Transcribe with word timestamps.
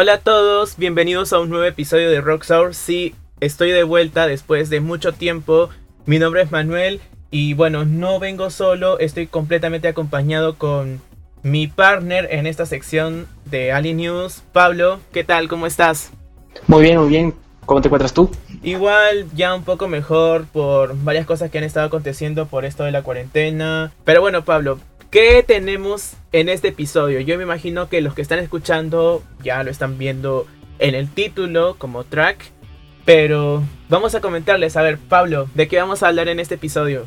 Hola 0.00 0.12
a 0.12 0.18
todos, 0.18 0.76
bienvenidos 0.76 1.32
a 1.32 1.40
un 1.40 1.50
nuevo 1.50 1.64
episodio 1.64 2.08
de 2.08 2.20
Rockstar. 2.20 2.72
Sí, 2.72 3.16
estoy 3.40 3.72
de 3.72 3.82
vuelta 3.82 4.28
después 4.28 4.70
de 4.70 4.78
mucho 4.78 5.12
tiempo. 5.12 5.70
Mi 6.06 6.20
nombre 6.20 6.40
es 6.40 6.52
Manuel 6.52 7.00
y 7.32 7.54
bueno, 7.54 7.84
no 7.84 8.20
vengo 8.20 8.48
solo, 8.50 9.00
estoy 9.00 9.26
completamente 9.26 9.88
acompañado 9.88 10.54
con 10.54 11.00
mi 11.42 11.66
partner 11.66 12.28
en 12.30 12.46
esta 12.46 12.64
sección 12.64 13.26
de 13.46 13.72
Ali 13.72 13.92
News, 13.92 14.44
Pablo. 14.52 15.00
¿Qué 15.12 15.24
tal? 15.24 15.48
¿Cómo 15.48 15.66
estás? 15.66 16.12
Muy 16.68 16.84
bien, 16.84 17.00
muy 17.00 17.08
bien. 17.08 17.34
¿Cómo 17.66 17.80
te 17.80 17.88
encuentras 17.88 18.14
tú? 18.14 18.30
Igual, 18.62 19.26
ya 19.34 19.52
un 19.52 19.64
poco 19.64 19.88
mejor 19.88 20.46
por 20.46 20.96
varias 21.02 21.26
cosas 21.26 21.50
que 21.50 21.58
han 21.58 21.64
estado 21.64 21.88
aconteciendo 21.88 22.46
por 22.46 22.64
esto 22.64 22.84
de 22.84 22.92
la 22.92 23.02
cuarentena. 23.02 23.90
Pero 24.04 24.20
bueno, 24.20 24.44
Pablo, 24.44 24.78
¿qué 25.10 25.42
tenemos 25.46 26.14
en 26.32 26.48
este 26.48 26.68
episodio? 26.68 27.20
Yo 27.20 27.36
me 27.36 27.44
imagino 27.44 27.88
que 27.88 28.00
los 28.00 28.14
que 28.14 28.22
están 28.22 28.38
escuchando 28.38 29.22
ya 29.42 29.62
lo 29.62 29.70
están 29.70 29.98
viendo 29.98 30.46
en 30.78 30.94
el 30.94 31.08
título 31.08 31.76
como 31.78 32.04
track. 32.04 32.52
Pero 33.04 33.62
vamos 33.88 34.14
a 34.14 34.20
comentarles, 34.20 34.76
a 34.76 34.82
ver, 34.82 34.98
Pablo, 34.98 35.48
¿de 35.54 35.66
qué 35.66 35.78
vamos 35.78 36.02
a 36.02 36.08
hablar 36.08 36.28
en 36.28 36.40
este 36.40 36.56
episodio? 36.56 37.06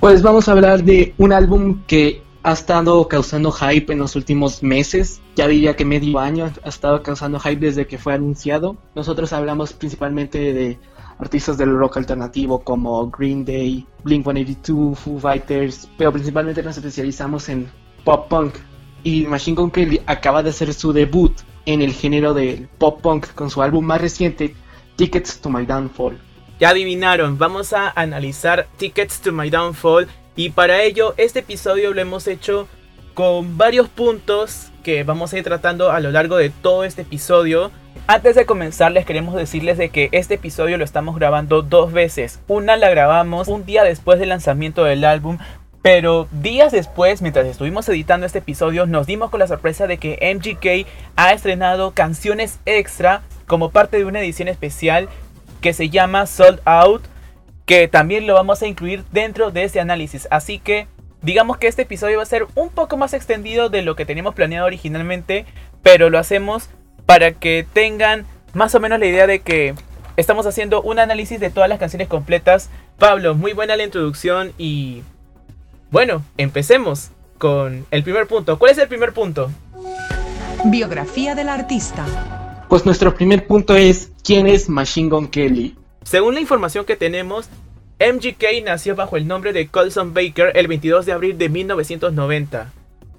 Pues 0.00 0.22
vamos 0.22 0.48
a 0.48 0.52
hablar 0.52 0.82
de 0.84 1.14
un 1.18 1.32
álbum 1.32 1.82
que 1.86 2.22
ha 2.42 2.52
estado 2.52 3.08
causando 3.08 3.52
hype 3.52 3.92
en 3.92 3.98
los 3.98 4.16
últimos 4.16 4.62
meses. 4.62 5.20
Ya 5.36 5.46
diría 5.46 5.76
que 5.76 5.84
medio 5.84 6.18
año 6.18 6.50
ha 6.62 6.68
estado 6.68 7.02
causando 7.02 7.38
hype 7.40 7.60
desde 7.60 7.86
que 7.86 7.98
fue 7.98 8.14
anunciado. 8.14 8.76
Nosotros 8.94 9.32
hablamos 9.34 9.74
principalmente 9.74 10.52
de 10.54 10.78
artistas 11.18 11.58
del 11.58 11.76
rock 11.76 11.96
alternativo 11.98 12.60
como 12.60 13.10
Green 13.10 13.44
Day, 13.44 13.86
Blink 14.02 14.24
182, 14.24 14.98
Foo 14.98 15.18
Fighters, 15.18 15.88
pero 15.96 16.12
principalmente 16.12 16.62
nos 16.62 16.76
especializamos 16.76 17.48
en 17.48 17.70
pop 18.04 18.28
punk. 18.28 18.54
Y 19.02 19.26
Machine 19.26 19.56
Gun 19.56 19.70
Kelly 19.70 20.00
acaba 20.06 20.42
de 20.42 20.50
hacer 20.50 20.72
su 20.72 20.92
debut 20.92 21.32
en 21.66 21.82
el 21.82 21.92
género 21.92 22.34
del 22.34 22.68
pop 22.78 23.00
punk 23.00 23.34
con 23.34 23.50
su 23.50 23.62
álbum 23.62 23.84
más 23.84 24.00
reciente, 24.00 24.54
Tickets 24.96 25.40
to 25.40 25.50
My 25.50 25.66
Downfall. 25.66 26.18
Ya 26.60 26.70
adivinaron, 26.70 27.36
vamos 27.36 27.72
a 27.72 27.90
analizar 27.90 28.66
Tickets 28.76 29.20
to 29.20 29.32
My 29.32 29.50
Downfall 29.50 30.08
y 30.36 30.50
para 30.50 30.82
ello, 30.82 31.14
este 31.16 31.40
episodio 31.40 31.94
lo 31.94 32.00
hemos 32.00 32.26
hecho 32.26 32.66
con 33.14 33.56
varios 33.56 33.88
puntos 33.88 34.70
que 34.82 35.04
vamos 35.04 35.32
a 35.32 35.38
ir 35.38 35.44
tratando 35.44 35.92
a 35.92 36.00
lo 36.00 36.10
largo 36.10 36.36
de 36.36 36.50
todo 36.50 36.84
este 36.84 37.02
episodio. 37.02 37.70
Antes 38.06 38.34
de 38.34 38.44
comenzar 38.44 38.92
les 38.92 39.06
queremos 39.06 39.34
decirles 39.34 39.78
de 39.78 39.88
que 39.88 40.10
este 40.12 40.34
episodio 40.34 40.76
lo 40.76 40.84
estamos 40.84 41.16
grabando 41.16 41.62
dos 41.62 41.90
veces. 41.90 42.38
Una 42.48 42.76
la 42.76 42.90
grabamos 42.90 43.48
un 43.48 43.64
día 43.64 43.82
después 43.82 44.18
del 44.18 44.28
lanzamiento 44.28 44.84
del 44.84 45.06
álbum, 45.06 45.38
pero 45.80 46.28
días 46.30 46.70
después, 46.70 47.22
mientras 47.22 47.46
estuvimos 47.46 47.88
editando 47.88 48.26
este 48.26 48.40
episodio, 48.40 48.84
nos 48.84 49.06
dimos 49.06 49.30
con 49.30 49.40
la 49.40 49.46
sorpresa 49.46 49.86
de 49.86 49.96
que 49.96 50.18
MGK 50.34 50.86
ha 51.16 51.32
estrenado 51.32 51.92
canciones 51.92 52.58
extra 52.66 53.22
como 53.46 53.70
parte 53.70 53.96
de 53.96 54.04
una 54.04 54.20
edición 54.20 54.48
especial 54.48 55.08
que 55.62 55.72
se 55.72 55.88
llama 55.88 56.26
Sold 56.26 56.60
Out 56.66 57.06
que 57.64 57.88
también 57.88 58.26
lo 58.26 58.34
vamos 58.34 58.62
a 58.62 58.66
incluir 58.66 59.04
dentro 59.12 59.50
de 59.50 59.64
este 59.64 59.80
análisis. 59.80 60.28
Así 60.30 60.58
que 60.58 60.86
digamos 61.22 61.56
que 61.56 61.68
este 61.68 61.82
episodio 61.82 62.18
va 62.18 62.22
a 62.22 62.26
ser 62.26 62.46
un 62.54 62.68
poco 62.68 62.98
más 62.98 63.14
extendido 63.14 63.70
de 63.70 63.80
lo 63.80 63.96
que 63.96 64.04
teníamos 64.04 64.34
planeado 64.34 64.66
originalmente, 64.66 65.46
pero 65.82 66.10
lo 66.10 66.18
hacemos 66.18 66.68
para 67.06 67.32
que 67.32 67.66
tengan 67.72 68.26
más 68.52 68.74
o 68.74 68.80
menos 68.80 68.98
la 68.98 69.06
idea 69.06 69.26
de 69.26 69.40
que 69.40 69.74
estamos 70.16 70.46
haciendo 70.46 70.82
un 70.82 70.98
análisis 70.98 71.40
de 71.40 71.50
todas 71.50 71.68
las 71.68 71.78
canciones 71.78 72.08
completas. 72.08 72.70
Pablo, 72.98 73.34
muy 73.34 73.52
buena 73.52 73.76
la 73.76 73.84
introducción 73.84 74.52
y 74.58 75.02
bueno, 75.90 76.24
empecemos 76.38 77.10
con 77.38 77.86
el 77.90 78.02
primer 78.02 78.26
punto. 78.26 78.58
¿Cuál 78.58 78.72
es 78.72 78.78
el 78.78 78.88
primer 78.88 79.12
punto? 79.12 79.50
Biografía 80.64 81.34
del 81.34 81.48
artista. 81.48 82.06
Pues 82.68 82.86
nuestro 82.86 83.14
primer 83.14 83.46
punto 83.46 83.76
es 83.76 84.10
¿quién 84.24 84.46
es 84.46 84.68
Machine 84.68 85.10
Gun 85.10 85.28
Kelly? 85.28 85.76
Según 86.02 86.34
la 86.34 86.40
información 86.40 86.84
que 86.84 86.96
tenemos, 86.96 87.48
MGK 88.00 88.64
nació 88.64 88.96
bajo 88.96 89.16
el 89.16 89.26
nombre 89.26 89.52
de 89.52 89.68
Colson 89.68 90.14
Baker 90.14 90.52
el 90.54 90.68
22 90.68 91.06
de 91.06 91.12
abril 91.12 91.38
de 91.38 91.48
1990, 91.48 92.72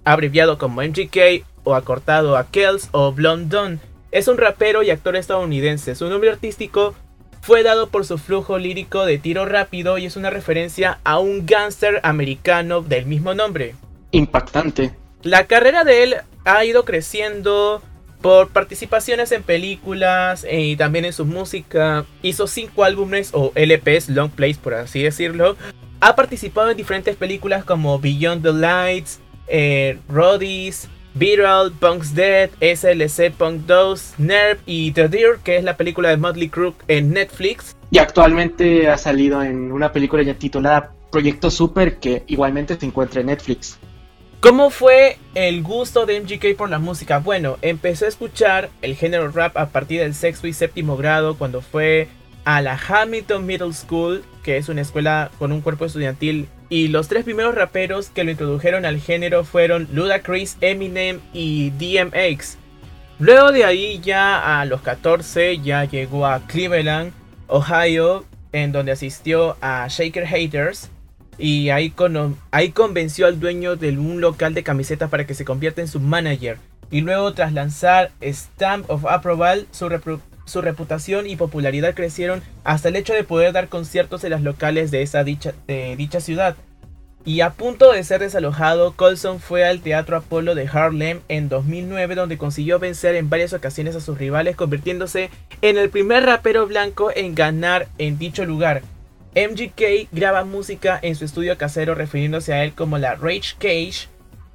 abreviado 0.03 0.57
como 0.57 0.81
MGK 0.81 1.45
o 1.65 1.75
acortado 1.75 2.37
a 2.37 2.45
Kells 2.45 2.87
o 2.93 3.11
Blonde 3.11 3.53
Don. 3.53 3.79
Es 4.11 4.29
un 4.29 4.37
rapero 4.37 4.81
y 4.81 4.91
actor 4.91 5.17
estadounidense. 5.17 5.95
Su 5.95 6.07
nombre 6.07 6.29
artístico 6.29 6.95
fue 7.41 7.61
dado 7.61 7.89
por 7.89 8.05
su 8.05 8.17
flujo 8.17 8.57
lírico 8.57 9.05
de 9.05 9.17
tiro 9.17 9.45
rápido 9.45 9.97
y 9.97 10.05
es 10.05 10.15
una 10.15 10.29
referencia 10.29 10.99
a 11.03 11.19
un 11.19 11.45
gángster 11.45 11.99
americano 12.03 12.81
del 12.81 13.05
mismo 13.05 13.33
nombre. 13.33 13.75
Impactante. 14.11 14.93
La 15.21 15.45
carrera 15.47 15.83
de 15.83 16.03
él 16.03 16.15
ha 16.45 16.63
ido 16.63 16.85
creciendo 16.85 17.81
por 18.21 18.49
participaciones 18.49 19.31
en 19.31 19.43
películas 19.43 20.47
y 20.51 20.75
también 20.77 21.05
en 21.05 21.13
su 21.13 21.25
música. 21.25 22.05
Hizo 22.23 22.47
cinco 22.47 22.83
álbumes 22.83 23.29
o 23.33 23.51
LPs, 23.53 24.09
long 24.09 24.31
plays 24.31 24.57
por 24.57 24.73
así 24.73 25.03
decirlo. 25.03 25.55
Ha 25.99 26.15
participado 26.15 26.71
en 26.71 26.77
diferentes 26.77 27.15
películas 27.15 27.63
como 27.63 27.99
Beyond 27.99 28.41
the 28.41 28.53
Lights, 28.53 29.19
eh, 29.47 29.99
Roddy's, 30.09 30.89
Viral, 31.15 31.71
Punk's 31.71 32.13
Dead, 32.13 32.49
SLC 32.59 33.31
Punk 33.31 33.61
2, 33.65 34.15
Nerve 34.17 34.59
y 34.65 34.91
The 34.91 35.07
Deer, 35.07 35.37
que 35.43 35.55
es 35.55 35.63
la 35.63 35.77
película 35.77 36.09
de 36.09 36.17
Motley 36.17 36.49
Crue 36.49 36.73
en 36.89 37.11
Netflix. 37.11 37.75
Y 37.89 37.99
actualmente 37.99 38.89
ha 38.89 38.97
salido 38.97 39.41
en 39.41 39.71
una 39.71 39.93
película 39.93 40.23
ya 40.23 40.33
titulada 40.33 40.91
Proyecto 41.11 41.49
Super, 41.49 41.99
que 41.99 42.23
igualmente 42.27 42.77
se 42.77 42.85
encuentra 42.85 43.21
en 43.21 43.27
Netflix. 43.27 43.79
¿Cómo 44.41 44.69
fue 44.69 45.17
el 45.33 45.63
gusto 45.63 46.05
de 46.05 46.19
MGK 46.19 46.57
por 46.57 46.69
la 46.69 46.79
música? 46.79 47.19
Bueno, 47.19 47.57
empezó 47.61 48.03
a 48.03 48.09
escuchar 48.09 48.69
el 48.81 48.95
género 48.95 49.31
rap 49.31 49.57
a 49.57 49.69
partir 49.69 50.01
del 50.01 50.13
sexto 50.13 50.47
y 50.47 50.53
séptimo 50.53 50.97
grado 50.97 51.37
cuando 51.37 51.61
fue 51.61 52.09
a 52.43 52.61
la 52.61 52.77
Hamilton 52.77 53.45
Middle 53.45 53.73
School, 53.73 54.23
que 54.43 54.57
es 54.57 54.69
una 54.69 54.81
escuela 54.81 55.31
con 55.39 55.51
un 55.51 55.61
cuerpo 55.61 55.85
estudiantil. 55.85 56.47
Y 56.69 56.87
los 56.87 57.07
tres 57.07 57.23
primeros 57.23 57.55
raperos 57.55 58.09
que 58.09 58.23
lo 58.23 58.31
introdujeron 58.31 58.85
al 58.85 58.99
género 58.99 59.43
fueron 59.43 59.87
Ludacris, 59.91 60.57
Eminem 60.61 61.19
y 61.33 61.69
DMX. 61.71 62.57
Luego 63.19 63.51
de 63.51 63.63
ahí 63.63 63.99
ya 64.03 64.59
a 64.59 64.65
los 64.65 64.81
14 64.81 65.59
ya 65.59 65.85
llegó 65.85 66.25
a 66.25 66.45
Cleveland, 66.47 67.13
Ohio, 67.47 68.25
en 68.51 68.71
donde 68.71 68.91
asistió 68.91 69.57
a 69.61 69.87
Shaker 69.87 70.25
Haters 70.25 70.89
y 71.37 71.69
ahí, 71.69 71.93
ahí 72.51 72.71
convenció 72.71 73.27
al 73.27 73.39
dueño 73.39 73.75
de 73.75 73.97
un 73.97 74.21
local 74.21 74.53
de 74.53 74.63
camisetas 74.63 75.09
para 75.09 75.27
que 75.27 75.33
se 75.33 75.45
convierta 75.45 75.81
en 75.81 75.87
su 75.87 75.99
manager. 75.99 76.57
Y 76.91 77.01
luego 77.01 77.33
tras 77.33 77.51
lanzar 77.51 78.11
Stamp 78.21 78.89
of 78.89 79.05
Approval, 79.05 79.67
su, 79.71 79.89
su 80.45 80.61
reputación 80.61 81.27
y 81.27 81.35
popularidad 81.35 81.93
crecieron 81.93 82.41
hasta 82.63 82.89
el 82.89 82.95
hecho 82.95 83.13
de 83.13 83.23
poder 83.23 83.51
dar 83.51 83.67
conciertos 83.67 84.23
en 84.23 84.31
las 84.31 84.41
locales 84.41 84.91
de, 84.91 85.01
esa 85.01 85.23
dicha, 85.23 85.53
dicha 85.67 86.19
ciudad. 86.19 86.55
Y 87.25 87.41
a 87.41 87.49
punto 87.49 87.91
de 87.91 88.03
ser 88.03 88.21
desalojado, 88.21 88.93
Colson 88.93 89.39
fue 89.39 89.65
al 89.65 89.81
Teatro 89.81 90.15
Apolo 90.15 90.53
de 90.53 90.69
Harlem 90.71 91.21
en 91.27 91.49
2009 91.49 92.13
donde 92.13 92.37
consiguió 92.37 92.77
vencer 92.77 93.15
en 93.15 93.31
varias 93.31 93.51
ocasiones 93.51 93.95
a 93.95 93.99
sus 93.99 94.19
rivales 94.19 94.55
convirtiéndose 94.55 95.31
en 95.63 95.79
el 95.79 95.89
primer 95.89 96.23
rapero 96.23 96.67
blanco 96.67 97.11
en 97.15 97.33
ganar 97.33 97.87
en 97.97 98.19
dicho 98.19 98.45
lugar. 98.45 98.83
MGK 99.35 100.09
graba 100.11 100.45
música 100.45 100.99
en 101.01 101.15
su 101.15 101.25
estudio 101.25 101.57
casero 101.57 101.95
refiriéndose 101.95 102.53
a 102.53 102.63
él 102.63 102.73
como 102.73 102.99
la 102.99 103.15
Rage 103.15 103.55
Cage 103.57 104.07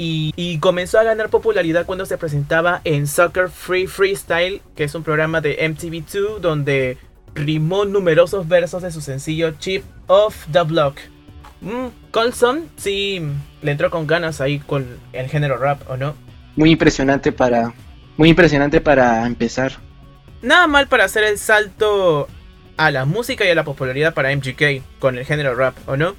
y, 0.02 0.58
comenzó 0.60 0.98
a 0.98 1.04
ganar 1.04 1.28
popularidad 1.28 1.84
cuando 1.84 2.06
se 2.06 2.16
presentaba 2.16 2.80
en 2.84 3.06
Soccer 3.06 3.50
Free 3.50 3.86
Freestyle, 3.86 4.62
que 4.74 4.84
es 4.84 4.94
un 4.94 5.02
programa 5.02 5.42
de 5.42 5.58
MTV2 5.58 6.38
donde 6.38 6.96
rimó 7.34 7.84
numerosos 7.84 8.48
versos 8.48 8.82
de 8.82 8.90
su 8.90 9.02
sencillo 9.02 9.52
Chip 9.58 9.84
of 10.06 10.34
the 10.50 10.62
Block. 10.62 10.96
Mm, 11.60 11.88
Colson 12.10 12.64
sí 12.76 13.20
le 13.60 13.70
entró 13.70 13.90
con 13.90 14.06
ganas 14.06 14.40
ahí 14.40 14.58
con 14.60 14.86
el 15.12 15.28
género 15.28 15.58
rap, 15.58 15.82
¿o 15.90 15.98
no? 15.98 16.14
Muy 16.56 16.70
impresionante 16.70 17.30
para 17.30 17.74
muy 18.16 18.30
impresionante 18.30 18.80
para 18.80 19.26
empezar. 19.26 19.72
Nada 20.40 20.66
mal 20.66 20.88
para 20.88 21.04
hacer 21.04 21.24
el 21.24 21.38
salto 21.38 22.26
a 22.78 22.90
la 22.90 23.04
música 23.04 23.44
y 23.44 23.50
a 23.50 23.54
la 23.54 23.64
popularidad 23.64 24.14
para 24.14 24.34
MGK 24.34 24.82
con 24.98 25.18
el 25.18 25.26
género 25.26 25.54
rap, 25.54 25.76
¿o 25.86 25.98
no? 25.98 26.16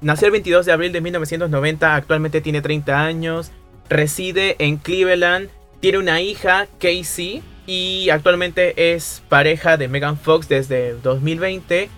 Nació 0.00 0.26
el 0.26 0.32
22 0.32 0.64
de 0.64 0.72
abril 0.72 0.92
de 0.92 1.00
1990, 1.00 1.96
actualmente 1.96 2.40
tiene 2.40 2.62
30 2.62 3.04
años, 3.04 3.50
reside 3.88 4.54
en 4.60 4.76
Cleveland, 4.76 5.48
tiene 5.80 5.98
una 5.98 6.20
hija, 6.20 6.68
Casey, 6.78 7.42
y 7.66 8.08
actualmente 8.10 8.94
es 8.94 9.22
pareja 9.28 9.76
de 9.76 9.88
Megan 9.88 10.16
Fox 10.16 10.48
desde 10.48 10.94
2020. 10.94 11.90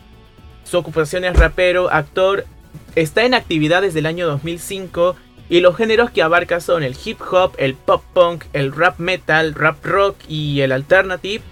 Su 0.64 0.79
ocupación 0.79 1.25
es 1.25 1.37
rapero, 1.37 1.91
actor, 1.93 2.47
está 2.94 3.25
en 3.25 3.35
actividad 3.35 3.82
desde 3.82 3.99
el 3.99 4.06
año 4.06 4.26
2005 4.26 5.17
y 5.50 5.61
los 5.61 5.76
géneros 5.76 6.11
que 6.11 6.23
abarca 6.23 6.61
son 6.61 6.82
el 6.82 6.96
hip 7.05 7.20
hop, 7.31 7.53
el 7.58 7.75
pop 7.75 8.03
punk, 8.14 8.44
el 8.53 8.73
rap 8.73 8.99
metal, 8.99 9.55
rap 9.55 9.85
rock 9.85 10.17
y 10.26 10.61
el 10.61 10.73
alternative. 10.73 11.43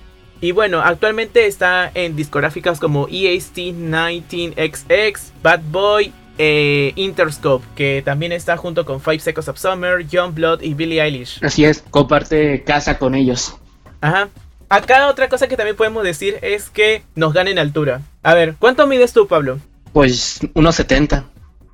Y 0.41 0.53
bueno, 0.53 0.81
actualmente 0.81 1.47
está 1.47 1.91
en 1.95 2.17
discográficas 2.17 2.81
como 2.81 3.09
EAST 3.09 3.57
19XX, 3.57 5.33
Bad 5.43 5.61
Boy, 5.71 6.13
eh, 6.39 6.93
Interscope, 6.97 7.67
que 7.75 8.03
también 8.05 8.33
está 8.33 8.57
junto 8.57 8.85
con 8.85 9.01
Five 9.01 9.21
Seconds 9.21 9.49
of 9.49 9.59
Summer, 9.59 10.07
John 10.11 10.35
Blood 10.35 10.63
y 10.63 10.75
Billie 10.75 11.03
Eilish. 11.03 11.45
Así 11.45 11.65
es, 11.65 11.85
comparte 11.91 12.63
casa 12.65 12.99
con 12.99 13.15
ellos. 13.15 13.57
Ajá. 14.01 14.29
Acá 14.71 15.09
otra 15.09 15.29
cosa 15.29 15.49
que 15.49 15.57
también 15.57 15.77
podemos 15.77 16.05
decir 16.05 16.39
es 16.43 16.69
que 16.69 17.03
nos 17.15 17.33
gana 17.33 17.51
en 17.51 17.59
altura. 17.59 18.03
A 18.23 18.35
ver, 18.35 18.55
¿cuánto 18.59 18.87
mides 18.87 19.13
tú, 19.13 19.27
Pablo? 19.27 19.59
Pues 19.93 20.41
1.70. 20.55 21.25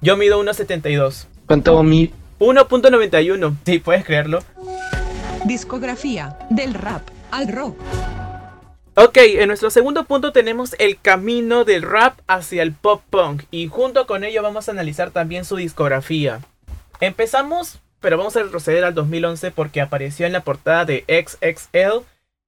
Yo 0.00 0.16
mido 0.16 0.42
1.72. 0.42 1.26
¿Cuánto 1.46 1.82
mi 1.82 2.12
1.91. 2.38 3.54
Sí, 3.64 3.78
puedes 3.78 4.04
creerlo. 4.04 4.40
Discografía, 5.44 6.38
del 6.50 6.74
rap 6.74 7.02
al 7.30 7.48
rock. 7.48 7.76
Ok, 8.96 9.16
en 9.16 9.48
nuestro 9.48 9.70
segundo 9.70 10.04
punto 10.04 10.30
tenemos 10.30 10.76
el 10.78 11.00
camino 11.00 11.64
del 11.64 11.82
rap 11.82 12.20
hacia 12.28 12.62
el 12.62 12.72
pop 12.72 13.02
punk 13.10 13.42
y 13.50 13.66
junto 13.66 14.06
con 14.06 14.22
ello 14.22 14.40
vamos 14.40 14.68
a 14.68 14.72
analizar 14.72 15.10
también 15.10 15.44
su 15.44 15.56
discografía. 15.56 16.42
Empezamos, 17.00 17.80
pero 17.98 18.16
vamos 18.16 18.36
a 18.36 18.44
retroceder 18.44 18.84
al 18.84 18.94
2011 18.94 19.50
porque 19.50 19.80
apareció 19.80 20.26
en 20.26 20.32
la 20.32 20.44
portada 20.44 20.84
de 20.84 21.04
XXL 21.08 22.06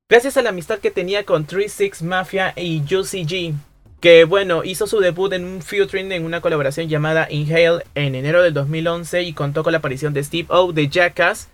gracias 0.08 0.36
a 0.36 0.42
la 0.42 0.50
amistad 0.50 0.78
que 0.78 0.92
tenía 0.92 1.24
con 1.24 1.46
36 1.46 2.02
Mafia 2.02 2.52
y 2.54 2.80
UCG, 2.80 3.54
que 4.00 4.22
bueno, 4.22 4.62
hizo 4.62 4.86
su 4.86 5.00
debut 5.00 5.32
en 5.32 5.44
un 5.44 5.62
featuring 5.62 6.12
en 6.12 6.24
una 6.24 6.40
colaboración 6.40 6.88
llamada 6.88 7.26
Inhale 7.28 7.82
en 7.96 8.14
enero 8.14 8.40
del 8.44 8.54
2011 8.54 9.22
y 9.22 9.32
contó 9.32 9.64
con 9.64 9.72
la 9.72 9.78
aparición 9.78 10.14
de 10.14 10.22
Steve 10.22 10.46
O 10.50 10.72
de 10.72 10.88
Jackass 10.88 11.48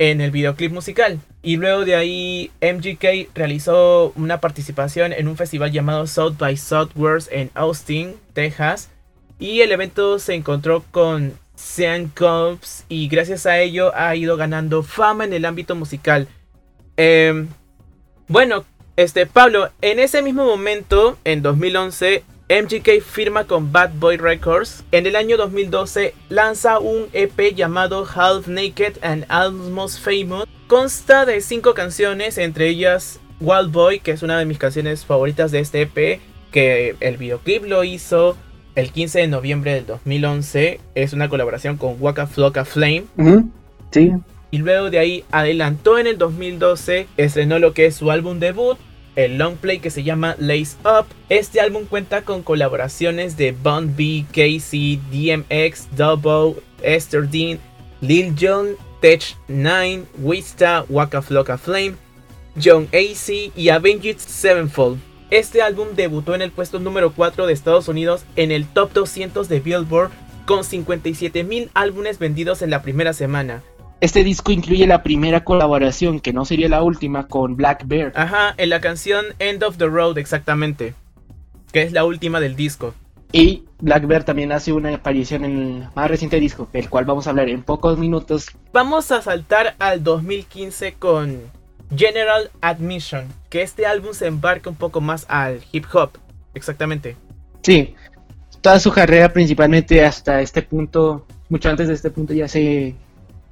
en 0.00 0.22
el 0.22 0.30
videoclip 0.30 0.72
musical. 0.72 1.20
Y 1.42 1.58
luego 1.58 1.84
de 1.84 1.94
ahí 1.94 2.50
MGK 2.62 3.34
realizó 3.34 4.12
una 4.16 4.40
participación 4.40 5.12
en 5.12 5.28
un 5.28 5.36
festival 5.36 5.72
llamado 5.72 6.06
South 6.06 6.36
by 6.38 6.56
Southwest 6.56 7.28
en 7.30 7.50
Austin, 7.52 8.16
Texas. 8.32 8.88
Y 9.38 9.60
el 9.60 9.72
evento 9.72 10.18
se 10.18 10.34
encontró 10.34 10.82
con 10.90 11.34
Sean 11.54 12.08
Combs 12.08 12.86
y 12.88 13.08
gracias 13.08 13.44
a 13.44 13.60
ello 13.60 13.94
ha 13.94 14.16
ido 14.16 14.38
ganando 14.38 14.82
fama 14.82 15.24
en 15.24 15.34
el 15.34 15.44
ámbito 15.44 15.74
musical. 15.74 16.28
Em, 16.96 17.48
bueno, 18.26 18.64
este 18.96 19.26
Pablo, 19.26 19.68
en 19.82 19.98
ese 19.98 20.22
mismo 20.22 20.46
momento, 20.46 21.18
en 21.24 21.42
2011, 21.42 22.24
MGK 22.50 23.00
firma 23.00 23.44
con 23.44 23.70
Bad 23.70 23.92
Boy 24.00 24.16
Records. 24.16 24.82
En 24.90 25.06
el 25.06 25.14
año 25.14 25.36
2012 25.36 26.14
lanza 26.30 26.80
un 26.80 27.06
EP 27.12 27.54
llamado 27.54 28.04
Half 28.04 28.48
Naked 28.48 28.94
and 29.02 29.24
Almost 29.28 30.00
Famous. 30.00 30.48
Consta 30.66 31.26
de 31.26 31.42
cinco 31.42 31.74
canciones, 31.74 32.38
entre 32.38 32.66
ellas 32.68 33.20
Wild 33.38 33.70
Boy, 33.70 34.00
que 34.00 34.10
es 34.10 34.24
una 34.24 34.36
de 34.36 34.46
mis 34.46 34.58
canciones 34.58 35.06
favoritas 35.06 35.52
de 35.52 35.60
este 35.60 35.82
EP, 35.82 36.20
que 36.50 36.96
el 36.98 37.18
videoclip 37.18 37.66
lo 37.66 37.84
hizo 37.84 38.36
el 38.74 38.90
15 38.90 39.20
de 39.20 39.28
noviembre 39.28 39.72
del 39.72 39.86
2011. 39.86 40.80
Es 40.96 41.12
una 41.12 41.28
colaboración 41.28 41.76
con 41.76 41.98
Waka 42.00 42.26
Flocka 42.26 42.64
Flame. 42.64 43.04
Sí. 43.92 44.10
Y 44.50 44.58
luego 44.58 44.90
de 44.90 44.98
ahí 44.98 45.24
adelantó 45.30 46.00
en 46.00 46.08
el 46.08 46.18
2012, 46.18 47.06
estrenó 47.16 47.60
lo 47.60 47.74
que 47.74 47.86
es 47.86 47.94
su 47.94 48.10
álbum 48.10 48.40
debut, 48.40 48.76
el 49.16 49.38
long 49.38 49.56
play 49.56 49.78
que 49.78 49.90
se 49.90 50.02
llama 50.02 50.36
Lace 50.38 50.76
Up. 50.84 51.06
Este 51.28 51.60
álbum 51.60 51.84
cuenta 51.84 52.22
con 52.22 52.42
colaboraciones 52.42 53.36
de 53.36 53.52
Bun 53.52 53.94
B, 53.96 54.24
Casey, 54.32 55.00
DMX, 55.10 55.88
Double, 55.96 56.60
Esther 56.82 57.28
Dean, 57.28 57.58
Lil 58.00 58.34
Jon, 58.38 58.76
Tech 59.00 59.36
9, 59.48 60.04
Wista, 60.18 60.84
Waka 60.88 61.22
Flocka 61.22 61.58
Flame, 61.58 61.94
John 62.62 62.88
AC 62.92 63.52
y 63.56 63.68
Avenged 63.68 64.18
Sevenfold. 64.18 64.98
Este 65.30 65.62
álbum 65.62 65.88
debutó 65.94 66.34
en 66.34 66.42
el 66.42 66.50
puesto 66.50 66.80
número 66.80 67.12
4 67.12 67.46
de 67.46 67.52
Estados 67.52 67.88
Unidos 67.88 68.24
en 68.36 68.50
el 68.50 68.66
top 68.66 68.92
200 68.92 69.48
de 69.48 69.60
Billboard 69.60 70.10
con 70.44 70.64
57.000 70.64 71.70
álbumes 71.74 72.18
vendidos 72.18 72.62
en 72.62 72.70
la 72.70 72.82
primera 72.82 73.12
semana. 73.12 73.62
Este 74.00 74.24
disco 74.24 74.50
incluye 74.50 74.86
la 74.86 75.02
primera 75.02 75.44
colaboración, 75.44 76.20
que 76.20 76.32
no 76.32 76.46
sería 76.46 76.70
la 76.70 76.82
última, 76.82 77.26
con 77.26 77.56
Black 77.56 77.82
Bear. 77.86 78.12
Ajá, 78.14 78.54
en 78.56 78.70
la 78.70 78.80
canción 78.80 79.26
End 79.38 79.62
of 79.62 79.76
the 79.76 79.86
Road 79.86 80.16
exactamente, 80.16 80.94
que 81.70 81.82
es 81.82 81.92
la 81.92 82.04
última 82.04 82.40
del 82.40 82.56
disco. 82.56 82.94
Y 83.30 83.64
Black 83.78 84.06
Bear 84.06 84.24
también 84.24 84.52
hace 84.52 84.72
una 84.72 84.94
aparición 84.94 85.44
en 85.44 85.58
el 85.58 85.88
más 85.94 86.08
reciente 86.08 86.40
disco, 86.40 86.66
del 86.72 86.88
cual 86.88 87.04
vamos 87.04 87.26
a 87.26 87.30
hablar 87.30 87.50
en 87.50 87.62
pocos 87.62 87.98
minutos. 87.98 88.46
Vamos 88.72 89.12
a 89.12 89.20
saltar 89.20 89.76
al 89.78 90.02
2015 90.02 90.94
con 90.94 91.38
General 91.94 92.50
Admission, 92.62 93.26
que 93.50 93.60
este 93.60 93.84
álbum 93.84 94.14
se 94.14 94.28
embarca 94.28 94.70
un 94.70 94.76
poco 94.76 95.02
más 95.02 95.26
al 95.28 95.60
hip 95.72 95.84
hop, 95.92 96.12
exactamente. 96.54 97.16
Sí, 97.62 97.94
toda 98.62 98.80
su 98.80 98.90
carrera 98.92 99.30
principalmente 99.30 100.02
hasta 100.04 100.40
este 100.40 100.62
punto, 100.62 101.26
mucho 101.50 101.68
antes 101.68 101.88
de 101.88 101.94
este 101.94 102.10
punto 102.10 102.32
ya 102.32 102.48
se, 102.48 102.94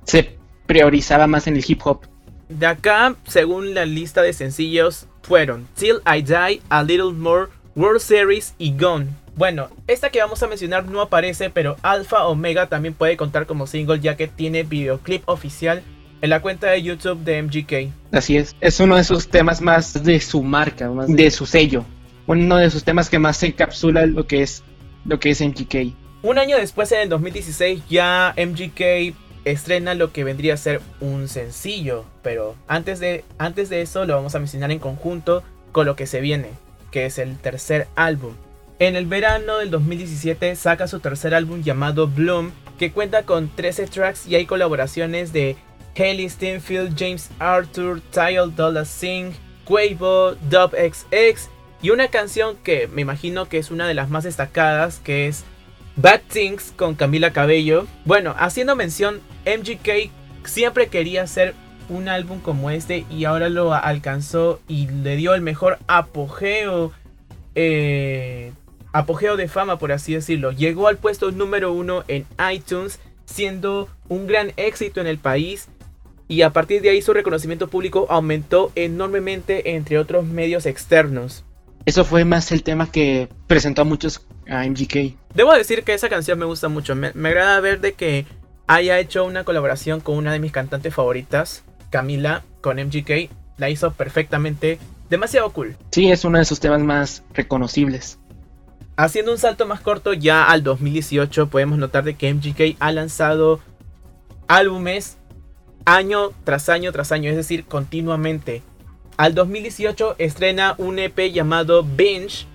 se 0.09 0.37
priorizaba 0.67 1.27
más 1.27 1.47
en 1.47 1.57
el 1.57 1.65
hip 1.67 1.81
hop. 1.85 2.01
De 2.49 2.67
acá, 2.67 3.15
según 3.27 3.75
la 3.75 3.85
lista 3.85 4.23
de 4.23 4.33
sencillos, 4.33 5.07
fueron 5.23 5.69
Till 5.77 5.97
I 6.07 6.23
Die, 6.23 6.63
A 6.71 6.83
Little 6.83 7.13
More, 7.13 7.49
World 7.77 8.01
Series 8.01 8.55
y 8.57 8.75
Gone. 8.77 9.09
Bueno, 9.37 9.69
esta 9.87 10.09
que 10.09 10.21
vamos 10.21 10.43
a 10.43 10.47
mencionar 10.47 10.87
no 10.87 11.03
aparece, 11.03 11.51
pero 11.51 11.77
Alpha 11.83 12.27
Omega 12.27 12.69
también 12.69 12.95
puede 12.95 13.19
contar 13.19 13.47
como 13.47 13.67
single 13.67 14.01
ya 14.01 14.17
que 14.17 14.29
tiene 14.29 14.63
videoclip 14.63 15.29
oficial 15.29 15.83
en 16.23 16.31
la 16.31 16.41
cuenta 16.41 16.71
de 16.71 16.83
YouTube 16.83 17.23
de 17.23 17.43
MGK. 17.43 17.93
Así 18.13 18.39
es, 18.39 18.57
es 18.63 18.81
uno 18.81 18.97
de 18.97 19.05
sus 19.05 19.29
temas 19.29 19.61
más 19.61 20.03
de 20.03 20.21
su 20.21 20.43
marca, 20.43 20.89
más 20.91 21.15
de 21.15 21.31
su 21.31 21.45
sello. 21.45 21.85
Uno 22.27 22.57
de 22.57 22.71
sus 22.71 22.83
temas 22.83 23.11
que 23.11 23.19
más 23.19 23.43
encapsula 23.43 24.07
lo 24.07 24.27
que 24.27 24.43
es 24.43 24.65
lo 25.05 25.21
que 25.21 25.31
es 25.31 25.41
MGK. 25.43 25.95
Un 26.23 26.39
año 26.39 26.57
después, 26.57 26.91
en 26.93 27.01
el 27.03 27.09
2016, 27.11 27.83
ya 27.89 28.35
MGK 28.37 29.15
estrena 29.45 29.95
lo 29.95 30.13
que 30.13 30.25
vendría 30.25 30.55
a 30.55 30.59
ser 30.59 30.81
un 31.01 31.29
sencillo, 31.29 32.05
pero 32.23 32.55
antes 32.67 33.01
de, 33.01 33.25
antes 33.39 33.69
de 33.69 33.83
eso 33.83 34.05
lo 34.05 34.15
vamos 34.15 34.35
a 34.35 34.39
mencionar 34.39 34.71
en 34.71 34.79
conjunto 34.79 35.43
con 35.73 35.87
lo 35.87 35.97
que 35.97 36.07
se 36.07 36.21
viene, 36.21 36.51
que 36.91 37.07
es 37.07 37.19
el 37.19 37.37
tercer 37.39 37.89
álbum. 37.97 38.35
En 38.79 38.95
el 38.95 39.07
verano 39.07 39.59
del 39.59 39.71
2017 39.71 40.55
saca 40.55 40.87
su 40.87 41.01
tercer 41.01 41.35
álbum 41.35 41.63
llamado 41.63 42.07
Bloom, 42.07 42.53
que 42.79 42.93
cuenta 42.93 43.25
con 43.25 43.49
13 43.49 43.87
tracks 43.89 44.27
y 44.27 44.37
hay 44.37 44.47
colaboraciones 44.47 45.33
de 45.33 45.57
Haley 45.97 46.29
Steinfeld, 46.29 46.97
James 46.97 47.31
Arthur, 47.41 48.01
Tyle 48.13 48.53
Dolla 48.55 48.85
Singh, 48.85 49.33
Quavo, 49.65 50.37
Dub 50.49 50.71
XX 50.71 51.51
y 51.83 51.91
una 51.91 52.09
canción 52.09 52.57
que 52.63 52.89
me 52.89 53.03
imagino 53.03 53.49
que 53.49 53.59
es 53.59 53.71
una 53.71 53.87
de 53.87 53.95
las 53.95 54.09
más 54.11 54.25
destacadas, 54.25 55.01
que 55.01 55.29
es 55.29 55.45
Bad 56.01 56.21
Things 56.33 56.73
con 56.77 56.95
Camila 56.95 57.33
Cabello. 57.33 57.89
Bueno, 58.05 58.33
haciendo 58.39 58.77
mención, 58.77 59.21
MGK 59.45 60.13
siempre 60.45 60.87
quería 60.87 61.23
hacer 61.23 61.55
un 61.89 62.09
álbum 62.09 62.39
como 62.39 62.71
este 62.71 63.05
y 63.11 63.25
ahora 63.25 63.49
lo 63.49 63.75
alcanzó 63.75 64.61
y 64.69 64.87
le 64.87 65.17
dio 65.17 65.35
el 65.35 65.41
mejor 65.41 65.79
apogeo. 65.89 66.93
Eh, 67.57 68.53
apogeo 68.93 69.37
de 69.37 69.49
fama, 69.49 69.81
por 69.81 69.91
así 69.91 70.15
decirlo. 70.15 70.53
Llegó 70.53 70.87
al 70.87 70.99
puesto 70.99 71.33
número 71.33 71.73
uno 71.73 72.05
en 72.07 72.27
iTunes, 72.53 73.01
siendo 73.25 73.89
un 74.09 74.29
gran 74.29 74.53
éxito 74.57 75.01
en 75.01 75.09
el 75.09 75.19
país. 75.19 75.69
Y 76.29 76.43
a 76.43 76.51
partir 76.51 76.81
de 76.81 76.91
ahí 76.91 77.03
su 77.03 77.13
reconocimiento 77.13 77.67
público 77.67 78.07
aumentó 78.09 78.71
enormemente 78.77 79.75
entre 79.75 79.99
otros 79.99 80.25
medios 80.27 80.65
externos. 80.65 81.45
Eso 81.87 82.05
fue 82.05 82.25
más 82.25 82.53
el 82.53 82.63
tema 82.63 82.89
que 82.93 83.29
presentó 83.49 83.83
a 83.83 83.85
muchos 83.87 84.21
a 84.49 84.65
MGK. 84.65 85.17
Debo 85.35 85.53
decir 85.53 85.85
que 85.85 85.95
esa 85.95 86.09
canción 86.09 86.39
me 86.39 86.45
gusta 86.45 86.69
mucho. 86.69 86.95
Me, 86.95 87.13
me, 87.15 87.29
agrada 87.29 87.61
ver 87.61 87.81
de 87.81 87.93
que 87.93 88.27
haya 88.67 88.99
hecho 88.99 89.25
una 89.25 89.45
colaboración 89.45 90.01
con 90.01 90.17
una 90.17 90.33
de 90.33 90.41
mis 90.41 90.53
cantantes 90.53 90.95
favoritas, 90.95 91.65
Camila, 91.91 92.43
con 92.61 92.77
MGK. 92.77 93.31
La 93.57 93.71
hizo 93.71 93.93
perfectamente. 93.93 94.79
Demasiado 95.11 95.51
cool. 95.53 95.77
Sí, 95.91 96.11
es 96.11 96.25
uno 96.25 96.39
de 96.39 96.45
sus 96.45 96.61
temas 96.61 96.83
más 96.83 97.23
reconocibles. 97.33 98.19
Haciendo 98.97 99.31
un 99.31 99.39
salto 99.39 99.65
más 99.65 99.81
corto 99.81 100.13
ya 100.13 100.45
al 100.45 100.65
2018, 100.65 101.49
podemos 101.51 101.79
notar 101.79 102.03
de 102.03 102.15
que 102.15 102.35
MGK 102.35 102.77
ha 102.81 102.91
lanzado 102.91 103.61
álbumes 104.49 105.19
año 105.85 106.33
tras 106.43 106.69
año 106.69 106.91
tras 106.91 107.13
año, 107.13 107.31
es 107.31 107.37
decir, 107.37 107.65
continuamente. 107.65 108.63
Al 109.17 109.37
2018 109.37 110.17
estrena 110.19 110.75
un 110.79 110.99
EP 110.99 111.33
llamado 111.33 111.85
Binge, 111.85 112.48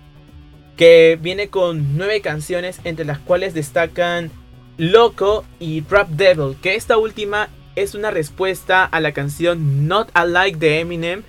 que 0.78 1.18
viene 1.22 1.50
con 1.50 1.98
nueve 1.98 2.22
canciones, 2.22 2.80
entre 2.84 3.06
las 3.06 3.20
cuales 3.20 3.54
destacan 3.54 4.32
Loco 4.78 5.46
y 5.60 5.82
Rap 5.82 6.10
Devil, 6.10 6.56
que 6.62 6.76
esta 6.76 6.98
última 6.98 7.50
es 7.76 7.96
una 7.96 8.12
respuesta 8.12 8.86
a 8.86 9.00
la 9.00 9.12
canción 9.12 9.88
Not 9.88 10.10
Alike 10.14 10.58
de 10.58 10.80
Eminem, 10.80 11.24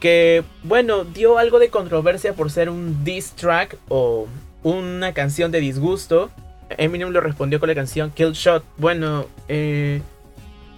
que 0.00 0.42
bueno, 0.64 1.04
dio 1.04 1.38
algo 1.38 1.58
de 1.58 1.70
controversia 1.70 2.34
por 2.34 2.50
ser 2.50 2.70
un 2.70 3.04
diss 3.04 3.32
track 3.32 3.76
o 3.88 4.26
una 4.62 5.12
canción 5.12 5.52
de 5.52 5.60
disgusto. 5.60 6.30
Eminem 6.70 7.10
lo 7.10 7.20
respondió 7.20 7.60
con 7.60 7.68
la 7.68 7.74
canción 7.74 8.10
Kill 8.10 8.32
Shot. 8.32 8.64
Bueno, 8.78 9.26
eh, 9.48 10.00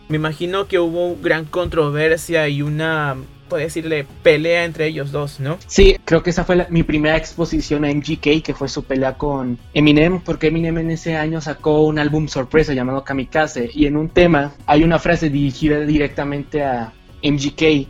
me 0.09 0.17
imagino 0.17 0.67
que 0.67 0.79
hubo 0.79 1.17
gran 1.23 1.47
controversia 1.47 2.49
y 2.49 2.61
una 2.61 3.17
decirle, 3.57 4.07
pelea 4.23 4.65
entre 4.65 4.87
ellos 4.87 5.13
dos, 5.13 5.41
¿no? 5.41 5.59
Sí, 5.67 5.97
creo 6.05 6.23
que 6.23 6.31
esa 6.31 6.45
fue 6.45 6.67
mi 6.71 6.83
primera 6.83 7.17
exposición 7.17 7.85
a 7.85 7.93
MGK, 7.93 8.43
que 8.43 8.55
fue 8.55 8.69
su 8.69 8.85
pelea 8.85 9.15
con 9.15 9.59
Eminem, 9.73 10.21
porque 10.21 10.49
Eminem 10.49 10.79
en 10.79 10.91
ese 10.91 11.17
año 11.17 11.41
sacó 11.41 11.85
un 11.85 11.99
álbum 11.99 12.29
sorpresa 12.29 12.75
llamado 12.75 13.05
Kamikaze, 13.05 13.71
y 13.73 13.87
en 13.87 13.97
un 13.97 14.09
tema 14.09 14.55
hay 14.67 14.85
una 14.85 14.99
frase 14.99 15.31
dirigida 15.31 15.81
directamente 15.81 16.63
a 16.63 16.93
MGK, 17.23 17.89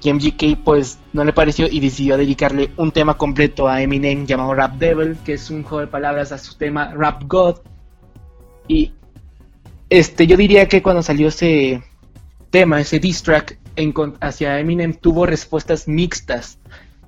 que 0.00 0.14
MGK 0.14 0.64
pues 0.64 0.98
no 1.12 1.24
le 1.24 1.32
pareció 1.32 1.66
y 1.70 1.80
decidió 1.80 2.16
dedicarle 2.16 2.70
un 2.76 2.90
tema 2.90 3.16
completo 3.16 3.68
a 3.68 3.82
Eminem 3.82 4.26
llamado 4.26 4.54
Rap 4.54 4.76
Devil, 4.76 5.18
que 5.24 5.34
es 5.34 5.50
un 5.50 5.62
juego 5.62 5.80
de 5.80 5.86
palabras 5.86 6.32
a 6.32 6.38
su 6.38 6.56
tema 6.56 6.92
Rap 6.94 7.22
God. 7.26 7.56
Y 8.66 8.92
este, 9.90 10.26
yo 10.26 10.36
diría 10.36 10.68
que 10.68 10.82
cuando 10.82 11.02
salió 11.02 11.28
ese 11.28 11.82
tema, 12.50 12.80
ese 12.80 12.98
diss 12.98 13.22
track 13.22 13.58
hacia 14.20 14.58
Eminem, 14.58 14.94
tuvo 14.94 15.26
respuestas 15.26 15.88
mixtas 15.88 16.58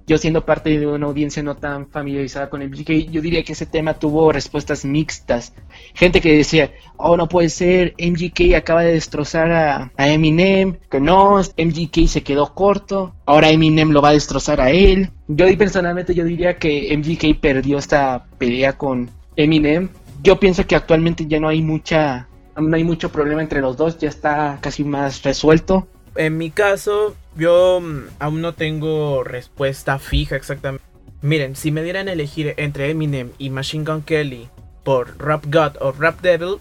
yo 0.06 0.18
siendo 0.18 0.44
parte 0.44 0.78
de 0.78 0.86
una 0.86 1.06
audiencia 1.06 1.42
no 1.42 1.56
tan 1.56 1.86
familiarizada 1.88 2.50
con 2.50 2.60
el 2.62 2.70
MGK, 2.70 3.10
yo 3.10 3.22
diría 3.22 3.42
que 3.44 3.52
ese 3.52 3.66
tema 3.66 3.94
tuvo 3.94 4.32
respuestas 4.32 4.84
mixtas. 4.84 5.54
Gente 5.94 6.20
que 6.20 6.36
decía, 6.36 6.72
oh, 6.96 7.16
no 7.16 7.28
puede 7.28 7.48
ser, 7.48 7.94
MGK 7.98 8.56
acaba 8.56 8.82
de 8.82 8.94
destrozar 8.94 9.52
a, 9.52 9.92
Eminem, 9.96 10.76
que 10.90 11.00
no, 11.00 11.38
MGK 11.38 12.06
se 12.08 12.22
quedó 12.22 12.52
corto, 12.52 13.14
ahora 13.26 13.50
Eminem 13.50 13.90
lo 13.90 14.02
va 14.02 14.10
a 14.10 14.12
destrozar 14.12 14.60
a 14.60 14.70
él. 14.70 15.10
Yo 15.28 15.46
personalmente 15.56 16.14
yo 16.14 16.24
diría 16.24 16.58
que 16.58 16.94
MGK 16.96 17.40
perdió 17.40 17.78
esta 17.78 18.26
pelea 18.38 18.72
con 18.74 19.08
Eminem. 19.36 19.88
Yo 20.22 20.38
pienso 20.38 20.66
que 20.66 20.76
actualmente 20.76 21.26
ya 21.26 21.40
no 21.40 21.48
hay 21.48 21.62
mucha 21.62 22.28
no 22.54 22.76
hay 22.76 22.84
mucho 22.84 23.10
problema 23.10 23.40
entre 23.40 23.62
los 23.62 23.78
dos, 23.78 23.98
ya 23.98 24.10
está 24.10 24.58
casi 24.60 24.84
más 24.84 25.22
resuelto. 25.22 25.88
En 26.14 26.36
mi 26.36 26.50
caso, 26.50 27.16
yo 27.36 27.80
mm, 27.80 28.08
aún 28.18 28.40
no 28.42 28.52
tengo 28.54 29.24
respuesta 29.24 29.98
fija 29.98 30.36
exactamente. 30.36 30.84
Miren, 31.22 31.56
si 31.56 31.70
me 31.70 31.82
dieran 31.82 32.08
a 32.08 32.12
elegir 32.12 32.54
entre 32.56 32.90
Eminem 32.90 33.30
y 33.38 33.50
Machine 33.50 33.84
Gun 33.84 34.02
Kelly 34.02 34.48
por 34.82 35.16
Rap 35.18 35.44
God 35.46 35.76
o 35.80 35.92
Rap 35.92 36.20
Devil, 36.20 36.56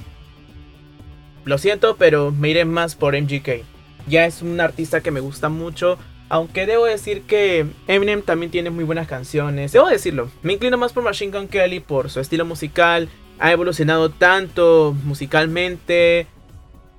lo 1.43 1.58
siento, 1.58 1.98
pero 1.98 2.31
me 2.31 2.50
iré 2.50 2.65
más 2.65 2.96
por 2.96 3.20
MGK. 3.20 3.63
Ya 4.08 4.25
es 4.25 4.41
un 4.41 4.60
artista 4.62 5.01
que 5.01 5.12
me 5.12 5.20
gusta 5.20 5.50
mucho, 5.50 5.98
aunque 6.29 6.65
debo 6.65 6.86
decir 6.86 7.24
que 7.24 7.65
Eminem 7.88 8.22
también 8.22 8.51
tiene 8.51 8.70
muy 8.70 8.84
buenas 8.84 9.08
canciones. 9.08 9.72
Debo 9.72 9.88
decirlo, 9.88 10.29
me 10.43 10.53
inclino 10.53 10.77
más 10.77 10.93
por 10.93 11.03
Machine 11.03 11.38
Gun 11.38 11.48
Kelly 11.48 11.79
por 11.79 12.10
su 12.10 12.20
estilo 12.20 12.46
musical. 12.46 13.10
Ha 13.39 13.51
evolucionado 13.51 14.12
tanto 14.12 14.96
musicalmente, 15.03 16.27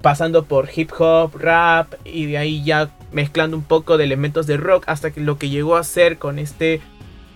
pasando 0.03 0.45
por 0.45 0.69
hip 0.75 0.91
hop, 0.99 1.37
rap 1.37 1.95
y 2.05 2.27
de 2.27 2.39
ahí 2.39 2.63
ya 2.65 2.91
mezclando 3.13 3.57
un 3.57 3.63
poco 3.63 3.97
de 3.97 4.05
elementos 4.05 4.47
de 4.47 4.57
rock 4.57 4.85
hasta 4.87 5.13
que 5.13 5.21
lo 5.21 5.39
que 5.39 5.49
llegó 5.49 5.77
a 5.77 5.85
ser 5.85 6.19
con 6.19 6.39
este 6.39 6.81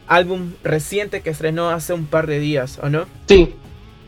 álbum 0.09 0.53
reciente 0.63 1.21
que 1.23 1.31
estrenó 1.31 1.71
hace 1.71 1.93
un 1.93 2.07
par 2.07 2.27
de 2.27 2.39
días, 2.39 2.79
¿o 2.83 2.89
no? 2.89 3.07
Sí, 3.27 3.55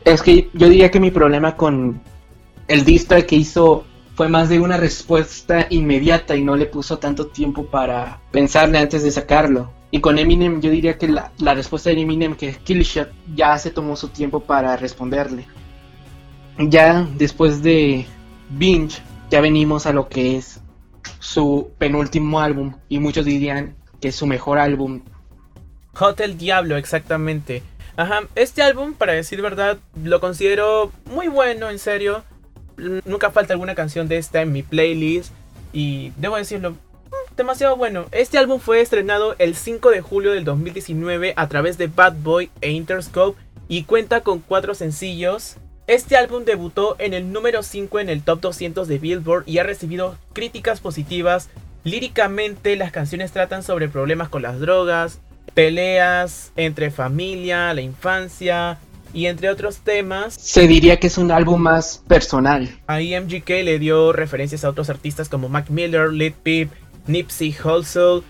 es 0.05 0.23
que 0.23 0.49
yo 0.53 0.69
diría 0.69 0.91
que 0.91 1.01
mi 1.01 1.11
problema 1.11 1.57
con 1.57 2.01
el 2.67 2.85
disco 2.85 3.15
que 3.27 3.37
hizo 3.37 3.85
fue 4.15 4.29
más 4.29 4.49
de 4.49 4.59
una 4.59 4.77
respuesta 4.77 5.67
inmediata 5.71 6.35
y 6.37 6.43
no 6.43 6.57
le 6.57 6.67
puso 6.67 6.99
tanto 6.99 7.29
tiempo 7.29 7.67
para 7.67 8.21
pensarle 8.33 8.79
antes 8.79 9.03
de 9.05 9.11
sacarlo. 9.11 9.71
Y 9.91 10.01
con 10.01 10.19
Eminem 10.19 10.61
yo 10.61 10.71
diría 10.71 10.99
que 10.99 11.09
la, 11.09 11.55
respuesta 11.55 11.91
de 11.91 12.01
Eminem, 12.01 12.35
que 12.35 12.49
es 12.49 12.59
Killshot, 12.59 13.11
ya 13.35 13.57
se 13.59 13.71
tomó 13.71 13.97
su 13.97 14.09
tiempo 14.09 14.41
para 14.41 14.77
responderle. 14.77 15.47
Ya 16.59 17.07
después 17.17 17.63
de 17.63 18.07
Binge, 18.51 19.03
ya 19.31 19.41
venimos 19.41 19.87
a 19.87 19.93
lo 19.93 20.09
que 20.09 20.37
es 20.37 20.61
su 21.19 21.71
penúltimo 21.79 22.41
álbum 22.41 22.75
y 22.89 22.99
muchos 22.99 23.25
dirían 23.25 23.77
que 24.01 24.09
es 24.09 24.17
su 24.17 24.27
mejor 24.27 24.59
álbum. 24.59 25.03
Hotel 25.99 26.39
Diablo, 26.39 26.77
exactamente. 26.77 27.63
Ajá, 27.97 28.23
este 28.37 28.63
álbum, 28.63 28.95
para 28.95 29.13
decir 29.13 29.43
verdad, 29.43 29.79
lo 30.03 30.21
considero 30.21 30.93
muy 31.07 31.29
bueno, 31.29 31.69
en 31.69 31.79
serio. 31.79 32.23
Nunca 33.05 33.31
falta 33.31 33.53
alguna 33.53 33.75
canción 33.75 34.07
de 34.07 34.19
esta 34.19 34.41
en 34.41 34.53
mi 34.53 34.63
playlist 34.63 35.33
y 35.73 36.13
debo 36.17 36.37
decirlo, 36.37 36.71
mm, 36.71 37.37
demasiado 37.37 37.77
bueno. 37.77 38.07
Este 38.13 38.39
álbum 38.39 38.61
fue 38.61 38.81
estrenado 38.81 39.35
el 39.39 39.57
5 39.57 39.91
de 39.91 40.01
julio 40.01 40.31
del 40.31 40.45
2019 40.45 41.35
a 41.37 41.49
través 41.49 41.77
de 41.77 41.89
Bad 41.89 42.15
Boy 42.23 42.51
e 42.61 42.71
Interscope 42.71 43.41
y 43.67 43.83
cuenta 43.83 44.21
con 44.21 44.39
cuatro 44.39 44.75
sencillos 44.75 45.57
este 45.89 46.19
álbum 46.19 46.45
debutó 46.45 46.97
en 46.99 47.15
el 47.15 47.33
número 47.33 47.63
5 47.63 47.99
en 47.99 48.11
el 48.11 48.23
top 48.23 48.43
200 48.43 48.87
de 48.87 48.99
Billboard 48.99 49.45
y 49.47 49.57
ha 49.57 49.63
recibido 49.63 50.19
críticas 50.35 50.81
positivas. 50.81 51.49
Líricamente 51.83 52.77
las 52.77 52.93
canciones 52.93 53.33
tratan 53.33 53.63
sobre 53.63 53.89
problemas 53.89 54.29
con 54.29 54.43
las 54.43 54.61
drogas, 54.61 55.19
peleas 55.55 56.53
entre 56.57 56.91
familia, 56.91 57.73
la 57.73 57.81
infancia 57.81 58.79
y 59.15 59.27
entre 59.27 59.49
otros 59.49 59.79
temas. 59.79 60.35
Se 60.35 60.67
diría 60.67 61.01
que 61.01 61.07
es 61.07 61.17
un 61.17 61.31
álbum 61.31 61.63
más 61.63 62.05
personal. 62.07 62.69
Ahí 62.87 63.19
MGK 63.19 63.49
le 63.65 63.79
dio 63.79 64.13
referencias 64.13 64.67
a 64.67 64.69
otros 64.69 64.91
artistas 64.91 65.31
como 65.31 65.49
Mac 65.49 65.71
Miller, 65.71 66.13
Lil 66.13 66.35
Peep, 66.35 66.71
Nipsey 67.07 67.57
Hussle, 67.65 68.23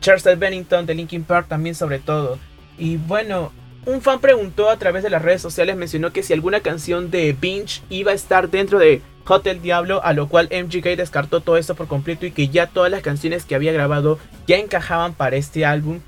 Charles 0.00 0.38
Bennington 0.38 0.86
de 0.86 0.94
Linkin 0.94 1.24
Park 1.24 1.48
también 1.48 1.74
sobre 1.74 1.98
todo. 1.98 2.38
Y 2.78 2.96
bueno, 2.96 3.52
un 3.86 4.00
fan 4.00 4.20
preguntó 4.20 4.70
a 4.70 4.78
través 4.78 5.02
de 5.02 5.10
las 5.10 5.22
redes 5.22 5.42
sociales, 5.42 5.76
mencionó 5.76 6.12
que 6.12 6.22
si 6.22 6.32
alguna 6.32 6.60
canción 6.60 7.10
de 7.10 7.36
Binge 7.38 7.82
iba 7.90 8.12
a 8.12 8.14
estar 8.14 8.50
dentro 8.50 8.78
de 8.78 9.02
Hotel 9.26 9.62
Diablo, 9.62 10.02
a 10.04 10.12
lo 10.12 10.28
cual 10.28 10.48
MGK 10.50 10.96
descartó 10.96 11.40
todo 11.40 11.56
esto 11.56 11.74
por 11.74 11.88
completo 11.88 12.26
y 12.26 12.32
que 12.32 12.48
ya 12.48 12.66
todas 12.66 12.90
las 12.90 13.02
canciones 13.02 13.44
que 13.44 13.54
había 13.54 13.72
grabado 13.72 14.18
ya 14.46 14.56
encajaban 14.56 15.14
para 15.14 15.36
este 15.36 15.64
álbum. 15.64 16.00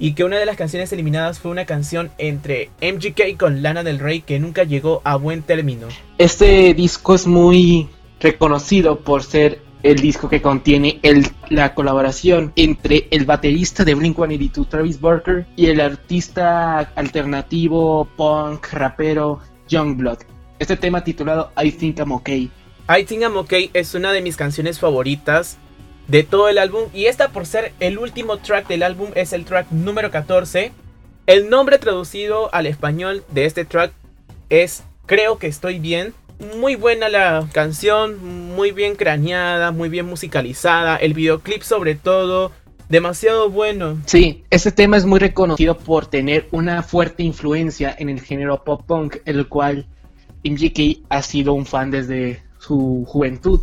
Y 0.00 0.12
que 0.12 0.22
una 0.22 0.38
de 0.38 0.46
las 0.46 0.56
canciones 0.56 0.92
eliminadas 0.92 1.40
fue 1.40 1.50
una 1.50 1.66
canción 1.66 2.10
entre 2.18 2.70
MGK 2.80 3.36
con 3.36 3.62
Lana 3.62 3.82
del 3.82 3.98
Rey 3.98 4.20
que 4.20 4.38
nunca 4.38 4.62
llegó 4.62 5.02
a 5.02 5.16
buen 5.16 5.42
término. 5.42 5.88
Este 6.18 6.72
disco 6.72 7.16
es 7.16 7.26
muy 7.26 7.88
reconocido 8.20 9.00
por 9.00 9.24
ser 9.24 9.60
el 9.82 10.00
disco 10.00 10.28
que 10.28 10.42
contiene 10.42 10.98
el, 11.02 11.26
la 11.50 11.74
colaboración 11.74 12.52
entre 12.56 13.06
el 13.10 13.24
baterista 13.24 13.84
de 13.84 13.96
Blink-182 13.96 14.68
Travis 14.68 15.00
Barker 15.00 15.46
y 15.56 15.66
el 15.66 15.80
artista 15.80 16.78
alternativo 16.96 18.08
punk 18.16 18.66
rapero 18.72 19.40
Youngblood. 19.68 20.18
Este 20.58 20.76
tema 20.76 21.04
titulado 21.04 21.52
I 21.62 21.70
Think 21.70 21.98
I'm 21.98 22.12
Okay. 22.12 22.50
I 22.88 23.04
Think 23.04 23.22
I'm 23.22 23.36
Okay 23.36 23.70
es 23.74 23.94
una 23.94 24.12
de 24.12 24.22
mis 24.22 24.36
canciones 24.36 24.80
favoritas 24.80 25.58
de 26.08 26.24
todo 26.24 26.48
el 26.48 26.58
álbum 26.58 26.84
y 26.92 27.04
esta 27.04 27.28
por 27.28 27.46
ser 27.46 27.72
el 27.80 27.98
último 27.98 28.38
track 28.38 28.66
del 28.66 28.82
álbum 28.82 29.10
es 29.14 29.32
el 29.32 29.44
track 29.44 29.70
número 29.70 30.10
14. 30.10 30.72
El 31.26 31.50
nombre 31.50 31.78
traducido 31.78 32.52
al 32.54 32.66
español 32.66 33.22
de 33.30 33.44
este 33.44 33.64
track 33.64 33.92
es 34.48 34.82
Creo 35.06 35.38
que 35.38 35.46
estoy 35.46 35.78
bien 35.78 36.12
muy 36.38 36.76
buena 36.76 37.08
la 37.08 37.48
canción, 37.52 38.54
muy 38.54 38.70
bien 38.72 38.94
craneada, 38.94 39.70
muy 39.72 39.88
bien 39.88 40.06
musicalizada, 40.06 40.96
el 40.96 41.14
videoclip 41.14 41.62
sobre 41.62 41.94
todo, 41.94 42.52
demasiado 42.88 43.50
bueno. 43.50 43.98
Sí, 44.06 44.44
este 44.50 44.72
tema 44.72 44.96
es 44.96 45.04
muy 45.04 45.18
reconocido 45.18 45.76
por 45.76 46.06
tener 46.06 46.48
una 46.52 46.82
fuerte 46.82 47.22
influencia 47.22 47.94
en 47.98 48.08
el 48.08 48.20
género 48.20 48.62
pop 48.64 48.82
punk, 48.86 49.16
el 49.24 49.48
cual 49.48 49.86
MGK 50.44 51.04
ha 51.08 51.22
sido 51.22 51.54
un 51.54 51.66
fan 51.66 51.90
desde 51.90 52.42
su 52.58 53.04
juventud. 53.06 53.60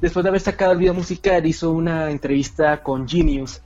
Después 0.00 0.22
de 0.22 0.28
haber 0.28 0.40
sacado 0.40 0.72
el 0.72 0.78
video 0.78 0.94
musical, 0.94 1.46
hizo 1.46 1.70
una 1.70 2.10
entrevista 2.10 2.82
con 2.82 3.08
Genius, 3.08 3.62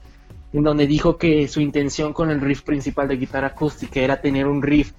en 0.53 0.63
donde 0.63 0.87
dijo 0.87 1.17
que 1.17 1.47
su 1.47 1.59
intención 1.59 2.13
con 2.13 2.31
el 2.31 2.41
riff 2.41 2.61
principal 2.61 3.07
de 3.07 3.17
guitarra 3.17 3.47
acústica 3.47 3.99
era 3.99 4.21
tener 4.21 4.47
un 4.47 4.61
riff 4.61 4.93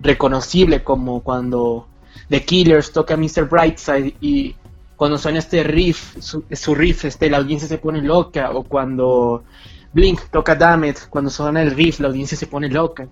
reconocible 0.00 0.82
como 0.82 1.22
cuando 1.22 1.88
The 2.28 2.44
Killers 2.44 2.92
toca 2.92 3.16
Mr. 3.16 3.48
Brightside 3.48 4.14
y 4.20 4.56
cuando 4.96 5.18
suena 5.18 5.38
este 5.38 5.62
riff, 5.62 6.16
su, 6.20 6.74
riff, 6.74 7.04
este, 7.04 7.28
la 7.28 7.38
audiencia 7.38 7.68
se 7.68 7.78
pone 7.78 8.00
loca, 8.00 8.50
o 8.52 8.62
cuando 8.62 9.44
Blink 9.92 10.20
toca 10.30 10.54
Damn 10.54 10.94
cuando 11.10 11.30
suena 11.30 11.62
el 11.62 11.72
riff, 11.72 12.00
la 12.00 12.08
audiencia 12.08 12.38
se 12.38 12.46
pone 12.46 12.68
loca. 12.68 13.08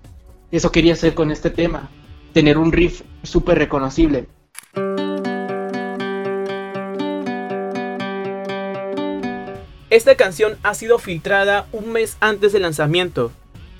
Eso 0.51 0.71
quería 0.71 0.93
hacer 0.93 1.13
con 1.13 1.31
este 1.31 1.49
tema, 1.49 1.89
tener 2.33 2.57
un 2.57 2.71
riff 2.71 3.01
súper 3.23 3.57
reconocible. 3.57 4.27
Esta 9.89 10.15
canción 10.15 10.57
ha 10.63 10.73
sido 10.73 10.97
filtrada 10.97 11.67
un 11.71 11.91
mes 11.91 12.17
antes 12.19 12.53
del 12.53 12.63
lanzamiento, 12.63 13.31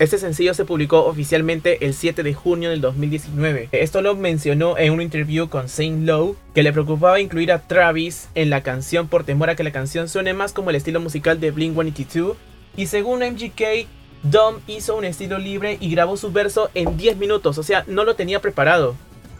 este 0.03 0.17
sencillo 0.17 0.53
se 0.53 0.65
publicó 0.65 1.05
oficialmente 1.05 1.85
el 1.85 1.93
7 1.93 2.23
de 2.23 2.33
junio 2.33 2.69
del 2.69 2.81
2019. 2.81 3.69
Esto 3.71 4.01
lo 4.01 4.15
mencionó 4.15 4.77
en 4.77 4.91
un 4.91 5.01
interview 5.01 5.47
con 5.47 5.69
Saint 5.69 6.05
Lowe, 6.05 6.35
que 6.53 6.61
le 6.61 6.73
preocupaba 6.73 7.21
incluir 7.21 7.51
a 7.51 7.59
Travis 7.59 8.27
en 8.35 8.49
la 8.49 8.63
canción 8.63 9.07
por 9.07 9.23
temor 9.23 9.49
a 9.49 9.55
que 9.55 9.63
la 9.63 9.71
canción 9.71 10.09
suene 10.09 10.33
más 10.33 10.51
como 10.51 10.69
el 10.69 10.75
estilo 10.75 10.99
musical 10.99 11.39
de 11.39 11.53
Blink-182. 11.53 12.35
Y 12.75 12.87
según 12.87 13.19
MGK, 13.19 13.87
Dom 14.23 14.55
hizo 14.67 14.97
un 14.97 15.05
estilo 15.05 15.37
libre 15.37 15.77
y 15.79 15.89
grabó 15.89 16.17
su 16.17 16.31
verso 16.31 16.69
en 16.73 16.97
10 16.97 17.17
minutos, 17.17 17.57
o 17.57 17.63
sea, 17.63 17.85
no 17.87 18.03
lo 18.03 18.15
tenía 18.15 18.41
preparado. 18.41 18.95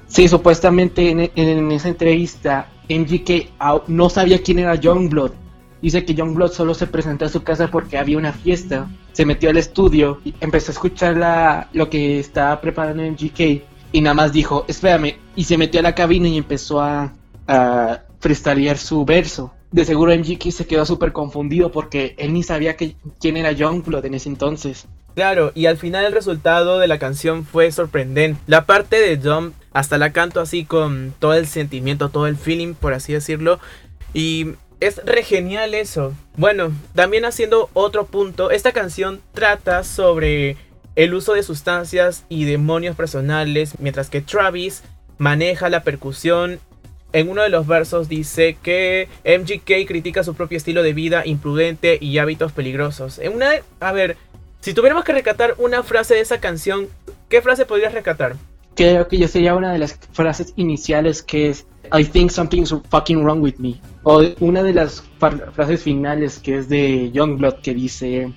Sí, 0.08 0.28
supuestamente 0.28 1.10
en, 1.10 1.72
esa 1.72 1.90
entrevista, 1.90 2.70
MGK 2.90 3.88
no 3.88 4.10
sabía 4.10 4.42
quién 4.42 4.60
era 4.60 4.76
Youngblood 4.76 5.43
Dice 5.84 6.06
que 6.06 6.16
Youngblood 6.16 6.54
solo 6.54 6.74
se 6.74 6.88
presentó 6.88 7.26
a 7.26 7.30
su 7.30 7.44
casa 7.44 7.68
porque 7.68 7.98
había 7.98 8.18
una 8.18 8.32
fiesta. 8.32 8.90
Se 9.12 9.26
metió 9.26 9.50
al 9.50 9.58
estudio 9.58 10.22
y 10.24 10.34
empezó 10.40 10.72
a 10.72 10.76
escuchar 10.76 11.18
la, 11.18 11.68
lo 11.74 11.90
que 11.90 12.22
estaba 12.22 12.62
preparando 12.62 13.04
en 13.04 13.18
GK. 13.18 13.62
Y 13.92 14.00
nada 14.00 14.14
más 14.14 14.32
dijo, 14.32 14.64
espérame. 14.70 15.18
Y 15.36 15.44
se 15.44 15.58
metió 15.58 15.82
a 15.82 15.84
la 15.84 15.94
cabina 15.94 16.30
y 16.30 16.38
empezó 16.38 16.80
a, 16.80 17.12
a 17.50 18.00
freestylear 18.22 18.78
su 18.78 19.04
verso. 19.04 19.54
de 19.74 19.84
seguro 19.84 20.16
MGK 20.16 20.52
se 20.52 20.66
quedó 20.66 20.86
súper 20.86 21.12
confundido 21.12 21.70
porque 21.70 22.16
él 22.18 22.32
ni 22.32 22.44
sabía 22.44 22.78
que, 22.78 22.96
quién 23.20 23.36
era 23.36 23.52
Youngblood 23.52 24.06
en 24.06 24.14
ese 24.14 24.30
entonces. 24.30 24.88
Claro, 25.16 25.52
y 25.54 25.66
al 25.66 25.76
final 25.76 26.06
el 26.06 26.14
resultado 26.14 26.80
de 26.80 26.88
la 26.88 26.98
canción 26.98 27.44
fue 27.44 27.70
sorprendente. 27.74 28.40
La 28.48 28.66
parte 28.66 29.02
de 29.02 29.18
Dom 29.18 29.52
hasta 29.74 29.98
la 29.98 30.14
canto 30.14 30.40
así 30.40 30.64
con 30.64 31.14
todo 31.20 31.34
el 31.34 31.46
sentimiento, 31.46 32.08
todo 32.08 32.28
el 32.28 32.38
feeling, 32.38 32.74
por 32.74 32.94
así 32.94 33.12
decirlo. 33.12 33.60
Y 34.14 34.54
es 34.88 35.02
re 35.06 35.24
genial 35.24 35.74
eso. 35.74 36.14
Bueno, 36.36 36.72
también 36.94 37.26
haciendo 37.26 37.70
otro 37.74 38.06
punto, 38.06 38.52
esta 38.52 38.72
canción 38.72 39.22
trata 39.34 39.84
sobre 39.84 40.58
el 40.96 41.14
uso 41.14 41.34
de 41.34 41.44
sustancias 41.44 42.26
y 42.30 42.46
demonios 42.46 42.96
personales, 42.96 43.76
mientras 43.80 44.10
que 44.10 44.22
Travis 44.22 44.84
maneja 45.18 45.70
la 45.70 45.84
percusión. 45.84 46.60
En 47.14 47.30
uno 47.30 47.44
de 47.44 47.50
los 47.50 47.68
versos 47.68 48.10
dice 48.10 48.58
que 48.62 49.08
MGK 49.24 49.88
critica 49.88 50.24
su 50.24 50.34
propio 50.34 50.58
estilo 50.58 50.82
de 50.82 50.94
vida 50.94 51.24
imprudente 51.26 51.98
y 52.02 52.18
hábitos 52.18 52.52
peligrosos. 52.52 53.20
En 53.20 53.34
una, 53.34 53.52
a 53.80 53.92
ver, 53.92 54.18
si 54.62 54.74
tuviéramos 54.74 55.04
que 55.06 55.14
recatar 55.14 55.56
una 55.60 55.84
frase 55.84 56.16
de 56.16 56.22
esa 56.22 56.40
canción, 56.40 56.88
¿qué 57.30 57.42
frase 57.42 57.66
podrías 57.66 57.94
recatar? 57.94 58.36
Creo 58.76 59.08
que 59.08 59.20
yo 59.20 59.28
sería 59.28 59.54
una 59.54 59.72
de 59.72 59.78
las 59.78 60.00
frases 60.12 60.54
iniciales 60.56 61.22
que 61.22 61.50
es 61.50 61.68
I 61.96 62.04
think 62.04 62.32
something's 62.32 62.74
fucking 62.90 63.24
wrong 63.24 63.42
with 63.42 63.56
me. 63.60 63.80
O 64.04 64.22
una 64.40 64.64
de 64.64 64.74
las 64.74 65.04
frases 65.54 65.82
finales 65.82 66.40
que 66.40 66.58
es 66.58 66.70
de 66.70 67.12
Youngblood 67.12 67.62
que 67.62 67.74
dice 67.74 68.34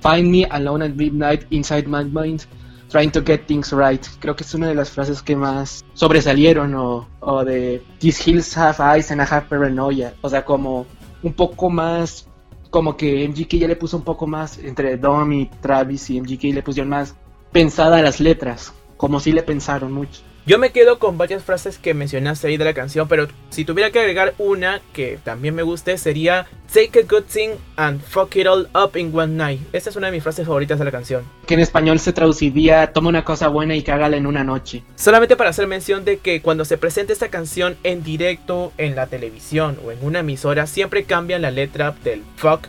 Find 0.00 0.30
me 0.30 0.44
alone 0.44 0.84
at 0.84 0.90
midnight 0.90 1.44
inside 1.50 1.88
my 1.88 2.04
mind 2.04 2.42
trying 2.88 3.10
to 3.10 3.20
get 3.20 3.46
things 3.46 3.72
right. 3.72 4.04
Creo 4.20 4.36
que 4.36 4.44
es 4.44 4.54
una 4.54 4.68
de 4.68 4.74
las 4.74 4.90
frases 4.90 5.22
que 5.22 5.36
más 5.36 5.84
sobresalieron 5.94 6.74
o, 6.74 7.08
o 7.20 7.44
de 7.44 7.82
These 7.98 8.30
hills 8.30 8.56
have 8.56 8.76
eyes 8.78 9.10
and 9.10 9.20
I 9.20 9.24
have 9.28 9.46
paranoia. 9.48 10.14
O 10.22 10.28
sea, 10.28 10.44
como 10.44 10.86
un 11.22 11.32
poco 11.32 11.68
más 11.68 12.26
como 12.70 12.96
que 12.96 13.26
MGK 13.28 13.54
ya 13.54 13.68
le 13.68 13.76
puso 13.76 13.96
un 13.96 14.04
poco 14.04 14.26
más 14.26 14.58
entre 14.58 14.96
Dom 14.96 15.32
y 15.32 15.46
Travis 15.46 16.10
y 16.10 16.20
MGK 16.20 16.44
le 16.54 16.62
pusieron 16.62 16.90
más 16.90 17.14
pensada 17.50 17.98
a 17.98 18.02
las 18.02 18.20
letras, 18.20 18.72
como 18.96 19.20
si 19.20 19.32
le 19.32 19.42
pensaron 19.42 19.92
mucho. 19.92 20.20
Yo 20.48 20.58
me 20.58 20.72
quedo 20.72 20.98
con 20.98 21.18
varias 21.18 21.44
frases 21.44 21.76
que 21.76 21.92
mencionaste 21.92 22.46
ahí 22.46 22.56
de 22.56 22.64
la 22.64 22.72
canción, 22.72 23.06
pero 23.06 23.28
si 23.50 23.66
tuviera 23.66 23.90
que 23.90 23.98
agregar 23.98 24.32
una 24.38 24.80
que 24.94 25.18
también 25.22 25.54
me 25.54 25.62
guste 25.62 25.98
sería 25.98 26.46
Take 26.72 27.00
a 27.00 27.02
good 27.02 27.24
thing 27.24 27.50
and 27.76 28.00
fuck 28.00 28.34
it 28.34 28.46
all 28.46 28.66
up 28.74 28.96
in 28.96 29.14
one 29.14 29.36
night. 29.36 29.60
Esta 29.74 29.90
es 29.90 29.96
una 29.96 30.06
de 30.06 30.14
mis 30.14 30.22
frases 30.22 30.46
favoritas 30.46 30.78
de 30.78 30.86
la 30.86 30.90
canción. 30.90 31.22
Que 31.46 31.52
en 31.52 31.60
español 31.60 31.98
se 31.98 32.14
traduciría 32.14 32.94
Toma 32.94 33.10
una 33.10 33.26
cosa 33.26 33.48
buena 33.48 33.76
y 33.76 33.82
cágala 33.82 34.16
en 34.16 34.24
una 34.24 34.42
noche. 34.42 34.82
Solamente 34.96 35.36
para 35.36 35.50
hacer 35.50 35.66
mención 35.66 36.06
de 36.06 36.16
que 36.16 36.40
cuando 36.40 36.64
se 36.64 36.78
presenta 36.78 37.12
esta 37.12 37.28
canción 37.28 37.76
en 37.82 38.02
directo 38.02 38.72
en 38.78 38.96
la 38.96 39.06
televisión 39.06 39.78
o 39.84 39.92
en 39.92 39.98
una 40.00 40.20
emisora, 40.20 40.66
siempre 40.66 41.04
cambian 41.04 41.42
la 41.42 41.50
letra 41.50 41.94
del 42.04 42.22
fuck 42.36 42.68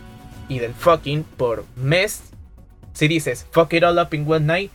y 0.49 0.59
del 0.59 0.73
fucking 0.73 1.23
por 1.23 1.63
mess. 1.77 2.23
Si 2.91 3.07
dices 3.07 3.47
fuck 3.51 3.71
it 3.71 3.85
all 3.85 3.99
up 3.99 4.13
in 4.13 4.29
one 4.29 4.45
night, 4.45 4.71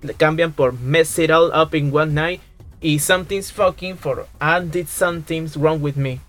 le 0.00 0.14
cambian 0.14 0.52
por 0.52 0.72
mess 0.72 1.18
it 1.18 1.30
all 1.30 1.52
up 1.54 1.74
in 1.74 1.94
one 1.94 2.14
night 2.14 2.40
y 2.80 2.98
something's 2.98 3.52
fucking 3.52 3.96
for 3.96 4.26
and 4.38 4.70
did 4.72 4.86
something's 4.86 5.56
wrong 5.56 5.82
with 5.82 5.94
me. 5.94 6.20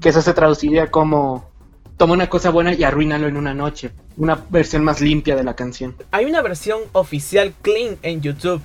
Que 0.00 0.08
eso 0.10 0.22
se 0.22 0.34
traduciría 0.34 0.90
como 0.90 1.50
toma 1.96 2.14
una 2.14 2.28
cosa 2.28 2.50
buena 2.50 2.74
y 2.74 2.82
arruínalo 2.82 3.28
en 3.28 3.36
una 3.36 3.54
noche. 3.54 3.90
Una 4.16 4.44
versión 4.50 4.84
más 4.84 5.00
limpia 5.00 5.36
de 5.36 5.44
la 5.44 5.54
canción. 5.54 5.94
Hay 6.10 6.24
una 6.24 6.42
versión 6.42 6.80
oficial 6.92 7.54
clean 7.62 7.96
en 8.02 8.20
YouTube, 8.20 8.62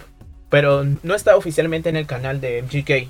pero 0.49 0.83
no 1.03 1.15
está 1.15 1.37
oficialmente 1.37 1.89
en 1.89 1.95
el 1.95 2.05
canal 2.05 2.41
de 2.41 2.63
MGK. 2.63 3.09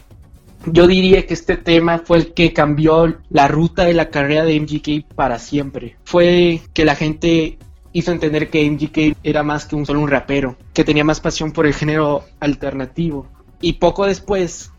Yo 0.65 0.87
diría 0.87 1.25
que 1.25 1.33
este 1.33 1.55
tema 1.55 1.99
fue 2.03 2.17
el 2.17 2.33
que 2.33 2.51
cambió 2.51 3.17
la 3.29 3.47
ruta 3.47 3.85
de 3.85 3.93
la 3.93 4.09
carrera 4.09 4.43
de 4.43 4.59
MGK 4.59 5.13
para 5.13 5.39
siempre. 5.39 5.95
Fue 6.03 6.61
que 6.73 6.83
la 6.83 6.95
gente 6.95 7.57
hizo 7.93 8.11
entender 8.11 8.49
que 8.49 8.69
MGK 8.69 9.17
era 9.23 9.43
más 9.43 9.65
que 9.65 9.75
un 9.75 9.85
solo 9.85 10.01
un 10.01 10.09
rapero, 10.09 10.57
que 10.73 10.83
tenía 10.83 11.03
más 11.03 11.19
pasión 11.19 11.51
por 11.51 11.65
el 11.65 11.73
género 11.73 12.23
alternativo. 12.39 13.27
Y 13.61 13.73
poco 13.73 14.05
después 14.05 14.71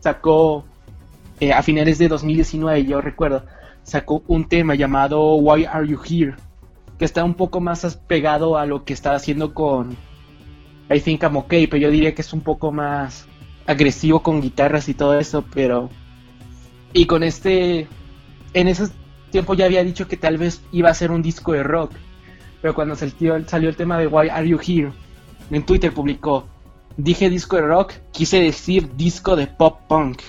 sacó, 0.00 0.64
eh, 1.40 1.52
a 1.52 1.62
finales 1.62 1.98
de 1.98 2.08
2019, 2.08 2.84
yo 2.84 3.00
recuerdo, 3.00 3.44
sacó 3.82 4.22
un 4.26 4.48
tema 4.48 4.74
llamado 4.74 5.36
Why 5.36 5.64
Are 5.64 5.86
You 5.86 6.00
Here, 6.02 6.34
que 6.98 7.04
está 7.04 7.24
un 7.24 7.34
poco 7.34 7.60
más 7.60 7.96
pegado 8.06 8.58
a 8.58 8.66
lo 8.66 8.84
que 8.84 8.92
estaba 8.92 9.16
haciendo 9.16 9.54
con 9.54 9.96
I 10.90 11.00
Think 11.00 11.22
I'm 11.22 11.36
Okay, 11.36 11.66
pero 11.66 11.82
yo 11.82 11.90
diría 11.90 12.14
que 12.14 12.22
es 12.22 12.32
un 12.32 12.40
poco 12.40 12.72
más 12.72 13.26
agresivo 13.66 14.22
con 14.22 14.40
guitarras 14.40 14.88
y 14.88 14.94
todo 14.94 15.18
eso, 15.18 15.44
pero... 15.54 15.90
Y 16.92 17.06
con 17.06 17.22
este... 17.22 17.88
En 18.52 18.68
ese 18.68 18.88
tiempo 19.30 19.54
ya 19.54 19.64
había 19.64 19.82
dicho 19.82 20.06
que 20.06 20.16
tal 20.16 20.38
vez 20.38 20.62
iba 20.70 20.90
a 20.90 20.94
ser 20.94 21.10
un 21.10 21.22
disco 21.22 21.52
de 21.52 21.62
rock, 21.62 21.92
pero 22.62 22.74
cuando 22.74 22.94
salió, 22.94 23.48
salió 23.48 23.68
el 23.68 23.76
tema 23.76 23.98
de 23.98 24.06
Why 24.06 24.28
Are 24.28 24.48
You 24.48 24.60
Here, 24.64 24.92
en 25.50 25.66
Twitter 25.66 25.92
publicó, 25.92 26.46
dije 26.96 27.30
disco 27.30 27.56
de 27.56 27.62
rock, 27.62 27.92
quise 28.12 28.40
decir 28.40 28.94
disco 28.96 29.36
de 29.36 29.46
pop 29.46 29.80
punk. 29.88 30.20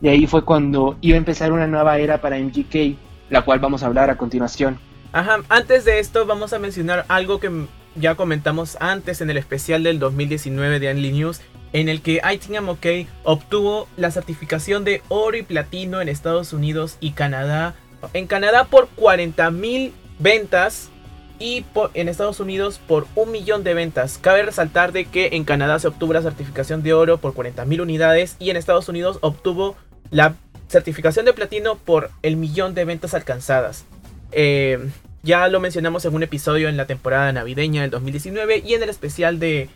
Y 0.00 0.08
ahí 0.08 0.26
fue 0.26 0.44
cuando 0.44 0.96
iba 1.00 1.16
a 1.16 1.18
empezar 1.18 1.52
una 1.52 1.66
nueva 1.66 1.98
era 1.98 2.20
para 2.20 2.38
MGK, 2.38 2.96
la 3.30 3.42
cual 3.42 3.58
vamos 3.58 3.82
a 3.82 3.86
hablar 3.86 4.10
a 4.10 4.16
continuación. 4.16 4.78
Ajá, 5.12 5.38
antes 5.48 5.84
de 5.84 5.98
esto 5.98 6.26
vamos 6.26 6.52
a 6.52 6.58
mencionar 6.58 7.04
algo 7.08 7.40
que 7.40 7.50
ya 7.96 8.14
comentamos 8.14 8.76
antes 8.80 9.20
en 9.20 9.30
el 9.30 9.36
especial 9.36 9.82
del 9.82 9.98
2019 9.98 10.78
de 10.78 10.88
Anly 10.88 11.12
News, 11.12 11.40
en 11.72 11.88
el 11.88 12.00
que 12.00 12.20
I 12.24 12.38
Think 12.38 13.08
obtuvo 13.24 13.88
la 13.96 14.10
certificación 14.10 14.84
de 14.84 15.02
oro 15.08 15.36
y 15.36 15.42
platino 15.42 16.00
en 16.00 16.08
Estados 16.08 16.52
Unidos 16.52 16.96
y 17.00 17.12
Canadá. 17.12 17.74
En 18.12 18.26
Canadá 18.26 18.64
por 18.64 18.88
40.000 18.96 19.92
ventas 20.18 20.90
y 21.38 21.64
en 21.94 22.08
Estados 22.08 22.40
Unidos 22.40 22.80
por 22.86 23.06
un 23.14 23.30
millón 23.30 23.64
de 23.64 23.74
ventas. 23.74 24.18
Cabe 24.18 24.42
resaltar 24.42 24.92
de 24.92 25.04
que 25.04 25.30
en 25.32 25.44
Canadá 25.44 25.78
se 25.78 25.88
obtuvo 25.88 26.12
la 26.12 26.22
certificación 26.22 26.82
de 26.82 26.94
oro 26.94 27.18
por 27.18 27.34
40.000 27.34 27.80
unidades 27.80 28.36
y 28.38 28.50
en 28.50 28.56
Estados 28.56 28.88
Unidos 28.88 29.18
obtuvo 29.20 29.76
la 30.10 30.34
certificación 30.68 31.24
de 31.24 31.32
platino 31.32 31.76
por 31.76 32.10
el 32.22 32.36
millón 32.36 32.74
de 32.74 32.84
ventas 32.84 33.14
alcanzadas. 33.14 33.84
Eh, 34.32 34.78
ya 35.22 35.48
lo 35.48 35.60
mencionamos 35.60 36.04
en 36.04 36.14
un 36.14 36.22
episodio 36.22 36.68
en 36.68 36.76
la 36.76 36.86
temporada 36.86 37.32
navideña 37.32 37.82
del 37.82 37.90
2019 37.90 38.62
y 38.64 38.74
en 38.74 38.82
el 38.82 38.88
especial 38.88 39.38
de 39.38 39.68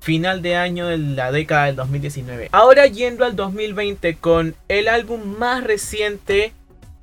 final 0.00 0.40
de 0.40 0.56
año 0.56 0.86
de 0.86 0.98
la 0.98 1.32
década 1.32 1.66
del 1.66 1.76
2019. 1.76 2.48
Ahora 2.52 2.86
yendo 2.86 3.24
al 3.24 3.34
2020 3.34 4.16
con 4.16 4.54
el 4.68 4.88
álbum 4.88 5.36
más 5.38 5.64
reciente 5.64 6.52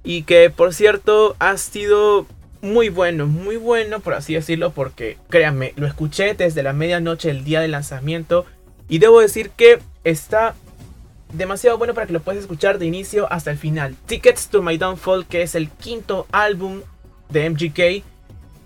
y 0.04 0.24
que 0.24 0.50
por 0.50 0.74
cierto 0.74 1.36
ha 1.40 1.58
sido 1.58 2.26
muy 2.64 2.88
bueno, 2.88 3.28
muy 3.28 3.58
bueno 3.58 4.00
por 4.00 4.14
así 4.14 4.34
decirlo 4.34 4.72
porque 4.72 5.18
créanme, 5.30 5.74
lo 5.76 5.86
escuché 5.86 6.34
desde 6.34 6.64
la 6.64 6.72
medianoche 6.72 7.30
el 7.30 7.44
día 7.44 7.60
del 7.60 7.72
lanzamiento 7.72 8.46
y 8.88 9.00
debo 9.00 9.20
decir 9.20 9.50
que 9.50 9.80
está 10.06 10.56
demasiado 11.34 11.78
bueno 11.78 11.94
para 11.94 12.08
que 12.08 12.14
lo 12.14 12.22
puedas 12.22 12.42
escuchar 12.42 12.80
de 12.80 12.86
inicio 12.86 13.32
hasta 13.32 13.52
el 13.52 13.58
final. 13.58 13.96
Tickets 14.06 14.48
to 14.48 14.62
My 14.62 14.78
Downfall 14.78 15.26
que 15.26 15.42
es 15.42 15.56
el 15.56 15.70
quinto 15.70 16.26
álbum 16.32 16.82
de 17.30 17.50
MGK 17.50 18.04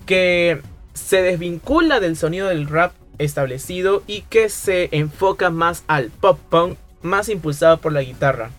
que 0.05 0.62
se 0.93 1.23
desvincula 1.23 1.99
del 1.99 2.15
sonido 2.15 2.49
del 2.49 2.67
rap 2.67 2.93
establecido 3.17 4.03
y 4.05 4.21
que 4.21 4.49
se 4.49 4.89
enfoca 4.91 5.49
más 5.49 5.83
al 5.88 6.12
pop 6.12 6.39
punk, 6.51 6.77
más 7.01 7.29
impulsado 7.29 7.79
por 7.79 7.93
la 7.93 8.03
guitarra. 8.03 8.51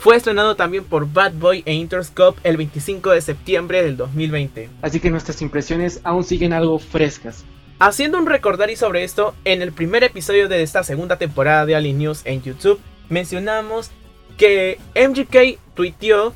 Fue 0.00 0.16
estrenado 0.16 0.56
también 0.56 0.84
por 0.84 1.12
Bad 1.12 1.34
Boy 1.34 1.62
e 1.66 1.74
Interscope 1.74 2.40
el 2.42 2.56
25 2.56 3.10
de 3.10 3.20
septiembre 3.20 3.82
del 3.82 3.98
2020. 3.98 4.70
Así 4.80 4.98
que 4.98 5.10
nuestras 5.10 5.42
impresiones 5.42 6.00
aún 6.04 6.24
siguen 6.24 6.54
algo 6.54 6.78
frescas. 6.78 7.44
Haciendo 7.78 8.16
un 8.16 8.24
recordar 8.24 8.70
y 8.70 8.76
sobre 8.76 9.04
esto, 9.04 9.34
en 9.44 9.60
el 9.60 9.72
primer 9.72 10.02
episodio 10.02 10.48
de 10.48 10.62
esta 10.62 10.84
segunda 10.84 11.16
temporada 11.16 11.66
de 11.66 11.76
Ali 11.76 11.92
News 11.92 12.22
en 12.24 12.40
YouTube, 12.40 12.80
mencionamos 13.10 13.90
que 14.38 14.78
MGK 14.94 15.58
tuiteó 15.74 16.32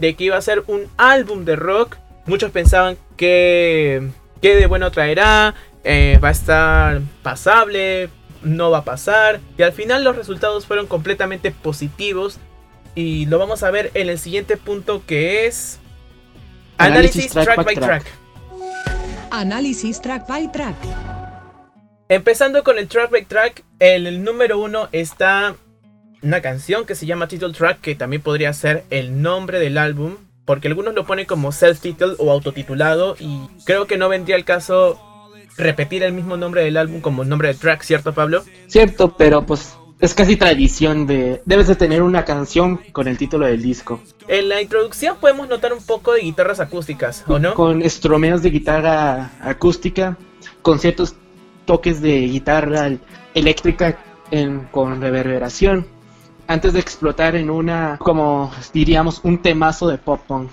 de 0.00 0.16
que 0.16 0.24
iba 0.24 0.36
a 0.36 0.42
ser 0.42 0.64
un 0.66 0.88
álbum 0.96 1.44
de 1.44 1.54
rock. 1.54 1.98
Muchos 2.26 2.50
pensaban 2.50 2.98
que, 3.16 4.10
que 4.42 4.56
de 4.56 4.66
bueno 4.66 4.90
traerá, 4.90 5.54
eh, 5.84 6.18
va 6.22 6.30
a 6.30 6.32
estar 6.32 7.00
pasable, 7.22 8.08
no 8.42 8.72
va 8.72 8.78
a 8.78 8.84
pasar. 8.84 9.38
Y 9.56 9.62
al 9.62 9.72
final 9.72 10.02
los 10.02 10.16
resultados 10.16 10.66
fueron 10.66 10.88
completamente 10.88 11.52
positivos. 11.52 12.40
Y 12.96 13.26
lo 13.26 13.38
vamos 13.38 13.62
a 13.62 13.70
ver 13.70 13.92
en 13.94 14.08
el 14.08 14.18
siguiente 14.18 14.56
punto 14.56 15.04
que 15.06 15.46
es... 15.46 15.78
Análisis, 16.78 17.30
track, 17.30 17.64
by 17.64 17.76
track. 17.76 18.04
Análisis 19.30 20.00
track 20.00 20.26
by 20.26 20.50
track. 20.50 20.76
Empezando 22.08 22.64
con 22.64 22.78
el 22.78 22.88
track 22.88 23.10
by 23.10 23.24
track, 23.26 23.64
el, 23.78 24.06
el 24.06 24.24
número 24.24 24.58
uno 24.58 24.88
está 24.92 25.54
una 26.22 26.40
canción 26.40 26.86
que 26.86 26.94
se 26.94 27.06
llama 27.06 27.28
Title 27.28 27.52
Track, 27.52 27.80
que 27.80 27.94
también 27.94 28.22
podría 28.22 28.52
ser 28.52 28.84
el 28.90 29.20
nombre 29.20 29.58
del 29.60 29.76
álbum, 29.76 30.16
porque 30.44 30.68
algunos 30.68 30.94
lo 30.94 31.04
ponen 31.04 31.26
como 31.26 31.52
self-title 31.52 32.14
o 32.18 32.30
autotitulado, 32.30 33.16
y 33.20 33.46
creo 33.64 33.86
que 33.86 33.98
no 33.98 34.08
vendría 34.08 34.36
el 34.36 34.44
caso 34.44 34.98
repetir 35.58 36.02
el 36.02 36.12
mismo 36.12 36.36
nombre 36.36 36.64
del 36.64 36.76
álbum 36.78 37.00
como 37.00 37.24
nombre 37.24 37.48
de 37.48 37.54
track, 37.54 37.82
¿cierto, 37.82 38.14
Pablo? 38.14 38.42
Cierto, 38.66 39.16
pero 39.16 39.44
pues 39.44 39.76
es 40.00 40.14
casi 40.14 40.36
tradición 40.36 41.06
de... 41.06 41.42
Debes 41.44 41.68
de 41.68 41.76
tener 41.76 42.02
una 42.02 42.24
canción 42.24 42.78
con 42.92 43.08
el 43.08 43.16
título 43.16 43.46
del 43.46 43.62
disco. 43.62 44.00
En 44.28 44.48
la 44.48 44.60
introducción 44.60 45.16
podemos 45.20 45.48
notar 45.48 45.72
un 45.72 45.84
poco 45.84 46.12
de 46.12 46.20
guitarras 46.20 46.60
acústicas, 46.60 47.24
¿o 47.26 47.38
no? 47.38 47.54
Con 47.54 47.82
estromeos 47.82 48.42
de 48.42 48.50
guitarra 48.50 49.32
acústica, 49.40 50.16
con 50.62 50.78
ciertos 50.78 51.14
toques 51.64 52.00
de 52.00 52.20
guitarra 52.20 52.90
eléctrica 53.34 53.98
con 54.70 55.00
reverberación, 55.00 55.86
antes 56.48 56.72
de 56.72 56.80
explotar 56.80 57.36
en 57.36 57.48
una, 57.48 57.96
como 57.98 58.52
diríamos, 58.72 59.20
un 59.22 59.40
temazo 59.40 59.88
de 59.88 59.98
pop 59.98 60.20
punk. 60.26 60.50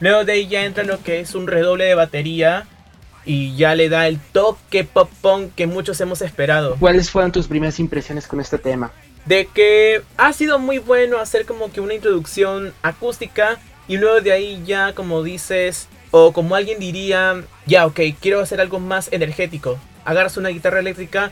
Luego 0.00 0.24
de 0.24 0.32
ahí 0.32 0.48
ya 0.48 0.64
entra 0.64 0.84
lo 0.84 1.02
que 1.02 1.20
es 1.20 1.34
un 1.34 1.46
redoble 1.46 1.84
de 1.84 1.94
batería 1.94 2.66
y 3.24 3.56
ya 3.56 3.74
le 3.74 3.88
da 3.88 4.06
el 4.06 4.18
toque 4.18 4.84
pop 4.84 5.10
punk 5.20 5.54
que 5.54 5.66
muchos 5.66 6.00
hemos 6.00 6.22
esperado. 6.22 6.76
¿Cuáles 6.78 7.10
fueron 7.10 7.32
tus 7.32 7.46
primeras 7.46 7.78
impresiones 7.78 8.26
con 8.26 8.40
este 8.40 8.58
tema? 8.58 8.92
De 9.26 9.46
que 9.46 10.02
ha 10.16 10.32
sido 10.32 10.58
muy 10.58 10.78
bueno 10.78 11.18
hacer 11.18 11.46
como 11.46 11.72
que 11.72 11.80
una 11.80 11.94
introducción 11.94 12.74
acústica 12.82 13.58
y 13.88 13.96
luego 13.96 14.20
de 14.20 14.32
ahí 14.32 14.62
ya 14.66 14.92
como 14.94 15.22
dices 15.22 15.88
o 16.10 16.32
como 16.32 16.54
alguien 16.54 16.78
diría, 16.78 17.42
ya 17.66 17.86
ok, 17.86 18.00
quiero 18.20 18.40
hacer 18.40 18.60
algo 18.60 18.78
más 18.78 19.08
energético. 19.12 19.78
Agarras 20.04 20.36
una 20.36 20.50
guitarra 20.50 20.80
eléctrica, 20.80 21.30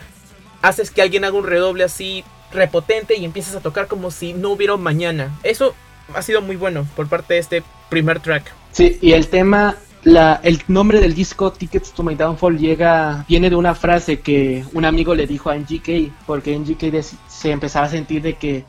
haces 0.61 0.91
que 0.91 1.01
alguien 1.01 1.23
haga 1.23 1.37
un 1.37 1.45
redoble 1.45 1.83
así 1.83 2.23
repotente 2.51 3.15
y 3.15 3.25
empiezas 3.25 3.55
a 3.55 3.61
tocar 3.61 3.87
como 3.87 4.11
si 4.11 4.33
no 4.33 4.49
hubiera 4.49 4.75
mañana. 4.77 5.39
Eso 5.43 5.73
ha 6.13 6.21
sido 6.21 6.41
muy 6.41 6.55
bueno 6.55 6.87
por 6.95 7.07
parte 7.07 7.35
de 7.35 7.39
este 7.39 7.63
primer 7.89 8.19
track. 8.19 8.51
Sí, 8.71 8.97
y 9.01 9.13
el 9.13 9.27
tema 9.27 9.77
la, 10.03 10.41
el 10.43 10.61
nombre 10.67 10.99
del 10.99 11.13
disco 11.13 11.53
Tickets 11.53 11.93
to 11.93 12.03
My 12.03 12.15
Downfall 12.15 12.57
llega, 12.57 13.25
viene 13.27 13.49
de 13.49 13.55
una 13.55 13.73
frase 13.73 14.19
que 14.19 14.65
un 14.73 14.83
amigo 14.83 15.15
le 15.15 15.25
dijo 15.25 15.49
a 15.49 15.55
NGK, 15.55 16.11
porque 16.25 16.57
NGK 16.57 17.01
se 17.27 17.51
empezaba 17.51 17.85
a 17.85 17.89
sentir 17.89 18.21
de 18.21 18.33
que 18.33 18.65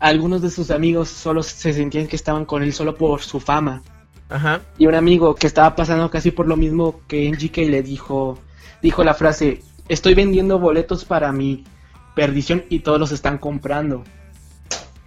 algunos 0.00 0.42
de 0.42 0.50
sus 0.50 0.70
amigos 0.70 1.08
solo 1.08 1.42
se 1.42 1.72
sentían 1.72 2.08
que 2.08 2.16
estaban 2.16 2.44
con 2.46 2.62
él 2.62 2.72
solo 2.72 2.96
por 2.96 3.20
su 3.20 3.38
fama. 3.38 3.82
Ajá. 4.28 4.60
Y 4.76 4.86
un 4.86 4.94
amigo 4.94 5.34
que 5.34 5.46
estaba 5.46 5.74
pasando 5.76 6.10
casi 6.10 6.32
por 6.32 6.48
lo 6.48 6.56
mismo 6.56 7.00
que 7.06 7.30
NGK 7.30 7.58
le 7.68 7.82
dijo, 7.82 8.38
dijo 8.82 9.04
la 9.04 9.14
frase, 9.14 9.62
estoy 9.88 10.14
vendiendo 10.14 10.58
boletos 10.58 11.04
para 11.04 11.32
mi 11.32 11.64
perdición 12.16 12.64
y 12.68 12.80
todos 12.80 12.98
los 12.98 13.12
están 13.12 13.38
comprando. 13.38 14.02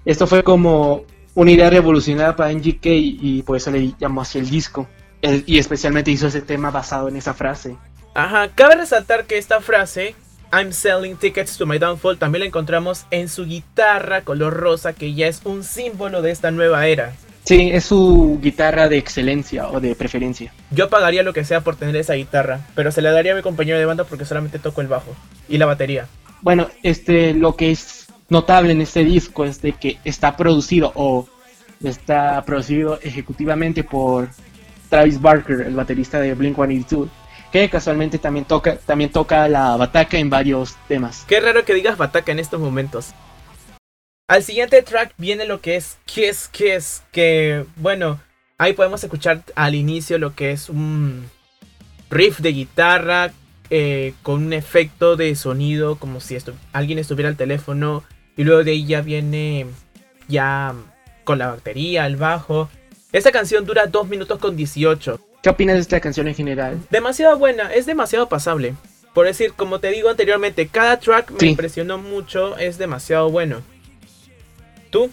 Esto 0.06 0.26
fue 0.26 0.42
como 0.42 1.04
una 1.36 1.52
idea 1.52 1.70
revolucionada 1.70 2.36
para 2.36 2.54
NGK 2.54 2.86
y 2.86 3.44
por 3.46 3.58
eso 3.58 3.72
le 3.72 3.94
llamó 4.00 4.22
así 4.22 4.40
el 4.40 4.50
disco 4.50 4.88
y 5.22 5.60
especialmente 5.60 6.12
hizo 6.12 6.28
ese 6.28 6.42
tema 6.42 6.72
basado 6.72 7.08
en 7.08 7.16
esa 7.16 7.34
frase. 7.34 7.76
Ajá, 8.14 8.50
cabe 8.54 8.76
resaltar 8.76 9.26
que 9.26 9.38
esta 9.38 9.62
frase, 9.62 10.16
I'm 10.52 10.74
selling 10.74 11.16
tickets 11.16 11.58
to 11.58 11.66
my 11.66 11.80
downfall, 11.80 12.18
también 12.18 12.42
la 12.42 12.48
encontramos 12.48 13.06
en 13.12 13.30
su 13.30 13.46
guitarra 13.46 14.22
color 14.22 14.54
rosa, 14.54 14.94
que 14.94 15.14
ya 15.14 15.28
es 15.28 15.42
un 15.46 15.64
símbolo 15.64 16.22
de 16.22 16.32
esta 16.32 16.52
nueva 16.52 16.88
era. 16.88 17.14
Sí, 17.44 17.72
es 17.72 17.86
su 17.86 18.40
guitarra 18.42 18.88
de 18.88 18.98
excelencia 18.98 19.70
o 19.70 19.80
de 19.80 19.96
preferencia. 19.96 20.54
Yo 20.70 20.90
pagaría 20.90 21.24
lo 21.24 21.34
que 21.34 21.44
sea 21.44 21.62
por 21.62 21.76
tener 21.76 21.96
esa 21.96 22.14
guitarra, 22.14 22.60
pero 22.76 22.92
se 22.92 23.02
la 23.02 23.12
daría 23.12 23.34
a 23.34 23.36
mi 23.36 23.42
compañero 23.42 23.80
de 23.80 23.86
banda 23.86 24.04
porque 24.04 24.26
solamente 24.26 24.60
toco 24.60 24.82
el 24.82 24.88
bajo 24.88 25.16
y 25.50 25.58
la 25.58 25.66
batería. 25.66 26.08
Bueno, 26.42 26.70
este, 26.84 27.34
lo 27.34 27.56
que 27.56 27.72
es 27.72 28.08
notable 28.30 28.74
en 28.74 28.82
este 28.82 29.04
disco 29.04 29.46
es 29.46 29.62
de 29.62 29.74
que 29.74 29.98
está 30.04 30.38
producido 30.38 30.92
o 30.96 31.28
está 31.84 32.44
producido 32.46 33.00
ejecutivamente 33.02 33.84
por 33.84 34.30
Travis 34.92 35.22
Barker, 35.22 35.62
el 35.62 35.74
baterista 35.74 36.20
de 36.20 36.36
Blink-182, 36.38 37.08
que 37.50 37.70
casualmente 37.70 38.20
también 38.20 38.44
toca, 38.44 38.76
también 38.76 39.10
toca 39.10 39.48
la 39.48 39.78
bataca 39.78 40.18
en 40.18 40.30
varios 40.30 40.76
temas. 40.90 41.24
Qué 41.30 41.40
raro 41.40 41.64
que 41.64 41.74
digas 41.74 41.98
bataca 41.98 42.34
en 42.34 42.40
estos 42.40 42.60
momentos. 42.60 43.14
Al 44.28 44.44
siguiente 44.44 44.82
track 44.82 45.14
viene 45.18 45.46
lo 45.46 45.62
que 45.62 45.78
es 45.78 45.98
Kiss 46.04 46.50
Kiss, 46.50 47.04
que 47.14 47.66
bueno, 47.78 48.20
ahí 48.58 48.74
podemos 48.74 49.02
escuchar 49.02 49.44
al 49.56 49.76
inicio 49.76 50.18
lo 50.18 50.36
que 50.36 50.52
es 50.52 50.68
un 50.68 51.30
riff 52.10 52.40
de 52.40 52.52
guitarra 52.52 53.32
eh, 53.70 54.14
con 54.24 54.44
un 54.46 54.52
efecto 54.52 55.16
de 55.16 55.34
sonido 55.36 55.96
como 55.96 56.20
si 56.20 56.38
alguien 56.74 57.00
estuviera 57.00 57.30
al 57.30 57.38
teléfono 57.38 58.04
y 58.36 58.44
luego 58.44 58.66
de 58.66 58.72
ahí 58.72 58.86
ya 58.86 59.00
viene 59.02 59.68
ya 60.28 60.74
con 61.24 61.40
la 61.40 61.48
batería, 61.48 62.06
el 62.06 62.18
bajo 62.18 62.70
esta 63.12 63.32
canción 63.32 63.66
dura 63.66 63.88
2 63.88 64.08
minutos 64.08 64.40
con 64.40 64.56
18. 64.56 65.20
¿Qué 65.42 65.50
opinas 65.50 65.76
de 65.76 65.82
esta 65.82 66.00
canción 66.00 66.28
en 66.28 66.36
general? 66.36 66.80
Demasiado 66.90 67.38
buena, 67.38 67.74
es 67.74 67.86
demasiado 67.86 68.30
pasable. 68.30 68.76
Por 69.14 69.26
decir, 69.26 69.54
como 69.54 69.80
te 69.80 69.92
digo 69.92 70.10
anteriormente, 70.10 70.68
cada 70.68 71.00
track 71.00 71.32
me 71.42 71.50
impresionó 71.50 71.98
mucho, 71.98 72.58
es 72.58 72.78
demasiado 72.78 73.30
bueno. 73.30 73.62
¿Tú? 74.90 75.10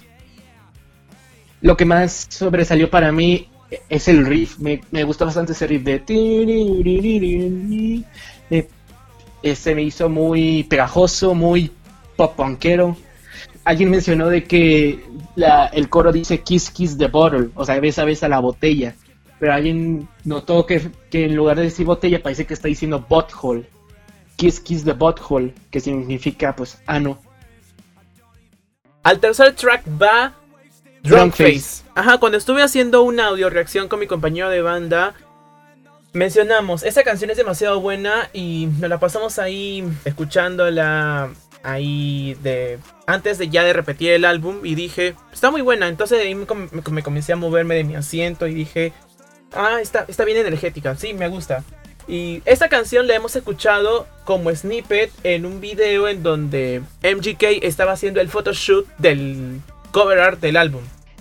Lo 1.61 1.77
que 1.77 1.85
más 1.85 2.27
sobresalió 2.29 2.89
para 2.89 3.11
mí 3.11 3.49
es 3.89 4.07
el 4.07 4.25
riff. 4.25 4.59
Me, 4.59 4.81
me 4.93 5.03
gustó 5.03 5.25
bastante 5.25 5.53
ese 5.53 5.67
riff 5.67 5.83
de... 5.83 6.03
Este 9.43 9.75
me 9.75 9.83
hizo 9.83 10.09
muy 10.09 10.65
pegajoso, 10.65 11.35
muy 11.35 11.73
pop 12.17 12.37
punkero 12.37 12.97
alguien 13.69 13.91
mencionó 13.91 14.31
de 14.31 14.45
que 14.45 15.05
el 15.73 15.89
coro 15.89 16.13
dice 16.13 16.41
kiss 16.43 16.71
kiss 16.71 16.99
the 16.99 17.07
bottle, 17.07 17.51
o 17.55 17.65
sea, 17.65 17.79
besa 17.81 18.05
besa 18.05 18.29
la 18.29 18.41
botella. 18.41 18.95
Pero 19.39 19.53
alguien 19.53 20.09
notó 20.25 20.67
que, 20.67 20.91
que 21.11 21.27
en 21.27 21.37
lugar 21.37 21.57
de 21.57 21.65
decir 21.65 21.87
botella 21.87 22.23
parece 22.23 22.47
que 22.47 22.55
está 22.55 22.69
diciendo 22.69 23.05
butthole. 23.09 23.69
Kiss 24.37 24.61
kiss 24.61 24.85
the 24.85 24.93
butthole, 24.93 25.55
que 25.71 25.81
significa 25.81 26.55
pues 26.55 26.81
ano. 26.87 27.19
Al 29.03 29.21
tercer 29.21 29.55
track 29.55 29.85
va 30.01 30.35
Drunk, 31.03 31.35
Face. 31.35 31.83
Ajá, 31.95 32.19
cuando 32.19 32.39
estuve 32.39 32.63
haciendo 32.63 33.03
una 33.03 33.29
audio 33.29 33.51
reacción 33.51 33.89
con 33.89 34.01
mi 34.01 34.07
compañero 34.07 34.51
de 34.51 34.63
banda, 34.63 35.15
mencionamos, 36.13 36.83
esta 36.83 37.05
canción 37.05 37.31
es 37.31 37.37
demasiado 37.37 37.81
buena 37.81 38.29
y 38.33 38.69
nos 38.79 38.91
la 38.91 38.99
pasamos 38.99 39.39
ahí 39.39 39.85
escuchándola 40.05 41.31
ahí 41.63 42.37
de 42.43 42.79
antes 43.07 43.39
de 43.39 43.49
ya 43.49 43.65
de 43.65 43.73
repetir 43.73 44.11
el 44.11 44.25
álbum 44.25 44.65
y 44.65 44.75
dije, 44.75 45.15
está 45.33 45.51
muy 45.51 45.63
buena, 45.63 45.89
entonces 45.89 46.21
ahí 46.21 46.35
me, 46.35 46.47
me, 46.91 47.03
comencé 47.03 47.33
a 47.33 47.37
moverme 47.37 47.75
de 47.75 47.85
mi 47.85 47.95
asiento 47.95 48.47
y 48.47 48.55
dije, 48.55 48.93
ah, 49.53 49.79
está, 49.81 50.05
está 50.09 50.25
bien 50.25 50.39
energética, 50.39 50.97
sí, 50.97 51.15
me 51.15 51.29
gusta. 51.29 51.65
Y 52.07 52.43
esta 52.47 52.69
canción 52.69 53.07
la 53.07 53.15
hemos 53.15 53.37
escuchado 53.37 54.07
como 54.25 54.55
snippet 54.55 55.13
en 55.25 55.45
un 55.45 55.61
video 55.61 56.09
en 56.09 56.23
donde 56.23 56.83
MGK 57.03 57.63
estaba 57.63 57.93
haciendo 57.93 58.21
el 58.21 58.29
photoshoot 58.29 58.87
del 58.97 59.61
cover 59.93 60.19
art 60.19 60.41
del 60.41 60.57
álbum. 60.57 60.81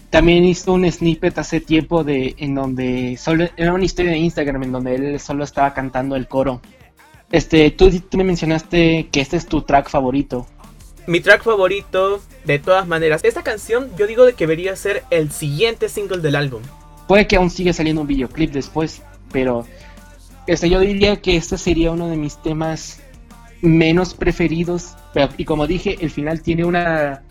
También 0.10 0.45
hizo 0.45 0.71
un 0.71 0.89
snippet 0.89 1.38
hace 1.38 1.60
tiempo 1.60 2.06
de 2.06 2.36
en 2.38 2.56
donde 2.56 3.17
solo 3.19 3.50
era 3.58 3.73
una 3.73 3.84
historia 3.84 4.12
de 4.12 4.17
Instagram 4.19 4.63
en 4.63 4.71
donde 4.71 4.95
él 4.95 5.19
solo 5.19 5.43
estaba 5.43 5.73
cantando 5.73 6.15
el 6.15 6.28
coro. 6.28 6.62
Este, 7.32 7.72
tú, 7.72 7.90
tú 8.00 8.18
me 8.18 8.24
mencionaste 8.24 9.10
que 9.12 9.22
este 9.22 9.38
es 9.38 9.46
tu 9.46 9.62
track 9.62 9.90
favorito. 9.90 10.48
Mi 11.08 11.20
track 11.20 11.44
favorito, 11.44 12.22
de 12.46 12.60
todas 12.60 12.88
maneras, 12.88 13.24
esta 13.24 13.44
canción 13.44 13.90
yo 13.98 14.08
digo 14.08 14.26
de 14.26 14.34
que 14.34 14.46
debería 14.46 14.76
ser 14.76 15.04
el 15.10 15.32
siguiente 15.32 15.90
single 15.90 16.20
del 16.20 16.36
álbum. 16.36 16.62
Puede 17.08 17.28
que 17.28 17.38
aún 17.38 17.50
siga 17.50 17.72
saliendo 17.74 18.02
un 18.02 18.08
videoclip 18.08 18.52
después, 18.52 19.02
pero 19.32 19.66
este, 20.48 20.70
yo 20.70 20.80
diría 20.80 21.18
que 21.22 21.38
este 21.38 21.58
sería 21.58 21.92
uno 21.92 22.08
de 22.08 22.18
mis 22.18 22.42
temas 22.42 23.02
menos 23.62 24.13
preferidos. 24.13 24.96
y 25.38 25.46
como 25.46 25.68
dije, 25.68 25.98
el 26.00 26.10
final 26.10 26.42
tiene 26.42 26.63
una 26.63 27.24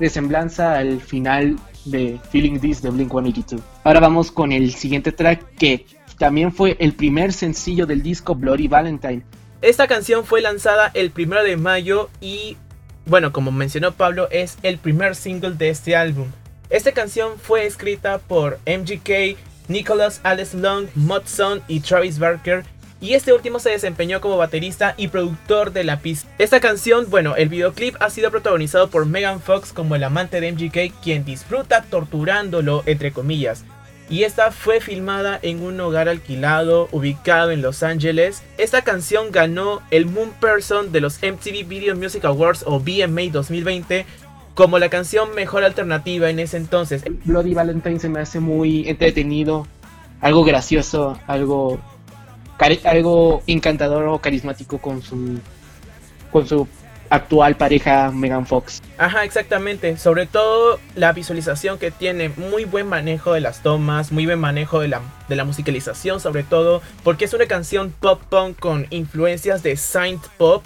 resemblanza 0.00 0.78
al 0.78 1.00
final 1.00 1.56
de 1.84 2.18
Feeling 2.30 2.58
This 2.58 2.82
de 2.82 2.90
Blink 2.90 3.10
182. 3.10 3.62
Ahora 3.84 4.00
vamos 4.00 4.32
con 4.32 4.52
el 4.52 4.72
siguiente 4.72 5.12
track 5.12 5.56
que 5.56 5.86
también 6.18 6.52
fue 6.52 6.76
el 6.80 6.94
primer 6.94 7.32
sencillo 7.32 7.86
del 7.86 8.02
disco 8.02 8.34
Bloody 8.34 8.68
Valentine. 8.68 9.22
Esta 9.64 9.86
canción 9.86 10.26
fue 10.26 10.42
lanzada 10.42 10.90
el 10.92 11.10
1 11.16 11.42
de 11.42 11.56
mayo 11.56 12.10
y, 12.20 12.58
bueno, 13.06 13.32
como 13.32 13.50
mencionó 13.50 13.92
Pablo, 13.92 14.28
es 14.30 14.58
el 14.62 14.76
primer 14.76 15.16
single 15.16 15.52
de 15.52 15.70
este 15.70 15.96
álbum. 15.96 16.26
Esta 16.68 16.92
canción 16.92 17.38
fue 17.38 17.64
escrita 17.64 18.18
por 18.18 18.58
MGK, 18.66 19.38
Nicholas 19.68 20.20
Alice 20.22 20.54
Long, 20.54 20.88
Mudson 20.94 21.62
y 21.66 21.80
Travis 21.80 22.18
Barker 22.18 22.62
y 23.00 23.14
este 23.14 23.32
último 23.32 23.58
se 23.58 23.70
desempeñó 23.70 24.20
como 24.20 24.36
baterista 24.36 24.92
y 24.98 25.08
productor 25.08 25.72
de 25.72 25.84
la 25.84 26.00
pista. 26.00 26.28
Esta 26.36 26.60
canción, 26.60 27.06
bueno, 27.08 27.34
el 27.34 27.48
videoclip 27.48 27.96
ha 28.00 28.10
sido 28.10 28.30
protagonizado 28.30 28.90
por 28.90 29.06
Megan 29.06 29.40
Fox 29.40 29.72
como 29.72 29.96
el 29.96 30.04
amante 30.04 30.42
de 30.42 30.52
MGK, 30.52 31.00
quien 31.02 31.24
disfruta 31.24 31.86
torturándolo, 31.88 32.82
entre 32.84 33.12
comillas 33.12 33.64
y 34.10 34.24
esta 34.24 34.50
fue 34.50 34.80
filmada 34.80 35.38
en 35.42 35.62
un 35.62 35.80
hogar 35.80 36.08
alquilado 36.08 36.88
ubicado 36.92 37.50
en 37.50 37.62
Los 37.62 37.82
Ángeles. 37.82 38.42
Esta 38.58 38.82
canción 38.82 39.32
ganó 39.32 39.82
el 39.90 40.06
Moon 40.06 40.30
Person 40.40 40.92
de 40.92 41.00
los 41.00 41.18
MTV 41.22 41.66
Video 41.66 41.96
Music 41.96 42.24
Awards 42.24 42.64
o 42.66 42.80
VMA 42.80 43.30
2020 43.32 44.04
como 44.54 44.78
la 44.78 44.88
canción 44.88 45.34
mejor 45.34 45.64
alternativa 45.64 46.30
en 46.30 46.38
ese 46.38 46.56
entonces. 46.56 47.02
Bloody 47.24 47.54
Valentine 47.54 47.98
se 47.98 48.08
me 48.08 48.20
hace 48.20 48.40
muy 48.40 48.88
entretenido, 48.88 49.66
algo 50.20 50.44
gracioso, 50.44 51.18
algo 51.26 51.80
algo 52.84 53.42
encantador 53.46 54.06
o 54.08 54.18
carismático 54.20 54.78
con 54.78 55.02
su 55.02 55.38
con 56.30 56.46
su 56.46 56.68
actual 57.14 57.56
pareja 57.56 58.10
Megan 58.10 58.46
Fox. 58.46 58.82
Ajá, 58.98 59.24
exactamente. 59.24 59.96
Sobre 59.96 60.26
todo 60.26 60.78
la 60.94 61.12
visualización 61.12 61.78
que 61.78 61.90
tiene, 61.90 62.28
muy 62.28 62.64
buen 62.64 62.86
manejo 62.86 63.32
de 63.32 63.40
las 63.40 63.62
tomas, 63.62 64.12
muy 64.12 64.26
buen 64.26 64.38
manejo 64.38 64.80
de 64.80 64.88
la, 64.88 65.00
de 65.28 65.36
la 65.36 65.44
musicalización, 65.44 66.20
sobre 66.20 66.42
todo, 66.42 66.82
porque 67.02 67.24
es 67.24 67.34
una 67.34 67.46
canción 67.46 67.92
pop 67.98 68.20
punk 68.28 68.58
con 68.58 68.86
influencias 68.90 69.62
de 69.62 69.76
synth 69.76 70.26
pop. 70.36 70.64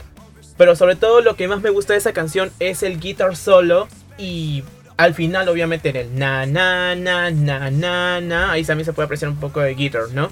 Pero 0.56 0.74
sobre 0.74 0.96
todo 0.96 1.20
lo 1.20 1.36
que 1.36 1.46
más 1.46 1.60
me 1.60 1.70
gusta 1.70 1.92
de 1.92 2.00
esa 2.00 2.12
canción 2.12 2.50
es 2.58 2.82
el 2.82 2.98
guitar 2.98 3.36
solo 3.36 3.86
y 4.18 4.64
al 4.96 5.14
final 5.14 5.48
obviamente 5.48 5.90
en 5.90 5.96
el 5.96 6.18
na 6.18 6.44
na 6.46 6.96
na 6.96 7.30
na 7.30 7.70
na 7.70 8.20
na 8.20 8.50
ahí 8.50 8.64
también 8.64 8.84
se 8.84 8.92
puede 8.92 9.04
apreciar 9.04 9.30
un 9.30 9.36
poco 9.36 9.60
de 9.60 9.74
guitar, 9.74 10.10
¿no? 10.12 10.30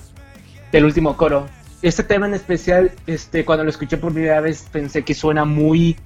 Del 0.73 0.85
último 0.85 1.17
coro. 1.17 1.47
Este 1.87 2.03
tema 2.03 2.27
en 2.27 2.35
especial, 2.35 2.91
este, 3.07 3.45
cuando 3.45 3.63
lo 3.63 3.71
escuché 3.71 3.97
por 3.97 4.13
primera 4.13 4.41
vez 4.41 4.67
pensé 4.73 5.05
que 5.05 5.15
suena 5.15 5.45
muy 5.45 5.97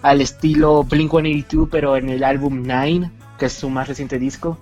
al 0.00 0.20
estilo 0.20 0.84
Blink 0.84 1.10
182, 1.10 1.68
pero 1.72 1.96
en 1.96 2.08
el 2.08 2.22
álbum 2.22 2.62
Nine, 2.62 3.10
que 3.36 3.46
es 3.46 3.52
su 3.52 3.68
más 3.68 3.88
reciente 3.88 4.20
disco. 4.20 4.56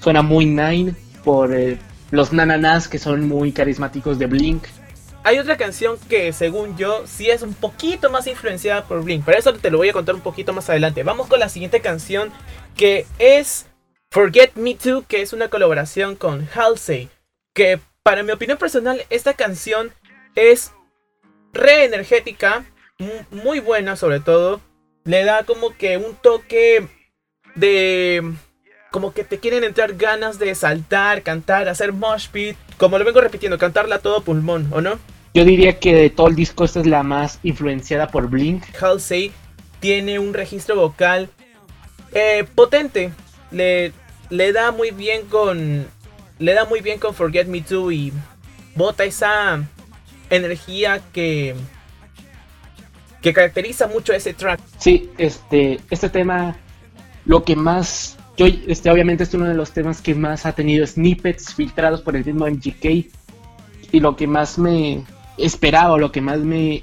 Suena 0.00 0.20
muy 0.20 0.44
Nine 0.44 0.94
por 1.24 1.54
eh, 1.54 1.78
los 2.10 2.34
nananas 2.34 2.88
que 2.88 2.98
son 2.98 3.26
muy 3.26 3.52
carismáticos 3.52 4.18
de 4.18 4.26
Blink. 4.26 4.64
Hay 5.24 5.38
otra 5.38 5.56
canción 5.56 5.96
que, 6.10 6.34
según 6.34 6.76
yo, 6.76 7.06
sí 7.06 7.30
es 7.30 7.40
un 7.40 7.54
poquito 7.54 8.10
más 8.10 8.26
influenciada 8.26 8.84
por 8.84 9.02
Blink, 9.02 9.24
pero 9.24 9.38
eso 9.38 9.54
te 9.54 9.70
lo 9.70 9.78
voy 9.78 9.88
a 9.88 9.94
contar 9.94 10.14
un 10.14 10.20
poquito 10.20 10.52
más 10.52 10.68
adelante. 10.68 11.04
Vamos 11.04 11.28
con 11.28 11.40
la 11.40 11.48
siguiente 11.48 11.80
canción, 11.80 12.30
que 12.76 13.06
es 13.18 13.64
Forget 14.10 14.56
Me 14.56 14.74
Too, 14.74 15.06
que 15.08 15.22
es 15.22 15.32
una 15.32 15.48
colaboración 15.48 16.16
con 16.16 16.46
Halsey. 16.54 17.08
Que, 17.54 17.80
para 18.02 18.22
mi 18.22 18.32
opinión 18.32 18.58
personal, 18.58 19.00
esta 19.08 19.32
canción 19.32 19.90
es 20.38 20.72
re 21.52 21.84
energética, 21.84 22.64
muy 23.30 23.60
buena 23.60 23.96
sobre 23.96 24.20
todo 24.20 24.60
le 25.08 25.24
da 25.24 25.44
como 25.44 25.74
que 25.74 25.96
un 25.96 26.14
toque 26.16 26.86
de 27.54 28.22
como 28.90 29.14
que 29.14 29.24
te 29.24 29.38
quieren 29.38 29.64
entrar 29.64 29.94
ganas 29.94 30.38
de 30.38 30.54
saltar, 30.54 31.22
cantar, 31.22 31.66
hacer 31.68 31.94
mosh 31.94 32.28
pit, 32.28 32.56
como 32.76 32.98
lo 32.98 33.06
vengo 33.06 33.20
repitiendo, 33.22 33.56
cantarla 33.56 33.96
a 33.96 33.98
todo 34.00 34.22
pulmón, 34.22 34.68
¿o 34.70 34.82
no? 34.82 34.98
Yo 35.32 35.44
diría 35.44 35.78
que 35.78 35.94
de 35.94 36.10
todo 36.10 36.28
el 36.28 36.34
disco 36.34 36.64
esta 36.64 36.80
es 36.80 36.86
la 36.86 37.02
más 37.02 37.38
influenciada 37.42 38.08
por 38.08 38.28
Blink. 38.28 38.64
Halsey 38.80 39.32
tiene 39.80 40.18
un 40.18 40.34
registro 40.34 40.76
vocal 40.76 41.30
eh, 42.12 42.44
potente, 42.54 43.10
le, 43.50 43.92
le 44.28 44.52
da 44.52 44.72
muy 44.72 44.90
bien 44.90 45.26
con 45.26 45.86
le 46.38 46.54
da 46.54 46.66
muy 46.66 46.80
bien 46.80 46.98
con 46.98 47.14
Forget 47.14 47.48
Me 47.48 47.62
Too 47.62 47.92
y 47.92 48.12
bota 48.74 49.04
esa 49.04 49.66
energía 50.30 51.00
que 51.12 51.54
que 53.20 53.32
caracteriza 53.32 53.86
mucho 53.86 54.12
ese 54.12 54.34
track. 54.34 54.60
Sí, 54.78 55.10
este, 55.18 55.80
este 55.90 56.08
tema, 56.08 56.56
lo 57.24 57.44
que 57.44 57.56
más, 57.56 58.16
yo, 58.36 58.46
este, 58.46 58.90
obviamente 58.90 59.24
es 59.24 59.34
uno 59.34 59.46
de 59.46 59.54
los 59.54 59.72
temas 59.72 60.00
que 60.00 60.14
más 60.14 60.46
ha 60.46 60.52
tenido 60.52 60.86
snippets 60.86 61.54
filtrados 61.54 62.00
por 62.02 62.16
el 62.16 62.24
mismo 62.24 62.46
MGK 62.46 62.84
y 63.90 64.00
lo 64.00 64.16
que 64.16 64.26
más 64.26 64.58
me 64.58 65.04
esperaba, 65.36 65.98
lo 65.98 66.12
que 66.12 66.20
más 66.20 66.38
me 66.38 66.82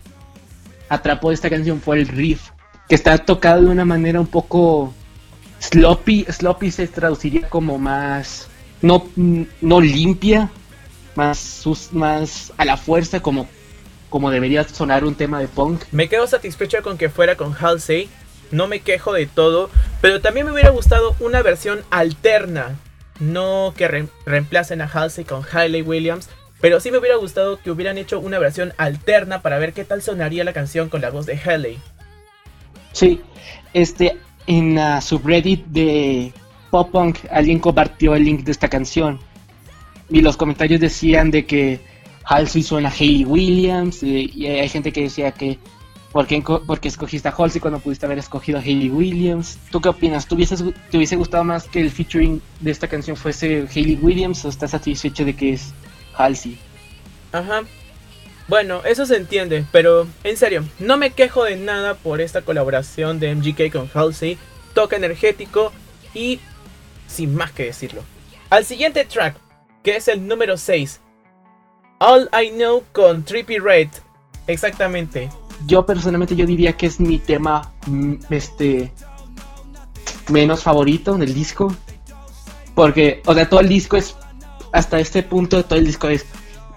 atrapó 0.89 1.29
de 1.29 1.35
esta 1.35 1.49
canción 1.49 1.79
fue 1.79 1.99
el 1.99 2.07
riff, 2.07 2.49
que 2.89 2.95
está 2.95 3.17
tocado 3.17 3.61
de 3.61 3.67
una 3.67 3.85
manera 3.85 4.19
un 4.19 4.27
poco 4.27 4.93
sloppy, 5.59 6.25
sloppy 6.29 6.71
se 6.71 6.87
traduciría 6.87 7.47
como 7.49 7.77
más, 7.77 8.49
no, 8.81 9.05
no 9.61 9.81
limpia, 9.81 10.51
más, 11.15 11.63
más 11.91 12.53
a 12.57 12.65
la 12.65 12.77
fuerza, 12.77 13.21
como 13.21 13.47
como 14.15 14.31
debería 14.31 14.65
sonar 14.65 15.03
un 15.03 15.15
tema 15.15 15.41
de 15.41 15.49
punk. 15.49 15.83
Me 15.91 16.07
quedo 16.07 16.25
satisfecho 16.25 16.81
con 16.81 16.97
que 16.97 17.09
fuera 17.09 17.35
con 17.35 17.53
Halsey, 17.53 18.07
no 18.49 18.65
me 18.67 18.79
quejo 18.79 19.11
de 19.11 19.25
todo, 19.25 19.69
pero 19.99 20.21
también 20.21 20.45
me 20.45 20.53
hubiera 20.53 20.69
gustado 20.69 21.17
una 21.19 21.41
versión 21.41 21.81
alterna, 21.89 22.77
no 23.19 23.73
que 23.75 24.07
reemplacen 24.25 24.81
a 24.81 24.85
Halsey 24.85 25.25
con 25.25 25.43
Hayley 25.51 25.81
Williams, 25.81 26.29
pero 26.61 26.79
sí 26.79 26.91
me 26.91 26.99
hubiera 26.99 27.17
gustado 27.17 27.59
que 27.61 27.71
hubieran 27.71 27.97
hecho 27.97 28.19
una 28.19 28.39
versión 28.39 28.73
alterna 28.77 29.41
para 29.41 29.59
ver 29.59 29.73
qué 29.73 29.83
tal 29.83 30.01
sonaría 30.01 30.45
la 30.45 30.53
canción 30.53 30.87
con 30.87 31.01
la 31.01 31.09
voz 31.09 31.25
de 31.25 31.37
Hayley. 31.37 31.79
Sí, 32.93 33.21
este, 33.73 34.17
en 34.47 34.75
la 34.75 35.01
subreddit 35.01 35.65
de 35.65 36.31
Pop 36.71 36.91
Punk 36.91 37.17
alguien 37.29 37.59
compartió 37.59 38.15
el 38.15 38.23
link 38.23 38.45
de 38.45 38.51
esta 38.53 38.69
canción 38.69 39.19
y 40.09 40.21
los 40.21 40.37
comentarios 40.37 40.79
decían 40.79 41.31
de 41.31 41.45
que 41.45 41.79
Halsey 42.23 42.63
suena 42.63 42.89
a 42.89 42.91
Hayley 42.91 43.25
Williams 43.25 44.03
eh, 44.03 44.29
y 44.33 44.47
hay 44.47 44.69
gente 44.69 44.91
que 44.91 45.01
decía 45.01 45.31
que 45.31 45.59
¿por 46.11 46.27
qué, 46.27 46.41
porque 46.41 46.87
escogiste 46.87 47.27
a 47.27 47.35
Halsey 47.37 47.59
cuando 47.59 47.79
pudiste 47.79 48.05
haber 48.05 48.19
escogido 48.19 48.57
a 48.57 48.61
Hayley 48.61 48.89
Williams? 48.89 49.57
¿Tú 49.69 49.81
qué 49.81 49.89
opinas? 49.89 50.27
¿Te 50.27 50.35
hubiese, 50.35 51.15
gustado 51.17 51.43
más 51.43 51.65
que 51.65 51.81
el 51.81 51.91
featuring 51.91 52.41
de 52.61 52.71
esta 52.71 52.87
canción 52.87 53.17
fuese 53.17 53.67
Hayley 53.73 53.99
Williams 54.01 54.45
o 54.45 54.49
estás 54.49 54.71
satisfecho 54.71 55.25
de 55.25 55.35
que 55.35 55.53
es 55.53 55.73
Halsey? 56.15 56.57
Ajá. 57.31 57.63
Bueno, 58.47 58.81
eso 58.85 59.05
se 59.05 59.17
entiende, 59.17 59.65
pero 59.71 60.07
en 60.23 60.37
serio, 60.37 60.63
no 60.79 60.97
me 60.97 61.09
quejo 61.09 61.43
de 61.43 61.57
nada 61.57 61.95
por 61.95 62.21
esta 62.21 62.43
colaboración 62.43 63.19
de 63.19 63.35
MGK 63.35 63.71
con 63.71 63.89
Halsey. 63.93 64.37
Toca 64.73 64.95
energético 64.95 65.73
y 66.13 66.39
sin 67.07 67.35
más 67.35 67.51
que 67.51 67.65
decirlo. 67.65 68.03
Al 68.49 68.63
siguiente 68.63 69.03
track, 69.03 69.35
que 69.85 69.95
es 69.95 70.07
el 70.07 70.27
número 70.27 70.57
6, 70.57 70.99
All 71.99 72.27
I 72.33 72.49
Know 72.49 72.83
con 72.91 73.23
Trippy 73.23 73.59
Red. 73.59 73.89
Exactamente. 74.47 75.29
Yo 75.67 75.85
personalmente 75.85 76.35
yo 76.35 76.47
diría 76.47 76.73
que 76.73 76.87
es 76.87 76.99
mi 76.99 77.19
tema 77.19 77.71
mm, 77.85 78.15
este 78.31 78.91
menos 80.29 80.63
favorito 80.63 81.15
del 81.19 81.35
disco. 81.35 81.73
Porque, 82.73 83.21
o 83.27 83.33
sea, 83.35 83.47
todo 83.47 83.59
el 83.59 83.69
disco 83.69 83.95
es 83.95 84.15
hasta 84.71 84.99
este 84.99 85.21
punto 85.21 85.63
todo 85.63 85.77
el 85.77 85.85
disco 85.85 86.09
es 86.09 86.25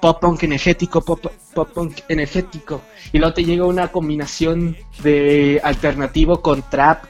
pop 0.03 0.21
punk 0.21 0.43
energético, 0.43 1.01
pop, 1.01 1.27
pop 1.55 1.71
punk 1.73 2.01
energético. 2.09 2.83
Y 3.11 3.19
luego 3.19 3.33
te 3.33 3.43
llega 3.43 3.65
una 3.65 3.89
combinación 3.89 4.77
de 5.03 5.63
alternativo 5.65 6.43
con 6.43 6.63
trap, 6.69 7.05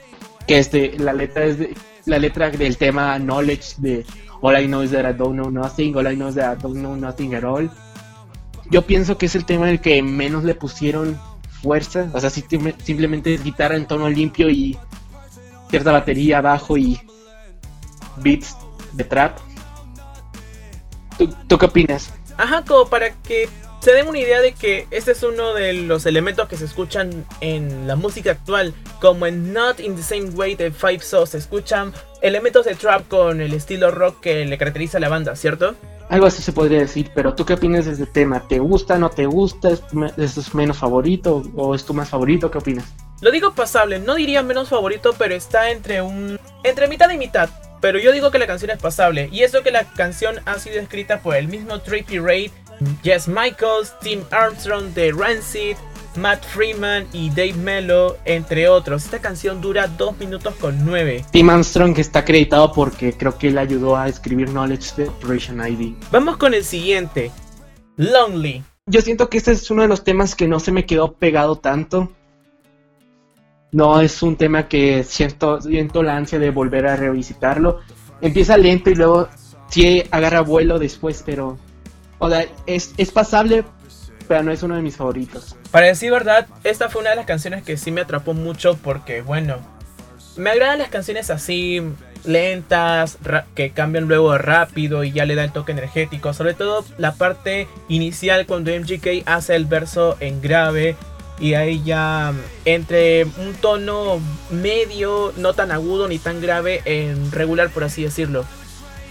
que 0.46 0.58
es 0.58 0.70
de, 0.70 0.94
la 0.96 1.12
letra 1.12 1.44
es 1.44 1.58
de, 1.58 1.74
la 2.04 2.20
letra 2.20 2.50
del 2.50 2.76
tema 2.76 3.18
knowledge 3.18 3.74
de 3.78 4.06
All 4.40 4.56
I 4.56 4.66
know 4.66 4.82
is 4.82 4.90
that 4.92 5.04
I 5.04 5.12
don't 5.12 5.36
know 5.36 5.50
nothing, 5.50 5.96
all 5.96 6.06
I 6.06 6.14
know 6.14 6.28
is 6.28 6.36
that 6.36 6.58
I 6.58 6.60
don't 6.60 6.80
know 6.80 6.94
nothing 6.94 7.34
at 7.34 7.44
all 7.44 7.68
yo 8.70 8.82
pienso 8.82 9.16
que 9.18 9.26
es 9.26 9.34
el 9.34 9.44
tema 9.44 9.66
en 9.66 9.72
el 9.72 9.80
que 9.80 10.02
menos 10.02 10.44
le 10.44 10.54
pusieron 10.54 11.18
fuerza. 11.62 12.10
O 12.12 12.20
sea, 12.20 12.30
simplemente 12.30 13.34
es 13.34 13.42
guitarra 13.42 13.76
en 13.76 13.86
tono 13.86 14.08
limpio 14.08 14.50
y 14.50 14.78
cierta 15.70 15.92
batería 15.92 16.38
abajo 16.38 16.76
y 16.76 17.00
beats 18.16 18.56
de 18.92 19.04
trap. 19.04 19.38
¿Tú, 21.48 21.58
qué 21.58 21.66
opinas? 21.66 22.12
Ajá, 22.36 22.64
como 22.64 22.88
para 22.88 23.10
que 23.10 23.48
se 23.80 23.92
den 23.92 24.06
una 24.06 24.18
idea 24.18 24.40
de 24.40 24.52
que 24.52 24.86
este 24.90 25.12
es 25.12 25.22
uno 25.22 25.54
de 25.54 25.72
los 25.72 26.06
elementos 26.06 26.48
que 26.48 26.56
se 26.56 26.64
escuchan 26.64 27.24
en 27.40 27.88
la 27.88 27.96
música 27.96 28.32
actual, 28.32 28.74
como 29.00 29.26
en 29.26 29.52
Not 29.52 29.80
in 29.80 29.96
the 29.96 30.02
Same 30.02 30.30
Way 30.30 30.54
de 30.54 30.70
Five 30.70 31.00
Sauce, 31.00 31.32
se 31.32 31.38
escuchan 31.38 31.92
elementos 32.22 32.64
de 32.64 32.74
trap 32.74 33.06
con 33.08 33.40
el 33.40 33.52
estilo 33.54 33.90
rock 33.90 34.20
que 34.20 34.44
le 34.44 34.58
caracteriza 34.58 34.98
a 34.98 35.00
la 35.00 35.08
banda, 35.08 35.36
¿cierto? 35.36 35.74
Algo 36.08 36.26
así 36.26 36.42
se 36.42 36.52
podría 36.52 36.78
decir, 36.78 37.10
pero 37.14 37.34
¿tú 37.34 37.44
qué 37.44 37.54
opinas 37.54 37.84
de 37.84 37.92
este 37.92 38.06
tema? 38.06 38.40
¿Te 38.48 38.58
gusta, 38.58 38.98
no 38.98 39.10
te 39.10 39.26
gusta? 39.26 39.70
¿Es, 39.70 39.82
tu 39.82 40.56
menos 40.56 40.78
favorito 40.78 41.42
o 41.54 41.74
es 41.74 41.84
tu 41.84 41.92
más 41.92 42.08
favorito? 42.08 42.50
¿Qué 42.50 42.58
opinas? 42.58 42.86
Lo 43.20 43.30
digo 43.30 43.54
pasable, 43.54 43.98
no 43.98 44.14
diría 44.14 44.42
menos 44.42 44.70
favorito, 44.70 45.14
pero 45.18 45.34
está 45.34 45.70
entre 45.70 46.00
un... 46.00 46.40
entre 46.62 46.88
mitad 46.88 47.10
y 47.10 47.18
mitad. 47.18 47.50
Pero 47.80 47.98
yo 47.98 48.12
digo 48.12 48.30
que 48.30 48.38
la 48.38 48.46
canción 48.46 48.70
es 48.70 48.78
pasable, 48.78 49.28
y 49.30 49.42
eso 49.42 49.62
que 49.62 49.70
la 49.70 49.84
canción 49.84 50.40
ha 50.46 50.58
sido 50.58 50.80
escrita 50.80 51.20
por 51.20 51.36
el 51.36 51.46
mismo 51.46 51.80
Trippy 51.80 52.18
Raid, 52.18 52.50
Jess 53.02 53.28
Michaels, 53.28 53.94
Tim 54.00 54.22
Armstrong 54.30 54.94
de 54.94 55.12
Rancid, 55.12 55.76
Matt 56.16 56.44
Freeman 56.44 57.06
y 57.12 57.30
Dave 57.30 57.54
Mello, 57.54 58.16
entre 58.24 58.68
otros. 58.68 59.04
Esta 59.04 59.20
canción 59.20 59.60
dura 59.60 59.86
2 59.86 60.18
minutos 60.18 60.54
con 60.56 60.84
9. 60.84 61.24
Tim 61.30 61.50
Armstrong 61.50 61.98
está 61.98 62.20
acreditado 62.20 62.72
porque 62.72 63.12
creo 63.12 63.38
que 63.38 63.48
él 63.48 63.58
ayudó 63.58 63.96
a 63.96 64.08
escribir 64.08 64.50
Knowledge 64.50 64.94
de 64.96 65.08
Operation 65.08 65.60
ID. 65.60 65.94
Vamos 66.10 66.36
con 66.36 66.54
el 66.54 66.64
siguiente, 66.64 67.30
Lonely. 67.96 68.62
Yo 68.86 69.02
siento 69.02 69.28
que 69.28 69.38
este 69.38 69.52
es 69.52 69.70
uno 69.70 69.82
de 69.82 69.88
los 69.88 70.02
temas 70.02 70.34
que 70.34 70.48
no 70.48 70.60
se 70.60 70.72
me 70.72 70.86
quedó 70.86 71.12
pegado 71.12 71.56
tanto. 71.56 72.10
No 73.70 74.00
es 74.00 74.22
un 74.22 74.36
tema 74.36 74.66
que 74.66 75.04
siento, 75.04 75.60
siento 75.60 76.02
la 76.02 76.16
ansia 76.16 76.38
de 76.38 76.50
volver 76.50 76.86
a 76.86 76.96
revisitarlo. 76.96 77.80
Empieza 78.22 78.56
lento 78.56 78.88
y 78.90 78.94
luego 78.94 79.28
sí 79.68 80.02
agarra 80.10 80.40
vuelo 80.40 80.78
después, 80.78 81.22
pero... 81.24 81.58
O 82.18 82.28
sea, 82.28 82.46
es, 82.66 82.94
es 82.96 83.12
pasable, 83.12 83.64
pero 84.28 84.42
no 84.42 84.52
es 84.52 84.62
uno 84.62 84.76
de 84.76 84.82
mis 84.82 84.96
favoritos. 84.96 85.56
Para 85.70 85.86
decir 85.86 86.12
verdad, 86.12 86.46
esta 86.62 86.88
fue 86.90 87.00
una 87.00 87.10
de 87.10 87.16
las 87.16 87.26
canciones 87.26 87.64
que 87.64 87.76
sí 87.76 87.90
me 87.90 88.02
atrapó 88.02 88.34
mucho 88.34 88.76
porque, 88.76 89.22
bueno, 89.22 89.56
me 90.36 90.50
agradan 90.50 90.78
las 90.78 90.90
canciones 90.90 91.30
así 91.30 91.82
lentas, 92.24 93.18
que 93.54 93.70
cambian 93.70 94.06
luego 94.06 94.36
rápido 94.38 95.02
y 95.04 95.12
ya 95.12 95.24
le 95.24 95.34
da 95.34 95.44
el 95.44 95.52
toque 95.52 95.72
energético. 95.72 96.32
Sobre 96.32 96.54
todo 96.54 96.84
la 96.98 97.14
parte 97.14 97.66
inicial 97.88 98.46
cuando 98.46 98.70
MGK 98.70 99.26
hace 99.26 99.56
el 99.56 99.64
verso 99.64 100.16
en 100.20 100.40
grave. 100.40 100.96
y 101.40 101.54
ahí 101.54 101.82
ya 101.84 102.32
entre 102.64 103.24
un 103.24 103.54
tono 103.60 104.20
medio, 104.50 105.32
no 105.36 105.54
tan 105.54 105.70
agudo 105.70 106.08
ni 106.08 106.18
tan 106.18 106.40
grave, 106.40 106.82
en 106.84 107.30
regular 107.30 107.70
por 107.70 107.84
así 107.84 108.02
decirlo. 108.02 108.44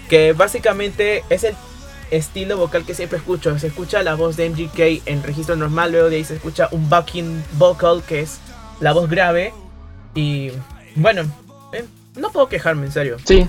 Que 0.09 0.33
básicamente 0.33 1.23
es 1.29 1.43
el 1.43 1.55
estilo 2.11 2.57
vocal 2.57 2.85
que 2.85 2.93
siempre 2.93 3.17
escucho. 3.17 3.57
Se 3.59 3.67
escucha 3.67 4.03
la 4.03 4.15
voz 4.15 4.37
de 4.37 4.49
MGK 4.49 5.07
en 5.07 5.23
registro 5.23 5.55
normal, 5.55 5.91
luego 5.91 6.09
de 6.09 6.17
ahí 6.17 6.23
se 6.23 6.35
escucha 6.35 6.69
un 6.71 6.89
backing 6.89 7.43
vocal 7.53 8.03
que 8.07 8.21
es 8.21 8.39
la 8.79 8.93
voz 8.93 9.09
grave. 9.09 9.53
Y 10.15 10.51
bueno, 10.95 11.23
eh, 11.73 11.85
no 12.15 12.31
puedo 12.31 12.47
quejarme, 12.47 12.85
en 12.85 12.91
serio. 12.91 13.17
Sí, 13.25 13.47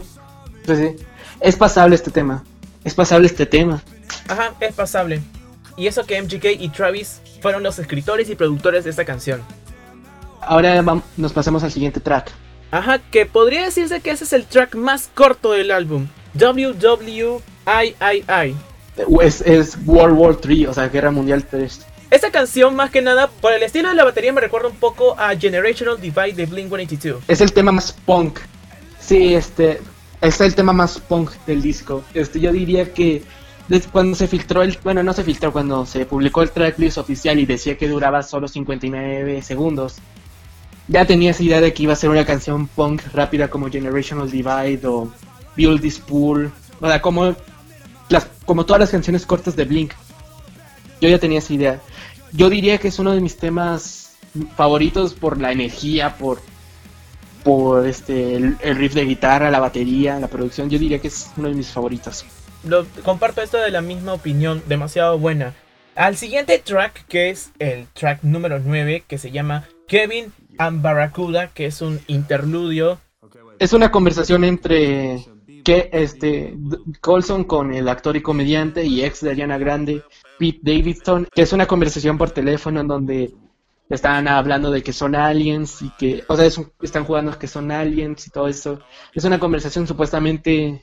pues 0.64 0.78
sí. 0.78 1.04
Es 1.40 1.56
pasable 1.56 1.94
este 1.94 2.10
tema. 2.10 2.44
Es 2.84 2.94
pasable 2.94 3.26
este 3.26 3.46
tema. 3.46 3.82
Ajá, 4.28 4.52
es 4.60 4.74
pasable. 4.74 5.20
Y 5.76 5.86
eso 5.86 6.04
que 6.04 6.20
MGK 6.20 6.60
y 6.60 6.68
Travis 6.70 7.20
fueron 7.40 7.62
los 7.62 7.78
escritores 7.78 8.28
y 8.28 8.34
productores 8.34 8.84
de 8.84 8.90
esta 8.90 9.04
canción. 9.04 9.42
Ahora 10.40 10.82
nos 11.16 11.32
pasamos 11.32 11.62
al 11.62 11.70
siguiente 11.70 12.00
track. 12.00 12.32
Ajá, 12.70 12.98
que 12.98 13.26
podría 13.26 13.64
decirse 13.64 14.00
que 14.00 14.10
ese 14.10 14.24
es 14.24 14.32
el 14.32 14.44
track 14.44 14.74
más 14.74 15.08
corto 15.14 15.52
del 15.52 15.70
álbum. 15.70 16.08
WWIII. 17.68 18.57
Es, 19.20 19.40
es 19.42 19.78
World 19.85 20.18
War 20.18 20.37
3, 20.37 20.68
o 20.68 20.74
sea, 20.74 20.88
Guerra 20.88 21.11
Mundial 21.11 21.44
3. 21.44 21.87
Esta 22.11 22.31
canción, 22.31 22.74
más 22.74 22.90
que 22.90 23.02
nada, 23.02 23.28
por 23.28 23.52
el 23.52 23.62
estilo 23.62 23.90
de 23.90 23.94
la 23.94 24.04
batería, 24.04 24.33
me 24.33 24.40
recuerda 24.40 24.68
un 24.68 24.76
poco 24.76 25.18
a 25.18 25.37
Generational 25.37 26.00
Divide 26.00 26.33
de 26.33 26.46
Blink 26.46 26.68
182. 26.68 27.24
Es 27.28 27.40
el 27.42 27.52
tema 27.52 27.70
más 27.70 27.92
punk. 27.92 28.38
Sí, 28.98 29.35
este. 29.35 29.81
Es 30.20 30.40
el 30.40 30.54
tema 30.54 30.72
más 30.72 30.98
punk 30.98 31.31
del 31.46 31.62
disco. 31.62 32.02
Este, 32.14 32.40
yo 32.40 32.50
diría 32.50 32.92
que 32.92 33.22
cuando 33.92 34.16
se 34.16 34.26
filtró 34.26 34.62
el, 34.62 34.76
bueno, 34.83 35.02
no 35.02 35.12
se 35.12 35.22
filtró, 35.22 35.52
cuando 35.52 35.85
se 35.85 36.07
publicó 36.07 36.42
el 36.42 36.50
tracklist 36.50 36.98
oficial 36.98 37.38
y 37.38 37.46
decía 37.46 37.76
que 37.76 37.87
duraba 37.87 38.22
solo 38.22 38.48
59 38.48 39.42
segundos, 39.42 39.96
ya 40.88 41.04
tenía 41.04 41.31
esa 41.33 41.42
idea 41.42 41.61
de 41.61 41.72
que 41.72 41.83
iba 41.85 41.92
a 41.92 41.96
ser 41.96 42.11
una 42.11 42.24
canción 42.24 42.66
punk 42.66 43.02
rápida 43.12 43.48
como 43.48 43.70
Generational 43.70 44.31
Divide 44.31 44.81
o 44.87 45.12
Build 45.54 45.83
This 45.83 45.98
Pool, 45.98 46.50
o 46.81 46.87
sea, 46.87 47.02
como, 47.02 47.37
las, 48.08 48.28
como 48.46 48.64
todas 48.64 48.80
las 48.80 48.90
canciones 48.90 49.26
cortas 49.26 49.56
de 49.56 49.64
Blink. 49.64 49.92
Yo 51.00 51.08
ya 51.08 51.18
tenía 51.18 51.38
esa 51.38 51.52
idea. 51.52 51.80
Yo 52.32 52.50
diría 52.50 52.78
que 52.78 52.88
es 52.88 52.98
uno 52.98 53.12
de 53.12 53.20
mis 53.20 53.36
temas 53.36 54.16
favoritos 54.56 55.14
por 55.14 55.40
la 55.40 55.52
energía, 55.52 56.16
por 56.16 56.40
por 57.44 57.86
este 57.86 58.34
el 58.34 58.76
riff 58.76 58.94
de 58.94 59.04
guitarra, 59.04 59.50
la 59.50 59.60
batería, 59.60 60.18
la 60.18 60.28
producción. 60.28 60.68
Yo 60.68 60.78
diría 60.78 60.98
que 60.98 61.08
es 61.08 61.30
uno 61.36 61.48
de 61.48 61.54
mis 61.54 61.68
favoritos 61.68 62.24
lo, 62.64 62.86
comparto 63.04 63.42
esto 63.42 63.58
de 63.58 63.70
la 63.70 63.80
misma 63.80 64.12
opinión, 64.14 64.62
demasiado 64.66 65.18
buena. 65.18 65.54
Al 65.94 66.16
siguiente 66.16 66.58
track, 66.58 67.06
que 67.06 67.30
es 67.30 67.50
el 67.58 67.86
track 67.88 68.22
número 68.22 68.60
9, 68.60 69.04
que 69.06 69.18
se 69.18 69.30
llama 69.30 69.66
Kevin 69.88 70.32
and 70.58 70.82
Barracuda, 70.82 71.48
que 71.48 71.66
es 71.66 71.80
un 71.82 72.00
interludio. 72.06 73.00
Es 73.58 73.72
una 73.72 73.90
conversación 73.90 74.44
entre 74.44 75.24
que 75.68 75.90
este 75.92 76.57
Colson 77.02 77.44
con 77.44 77.74
el 77.74 77.90
actor 77.90 78.16
y 78.16 78.22
comediante 78.22 78.87
y 78.87 79.04
ex 79.04 79.20
de 79.20 79.33
Ariana 79.33 79.59
Grande, 79.59 80.02
Pete 80.38 80.61
Davidson, 80.62 81.28
que 81.31 81.42
es 81.42 81.52
una 81.52 81.66
conversación 81.66 82.16
por 82.16 82.31
teléfono 82.31 82.81
en 82.81 82.88
donde 82.88 83.35
están 83.90 84.28
hablando 84.28 84.70
de 84.70 84.83
que 84.83 84.94
son 84.94 85.14
aliens 85.14 85.83
y 85.83 85.90
que, 85.90 86.24
o 86.26 86.37
sea, 86.38 86.48
están 86.81 87.04
jugando 87.04 87.38
que 87.38 87.48
son 87.48 87.70
aliens 87.70 88.26
y 88.26 88.31
todo 88.31 88.48
eso. 88.48 88.81
Es 89.12 89.24
una 89.24 89.38
conversación 89.38 89.87
supuestamente 89.87 90.83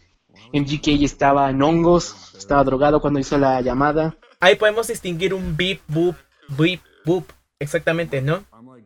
MGK 0.54 1.02
estaba 1.02 1.50
en 1.50 1.64
hongos, 1.64 2.36
estaba 2.38 2.64
drogado 2.64 3.02
cuando 3.02 3.20
hizo 3.20 3.40
la 3.40 3.62
llamada. 3.62 4.16
Ahí 4.40 4.54
podemos 4.54 4.88
distinguir 4.88 5.34
un 5.34 5.58
beep, 5.58 5.82
boop, 5.88 6.16
beep, 6.60 6.82
boop, 7.06 7.32
exactamente, 7.58 8.22
¿no? 8.22 8.44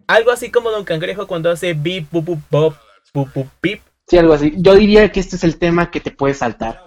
Algo 0.07 0.31
así 0.31 0.49
como 0.49 0.71
Don 0.71 0.85
Cangrejo 0.85 1.27
cuando 1.27 1.51
hace 1.51 1.73
beep, 1.73 2.09
boop, 2.09 2.23
boop, 2.23 2.39
boop, 2.49 2.75
boop, 3.13 3.33
boop, 3.33 3.47
beep. 3.61 3.81
Sí, 4.09 4.17
algo 4.17 4.33
así. 4.33 4.53
Yo 4.57 4.73
diría 4.73 5.11
que 5.11 5.19
este 5.19 5.35
es 5.35 5.43
el 5.43 5.57
tema 5.57 5.91
que 5.91 5.99
te 5.99 6.09
puede 6.09 6.33
saltar. 6.33 6.83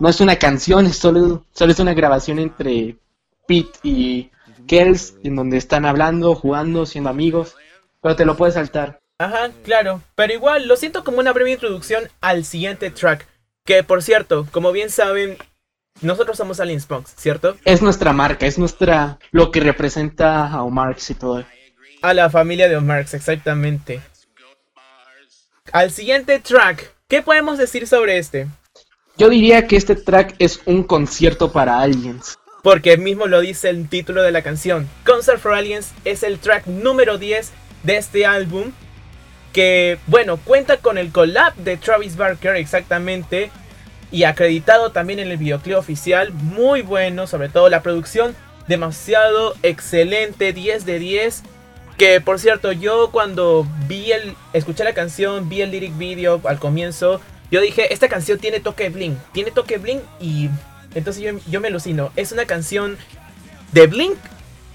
No 0.00 0.08
es 0.08 0.20
una 0.20 0.36
canción, 0.36 0.86
es 0.86 0.96
solo, 0.96 1.44
solo 1.52 1.72
es 1.72 1.78
una 1.78 1.94
grabación 1.94 2.40
entre 2.40 2.96
Pete 3.46 3.78
y 3.84 4.30
Kells, 4.66 5.14
en 5.22 5.36
donde 5.36 5.56
están 5.56 5.84
hablando, 5.84 6.34
jugando, 6.34 6.84
siendo 6.84 7.10
amigos, 7.10 7.54
pero 8.02 8.16
te 8.16 8.24
lo 8.24 8.36
puedes 8.36 8.54
saltar. 8.54 9.00
Ajá, 9.18 9.50
claro. 9.62 10.02
Pero 10.16 10.32
igual, 10.32 10.66
lo 10.66 10.76
siento 10.76 11.04
como 11.04 11.18
una 11.18 11.32
breve 11.32 11.52
introducción 11.52 12.08
al 12.20 12.44
siguiente 12.44 12.90
track. 12.90 13.26
Que 13.64 13.84
por 13.84 14.02
cierto, 14.02 14.46
como 14.50 14.72
bien 14.72 14.90
saben, 14.90 15.36
nosotros 16.00 16.36
somos 16.36 16.58
Alien 16.58 16.80
Spunks, 16.80 17.14
¿cierto? 17.16 17.56
Es 17.64 17.82
nuestra 17.82 18.12
marca, 18.12 18.46
es 18.46 18.58
nuestra 18.58 19.18
lo 19.30 19.50
que 19.52 19.60
representa 19.60 20.48
a 20.48 20.62
Omarx 20.62 21.10
y 21.10 21.14
todo. 21.14 21.44
A 22.02 22.14
la 22.14 22.30
familia 22.30 22.68
de 22.68 22.76
Omarx, 22.76 23.14
exactamente. 23.14 24.00
Al 25.72 25.90
siguiente 25.90 26.38
track, 26.38 26.94
¿qué 27.08 27.20
podemos 27.20 27.58
decir 27.58 27.86
sobre 27.86 28.16
este? 28.16 28.46
Yo 29.18 29.28
diría 29.28 29.66
que 29.66 29.76
este 29.76 29.96
track 29.96 30.34
es 30.38 30.60
un 30.64 30.82
concierto 30.82 31.52
para 31.52 31.80
aliens. 31.80 32.38
Porque 32.62 32.96
mismo 32.96 33.26
lo 33.26 33.40
dice 33.40 33.68
el 33.68 33.88
título 33.88 34.22
de 34.22 34.32
la 34.32 34.42
canción. 34.42 34.88
Concert 35.04 35.40
for 35.40 35.52
Aliens 35.54 35.92
es 36.04 36.22
el 36.22 36.38
track 36.38 36.66
número 36.66 37.18
10 37.18 37.52
de 37.82 37.96
este 37.96 38.26
álbum 38.26 38.72
que, 39.52 39.98
bueno, 40.06 40.38
cuenta 40.38 40.78
con 40.78 40.98
el 40.98 41.12
collab 41.12 41.54
de 41.56 41.76
Travis 41.76 42.16
Barker 42.16 42.56
exactamente 42.56 43.50
y 44.10 44.24
acreditado 44.24 44.90
también 44.92 45.18
en 45.18 45.30
el 45.30 45.36
videoclip 45.36 45.76
oficial, 45.76 46.32
muy 46.32 46.82
bueno, 46.82 47.26
sobre 47.26 47.48
todo 47.48 47.68
la 47.68 47.82
producción, 47.82 48.34
demasiado 48.68 49.54
excelente, 49.62 50.52
10 50.52 50.86
de 50.86 50.98
10. 50.98 51.42
Que 51.98 52.20
por 52.20 52.38
cierto, 52.38 52.70
yo 52.70 53.10
cuando 53.10 53.66
vi 53.88 54.12
el, 54.12 54.36
escuché 54.52 54.84
la 54.84 54.94
canción, 54.94 55.48
vi 55.48 55.62
el 55.62 55.72
lyric 55.72 55.98
video 55.98 56.40
al 56.44 56.60
comienzo, 56.60 57.20
yo 57.50 57.60
dije, 57.60 57.92
esta 57.92 58.08
canción 58.08 58.38
tiene 58.38 58.60
toque 58.60 58.88
Blink, 58.88 59.18
tiene 59.32 59.50
toque 59.50 59.78
Blink 59.78 60.02
y 60.20 60.48
entonces 60.94 61.22
yo, 61.22 61.32
yo 61.50 61.60
me 61.60 61.68
alucino, 61.68 62.12
es 62.14 62.30
una 62.30 62.46
canción 62.46 62.96
de 63.72 63.88
Blink 63.88 64.16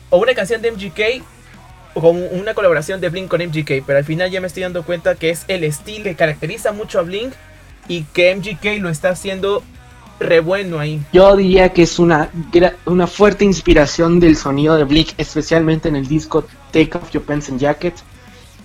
o 0.10 0.18
una 0.18 0.34
canción 0.34 0.62
de 0.62 0.72
MGK 0.72 1.24
con 1.94 2.18
una 2.18 2.54
colaboración 2.54 3.00
de 3.00 3.08
Blink 3.08 3.30
con 3.30 3.42
MGK, 3.42 3.86
pero 3.86 4.00
al 4.00 4.06
final 4.06 4.30
ya 4.30 4.42
me 4.42 4.48
estoy 4.48 4.64
dando 4.64 4.84
cuenta 4.84 5.16
que 5.16 5.30
es 5.30 5.46
el 5.48 5.64
estilo 5.64 6.04
que 6.04 6.16
caracteriza 6.16 6.74
mucho 6.74 7.00
a 7.00 7.04
Blink 7.04 7.34
y 7.88 8.04
que 8.04 8.36
MGK 8.36 8.82
lo 8.82 8.90
está 8.90 9.10
haciendo 9.10 9.64
re 10.24 10.40
bueno 10.40 10.80
ahí. 10.80 11.02
Yo 11.14 11.36
diría 11.36 11.70
que 11.70 11.84
es 11.84 12.00
una, 12.00 12.30
una 12.86 13.08
fuerte 13.08 13.46
inspiración 13.46 14.20
del 14.20 14.36
sonido 14.36 14.76
de 14.76 14.84
Blink, 14.84 15.10
especialmente 15.18 15.90
en 15.90 15.96
el 15.96 16.08
disco 16.08 16.46
Take 16.72 16.98
Off 16.98 17.12
Your 17.12 17.24
Pants 17.24 17.50
and 17.50 17.60
Jacket. 17.60 17.94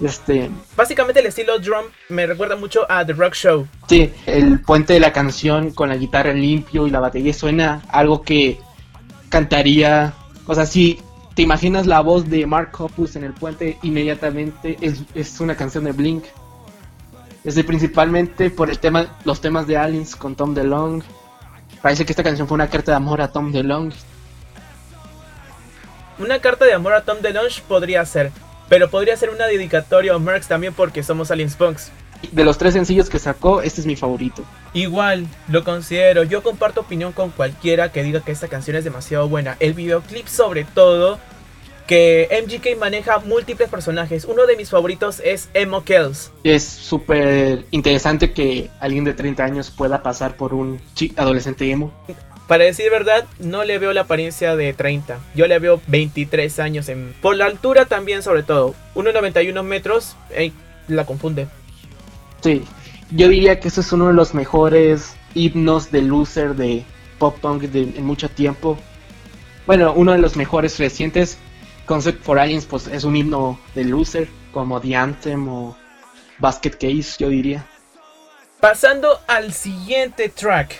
Este... 0.00 0.48
Básicamente 0.76 1.20
el 1.20 1.26
estilo 1.26 1.58
drum 1.58 1.84
me 2.08 2.26
recuerda 2.26 2.56
mucho 2.56 2.90
a 2.90 3.04
The 3.04 3.12
Rock 3.12 3.34
Show. 3.34 3.66
Sí, 3.88 4.10
el 4.26 4.60
puente 4.60 4.92
de 4.92 5.00
la 5.00 5.12
canción 5.12 5.72
con 5.72 5.88
la 5.88 5.96
guitarra 5.96 6.32
limpio 6.32 6.86
y 6.86 6.90
la 6.90 7.00
batería 7.00 7.34
suena 7.34 7.82
algo 7.88 8.22
que 8.22 8.60
cantaría, 9.28 10.14
o 10.46 10.54
sea, 10.54 10.66
sí, 10.66 11.00
te 11.38 11.42
imaginas 11.42 11.86
la 11.86 12.00
voz 12.00 12.28
de 12.28 12.46
Mark 12.46 12.72
Hoppus 12.78 13.14
en 13.14 13.22
el 13.22 13.32
puente, 13.32 13.78
inmediatamente 13.82 14.76
es, 14.80 15.40
una 15.40 15.56
canción 15.56 15.84
de 15.84 15.92
Blink. 15.92 16.24
Desde 17.44 17.62
principalmente 17.62 18.50
por 18.50 18.68
el 18.70 18.80
tema, 18.80 19.16
los 19.24 19.40
temas 19.40 19.66
de 19.68 19.76
Aliens 19.76 20.16
con 20.16 20.34
Tom 20.34 20.52
DeLong. 20.52 21.02
Parece 21.82 22.04
que 22.04 22.12
esta 22.12 22.22
canción 22.22 22.48
fue 22.48 22.56
una 22.56 22.68
carta 22.68 22.92
de 22.92 22.96
amor 22.96 23.20
a 23.20 23.28
Tom 23.28 23.52
DeLong. 23.52 23.92
Una 26.18 26.40
carta 26.40 26.64
de 26.64 26.72
amor 26.72 26.92
a 26.94 27.02
Tom 27.02 27.18
DeLonge 27.20 27.62
podría 27.62 28.04
ser, 28.04 28.32
pero 28.68 28.90
podría 28.90 29.16
ser 29.16 29.30
una 29.30 29.46
dedicatoria 29.46 30.14
a 30.14 30.18
Merckx 30.18 30.48
también 30.48 30.74
porque 30.74 31.02
somos 31.02 31.30
Aliens 31.30 31.54
Punks. 31.54 31.92
De 32.32 32.44
los 32.44 32.58
tres 32.58 32.74
sencillos 32.74 33.08
que 33.08 33.20
sacó, 33.20 33.62
este 33.62 33.80
es 33.80 33.86
mi 33.86 33.94
favorito. 33.94 34.44
Igual, 34.72 35.28
lo 35.46 35.62
considero. 35.62 36.24
Yo 36.24 36.42
comparto 36.42 36.80
opinión 36.80 37.12
con 37.12 37.30
cualquiera 37.30 37.92
que 37.92 38.02
diga 38.02 38.20
que 38.20 38.32
esta 38.32 38.48
canción 38.48 38.76
es 38.76 38.82
demasiado 38.82 39.28
buena. 39.28 39.56
El 39.60 39.74
videoclip 39.74 40.26
sobre 40.26 40.64
todo, 40.64 41.20
que 41.88 42.28
MGK 42.44 42.78
maneja 42.78 43.18
múltiples 43.20 43.68
personajes. 43.68 44.26
Uno 44.26 44.46
de 44.46 44.56
mis 44.56 44.70
favoritos 44.70 45.20
es 45.24 45.48
Emo 45.54 45.82
Kells. 45.82 46.30
Es 46.44 46.62
súper 46.62 47.64
interesante 47.70 48.32
que 48.32 48.70
alguien 48.78 49.04
de 49.04 49.14
30 49.14 49.42
años 49.42 49.70
pueda 49.70 50.02
pasar 50.02 50.36
por 50.36 50.54
un 50.54 50.80
adolescente 51.16 51.68
emo. 51.68 51.92
Para 52.46 52.64
decir 52.64 52.90
verdad, 52.90 53.24
no 53.40 53.64
le 53.64 53.78
veo 53.78 53.92
la 53.94 54.02
apariencia 54.02 54.54
de 54.54 54.72
30. 54.74 55.18
Yo 55.34 55.46
le 55.48 55.58
veo 55.58 55.80
23 55.86 56.58
años. 56.60 56.88
En... 56.90 57.14
Por 57.22 57.36
la 57.36 57.46
altura 57.46 57.86
también, 57.86 58.22
sobre 58.22 58.42
todo. 58.42 58.74
1,91 58.94 59.62
metros, 59.62 60.14
la 60.88 61.06
confunde. 61.06 61.48
Sí, 62.42 62.62
yo 63.10 63.28
diría 63.28 63.60
que 63.60 63.68
ese 63.68 63.80
es 63.80 63.92
uno 63.92 64.08
de 64.08 64.12
los 64.12 64.34
mejores 64.34 65.14
himnos 65.34 65.90
de 65.90 66.02
loser 66.02 66.54
de 66.54 66.84
pop 67.18 67.36
punk 67.40 67.62
de, 67.62 67.82
en 67.82 68.04
mucho 68.04 68.28
tiempo. 68.28 68.78
Bueno, 69.66 69.94
uno 69.94 70.12
de 70.12 70.18
los 70.18 70.36
mejores 70.36 70.78
recientes. 70.78 71.38
Concept 71.88 72.22
for 72.22 72.38
Aliens, 72.38 72.66
pues 72.66 72.86
es 72.86 73.02
un 73.02 73.16
himno 73.16 73.58
de 73.74 73.82
loser, 73.82 74.28
como 74.52 74.80
The 74.80 74.94
Anthem 74.94 75.48
o 75.48 75.76
Basket 76.38 76.72
Case, 76.72 77.16
yo 77.18 77.30
diría. 77.30 77.66
Pasando 78.60 79.20
al 79.26 79.52
siguiente 79.52 80.28
track, 80.28 80.74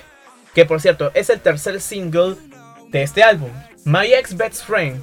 que 0.54 0.66
por 0.66 0.80
cierto 0.80 1.10
es 1.14 1.30
el 1.30 1.40
tercer 1.40 1.80
single 1.80 2.36
de 2.90 3.02
este 3.02 3.22
álbum, 3.22 3.50
My 3.84 4.12
Ex 4.12 4.36
Best 4.36 4.64
Friend. 4.66 5.02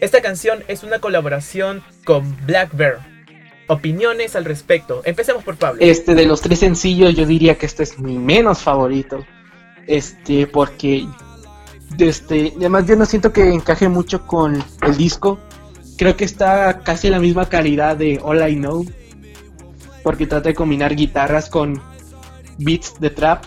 Esta 0.00 0.22
canción 0.22 0.64
es 0.66 0.82
una 0.82 0.98
colaboración 0.98 1.84
con 2.04 2.36
Black 2.46 2.70
Bear. 2.74 3.00
Opiniones 3.68 4.34
al 4.34 4.44
respecto. 4.44 5.02
Empecemos 5.04 5.44
por 5.44 5.56
Pablo. 5.56 5.80
Este, 5.80 6.14
de 6.14 6.26
los 6.26 6.40
tres 6.40 6.58
sencillos, 6.58 7.14
yo 7.14 7.26
diría 7.26 7.56
que 7.56 7.66
este 7.66 7.84
es 7.84 7.98
mi 7.98 8.18
menos 8.18 8.60
favorito. 8.60 9.24
Este, 9.86 10.46
porque. 10.46 11.06
Este, 11.98 12.52
además, 12.56 12.86
yo 12.86 12.96
no 12.96 13.06
siento 13.06 13.32
que 13.32 13.52
encaje 13.52 13.88
mucho 13.88 14.26
con 14.26 14.62
el 14.82 14.96
disco. 14.96 15.38
Creo 15.98 16.16
que 16.16 16.24
está 16.24 16.80
casi 16.80 17.08
la 17.10 17.18
misma 17.20 17.48
calidad 17.48 17.96
de 17.96 18.20
All 18.22 18.48
I 18.48 18.56
Know. 18.56 18.84
Porque 20.02 20.26
trata 20.26 20.48
de 20.48 20.54
combinar 20.54 20.94
guitarras 20.96 21.48
con 21.48 21.80
beats 22.58 22.98
de 23.00 23.10
trap. 23.10 23.44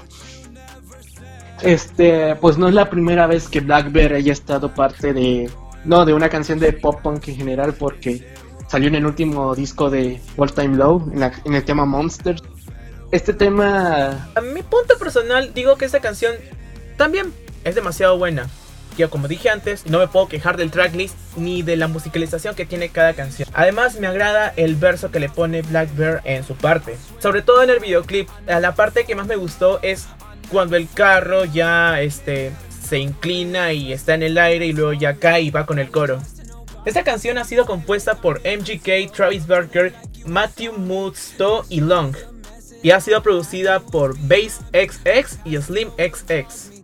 Este, 1.61 2.35
pues 2.35 2.57
no 2.57 2.67
es 2.67 2.73
la 2.73 2.89
primera 2.89 3.27
vez 3.27 3.47
que 3.47 3.59
Black 3.61 3.91
Bear 3.91 4.13
haya 4.13 4.33
estado 4.33 4.73
parte 4.73 5.13
de. 5.13 5.49
No, 5.85 6.05
de 6.05 6.13
una 6.13 6.29
canción 6.29 6.59
de 6.59 6.73
pop 6.73 6.99
punk 7.01 7.27
en 7.27 7.35
general, 7.35 7.73
porque 7.73 8.25
salió 8.67 8.87
en 8.87 8.95
el 8.95 9.05
último 9.05 9.53
disco 9.55 9.89
de 9.89 10.19
All 10.37 10.51
Time 10.51 10.75
Low, 10.77 11.09
en, 11.13 11.19
la- 11.19 11.31
en 11.45 11.53
el 11.53 11.63
tema 11.63 11.85
Monsters. 11.85 12.41
Este 13.11 13.33
tema 13.33 14.29
A 14.35 14.41
mi 14.41 14.63
punto 14.63 14.97
personal, 14.97 15.53
digo 15.53 15.75
que 15.77 15.85
esta 15.85 15.99
canción 15.99 16.33
también 16.97 17.31
es 17.65 17.75
demasiado 17.75 18.17
buena. 18.17 18.47
Yo, 18.97 19.09
como 19.09 19.27
dije 19.27 19.49
antes, 19.49 19.85
no 19.87 19.99
me 19.99 20.07
puedo 20.07 20.29
quejar 20.29 20.55
del 20.55 20.71
tracklist 20.71 21.15
ni 21.35 21.63
de 21.63 21.75
la 21.75 21.89
musicalización 21.89 22.55
que 22.55 22.65
tiene 22.65 22.89
cada 22.89 23.13
canción. 23.13 23.49
Además, 23.53 23.99
me 23.99 24.07
agrada 24.07 24.53
el 24.55 24.75
verso 24.75 25.11
que 25.11 25.19
le 25.19 25.27
pone 25.27 25.63
Black 25.63 25.93
Bear 25.97 26.21
en 26.23 26.45
su 26.45 26.55
parte. 26.55 26.95
Sobre 27.19 27.41
todo 27.41 27.61
en 27.61 27.69
el 27.69 27.79
videoclip, 27.79 28.29
la 28.47 28.73
parte 28.73 29.03
que 29.03 29.15
más 29.15 29.27
me 29.27 29.35
gustó 29.35 29.79
es 29.81 30.07
cuando 30.49 30.77
el 30.77 30.87
carro 30.89 31.43
ya 31.43 31.99
este, 32.01 32.51
se 32.87 32.99
inclina 32.99 33.73
y 33.73 33.91
está 33.91 34.13
en 34.13 34.23
el 34.23 34.37
aire 34.37 34.65
y 34.65 34.73
luego 34.73 34.93
ya 34.93 35.15
cae 35.15 35.41
y 35.41 35.49
va 35.49 35.65
con 35.65 35.79
el 35.79 35.91
coro. 35.91 36.21
Esta 36.85 37.03
canción 37.03 37.37
ha 37.37 37.43
sido 37.43 37.65
compuesta 37.65 38.21
por 38.21 38.41
MGK, 38.41 39.11
Travis 39.11 39.47
Barker, 39.47 39.93
Matthew 40.25 40.77
Musto 40.77 41.65
y 41.67 41.81
Long. 41.81 42.15
Y 42.81 42.91
ha 42.91 43.01
sido 43.01 43.23
producida 43.23 43.79
por 43.79 44.15
Bass 44.19 44.61
XX 44.71 45.39
y 45.43 45.57
Slim 45.57 45.89
XX. 45.97 46.74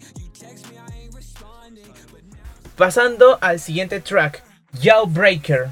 Pasando 2.81 3.37
al 3.41 3.59
siguiente 3.59 3.99
track, 3.99 4.41
Jailbreaker. 4.81 5.67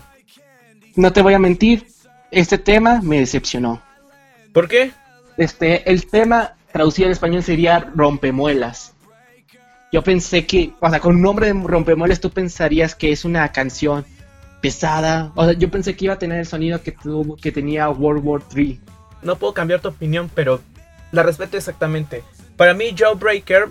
No 0.95 1.11
te 1.11 1.23
voy 1.23 1.33
a 1.33 1.39
mentir, 1.39 1.87
este 2.29 2.59
tema 2.59 3.01
me 3.01 3.17
decepcionó. 3.17 3.81
¿Por 4.53 4.67
qué? 4.67 4.91
Este, 5.35 5.89
el 5.89 6.05
tema 6.05 6.53
traducido 6.71 7.07
al 7.07 7.13
español 7.13 7.41
sería 7.41 7.79
rompemuelas. 7.95 8.93
Yo 9.91 10.03
pensé 10.03 10.45
que, 10.45 10.73
o 10.79 10.87
sea, 10.87 10.99
con 10.99 11.15
un 11.15 11.23
nombre 11.23 11.51
de 11.51 11.53
rompemuelas 11.53 12.19
tú 12.19 12.29
pensarías 12.29 12.93
que 12.93 13.11
es 13.11 13.25
una 13.25 13.51
canción 13.51 14.05
pesada. 14.61 15.31
O 15.33 15.45
sea, 15.45 15.53
yo 15.53 15.71
pensé 15.71 15.95
que 15.95 16.05
iba 16.05 16.13
a 16.13 16.19
tener 16.19 16.37
el 16.37 16.45
sonido 16.45 16.83
que 16.83 16.91
tuvo, 16.91 17.37
que 17.37 17.51
tenía 17.51 17.89
World 17.89 18.23
War 18.23 18.43
3. 18.47 18.77
No 19.23 19.35
puedo 19.35 19.55
cambiar 19.55 19.81
tu 19.81 19.87
opinión, 19.87 20.29
pero 20.35 20.61
la 21.11 21.23
respeto 21.23 21.57
exactamente. 21.57 22.21
Para 22.55 22.75
mí, 22.75 22.93
Jailbreaker 22.95 23.69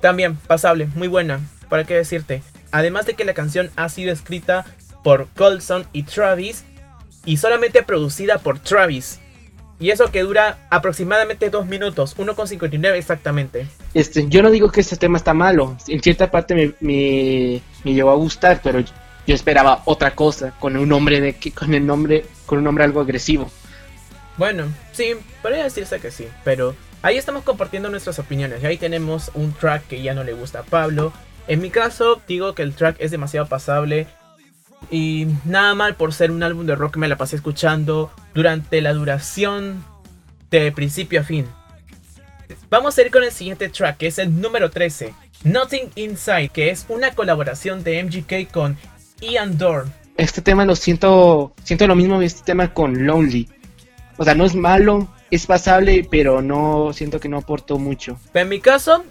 también 0.00 0.36
pasable, 0.36 0.88
muy 0.94 1.08
buena. 1.08 1.40
¿Para 1.68 1.84
qué 1.84 1.94
decirte? 1.94 2.42
Además 2.72 3.06
de 3.06 3.14
que 3.14 3.24
la 3.24 3.34
canción 3.34 3.70
ha 3.76 3.88
sido 3.88 4.12
escrita 4.12 4.64
por 5.02 5.28
Colson 5.36 5.86
y 5.92 6.02
Travis 6.04 6.64
y 7.24 7.36
solamente 7.36 7.82
producida 7.82 8.38
por 8.38 8.58
Travis. 8.58 9.20
Y 9.78 9.90
eso 9.90 10.10
que 10.10 10.22
dura 10.22 10.66
aproximadamente 10.70 11.50
2 11.50 11.66
minutos, 11.66 12.16
1,59 12.16 12.94
exactamente. 12.94 13.66
Este, 13.92 14.26
yo 14.28 14.42
no 14.42 14.50
digo 14.50 14.70
que 14.72 14.80
este 14.80 14.96
tema 14.96 15.18
está 15.18 15.34
malo. 15.34 15.76
En 15.86 16.02
cierta 16.02 16.30
parte 16.30 16.54
me, 16.54 16.72
me, 16.80 17.60
me 17.84 17.92
llegó 17.92 18.10
a 18.10 18.14
gustar, 18.14 18.60
pero 18.62 18.80
yo 18.80 19.34
esperaba 19.34 19.82
otra 19.84 20.12
cosa 20.12 20.52
con 20.58 20.76
un 20.76 20.88
nombre 20.88 21.20
de 21.20 21.34
que 21.34 21.52
con 21.52 21.74
el 21.74 21.84
nombre 21.84 22.24
con 22.46 22.58
un 22.58 22.64
nombre 22.64 22.84
algo 22.84 23.00
agresivo. 23.00 23.50
Bueno, 24.38 24.66
sí, 24.92 25.14
podría 25.42 25.64
decirse 25.64 25.98
que 25.98 26.10
sí, 26.10 26.28
pero 26.44 26.74
ahí 27.02 27.16
estamos 27.16 27.42
compartiendo 27.42 27.90
nuestras 27.90 28.18
opiniones. 28.18 28.62
Y 28.62 28.66
ahí 28.66 28.76
tenemos 28.78 29.30
un 29.34 29.52
track 29.52 29.88
que 29.88 30.02
ya 30.02 30.14
no 30.14 30.24
le 30.24 30.32
gusta 30.32 30.60
a 30.60 30.62
Pablo. 30.62 31.12
En 31.48 31.60
mi 31.60 31.70
caso, 31.70 32.20
digo 32.26 32.54
que 32.54 32.62
el 32.62 32.74
track 32.74 32.96
es 32.98 33.10
demasiado 33.10 33.46
pasable. 33.46 34.06
Y 34.90 35.26
nada 35.44 35.74
mal 35.74 35.94
por 35.94 36.12
ser 36.12 36.30
un 36.30 36.42
álbum 36.42 36.66
de 36.66 36.76
rock 36.76 36.96
me 36.96 37.08
la 37.08 37.16
pasé 37.16 37.36
escuchando 37.36 38.12
durante 38.34 38.80
la 38.80 38.92
duración 38.92 39.84
de 40.50 40.70
principio 40.72 41.20
a 41.20 41.24
fin. 41.24 41.46
Vamos 42.70 42.96
a 42.96 43.02
ir 43.02 43.10
con 43.10 43.24
el 43.24 43.32
siguiente 43.32 43.68
track, 43.68 43.96
que 43.96 44.06
es 44.06 44.18
el 44.18 44.40
número 44.40 44.70
13, 44.70 45.12
Nothing 45.44 45.90
Inside, 45.96 46.50
que 46.50 46.70
es 46.70 46.86
una 46.88 47.12
colaboración 47.12 47.82
de 47.82 48.02
MGK 48.04 48.52
con 48.52 48.76
Ian 49.20 49.58
Dorn. 49.58 49.92
Este 50.16 50.40
tema 50.40 50.64
lo 50.64 50.76
siento, 50.76 51.52
siento 51.64 51.86
lo 51.86 51.94
mismo 51.94 52.20
de 52.20 52.26
este 52.26 52.42
tema 52.44 52.72
con 52.72 53.06
Lonely. 53.06 53.48
O 54.16 54.24
sea, 54.24 54.34
no 54.34 54.44
es 54.44 54.54
malo, 54.54 55.08
es 55.30 55.46
pasable, 55.46 56.06
pero 56.10 56.40
no 56.40 56.92
siento 56.92 57.20
que 57.20 57.28
no 57.28 57.38
aportó 57.38 57.78
mucho. 57.78 58.18
En 58.34 58.48
mi 58.48 58.60
caso, 58.60 59.04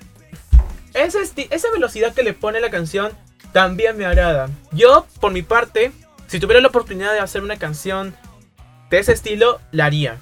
esa, 0.96 1.72
velocidad 1.72 2.14
que 2.14 2.24
le 2.24 2.34
pone 2.34 2.60
la 2.60 2.70
canción 2.70 3.12
también 3.52 3.98
me 3.98 4.06
agrada. 4.06 4.50
Yo, 4.72 5.06
por 5.20 5.32
mi 5.32 5.42
parte, 5.42 5.92
si 6.28 6.40
tuviera 6.40 6.62
la 6.62 6.70
oportunidad 6.70 7.14
de 7.14 7.20
hacer 7.20 7.42
una 7.44 7.58
canción 7.58 8.16
de 8.90 9.00
ese 9.00 9.14
estilo, 9.14 9.60
la 9.72 9.86
haría. 9.86 10.18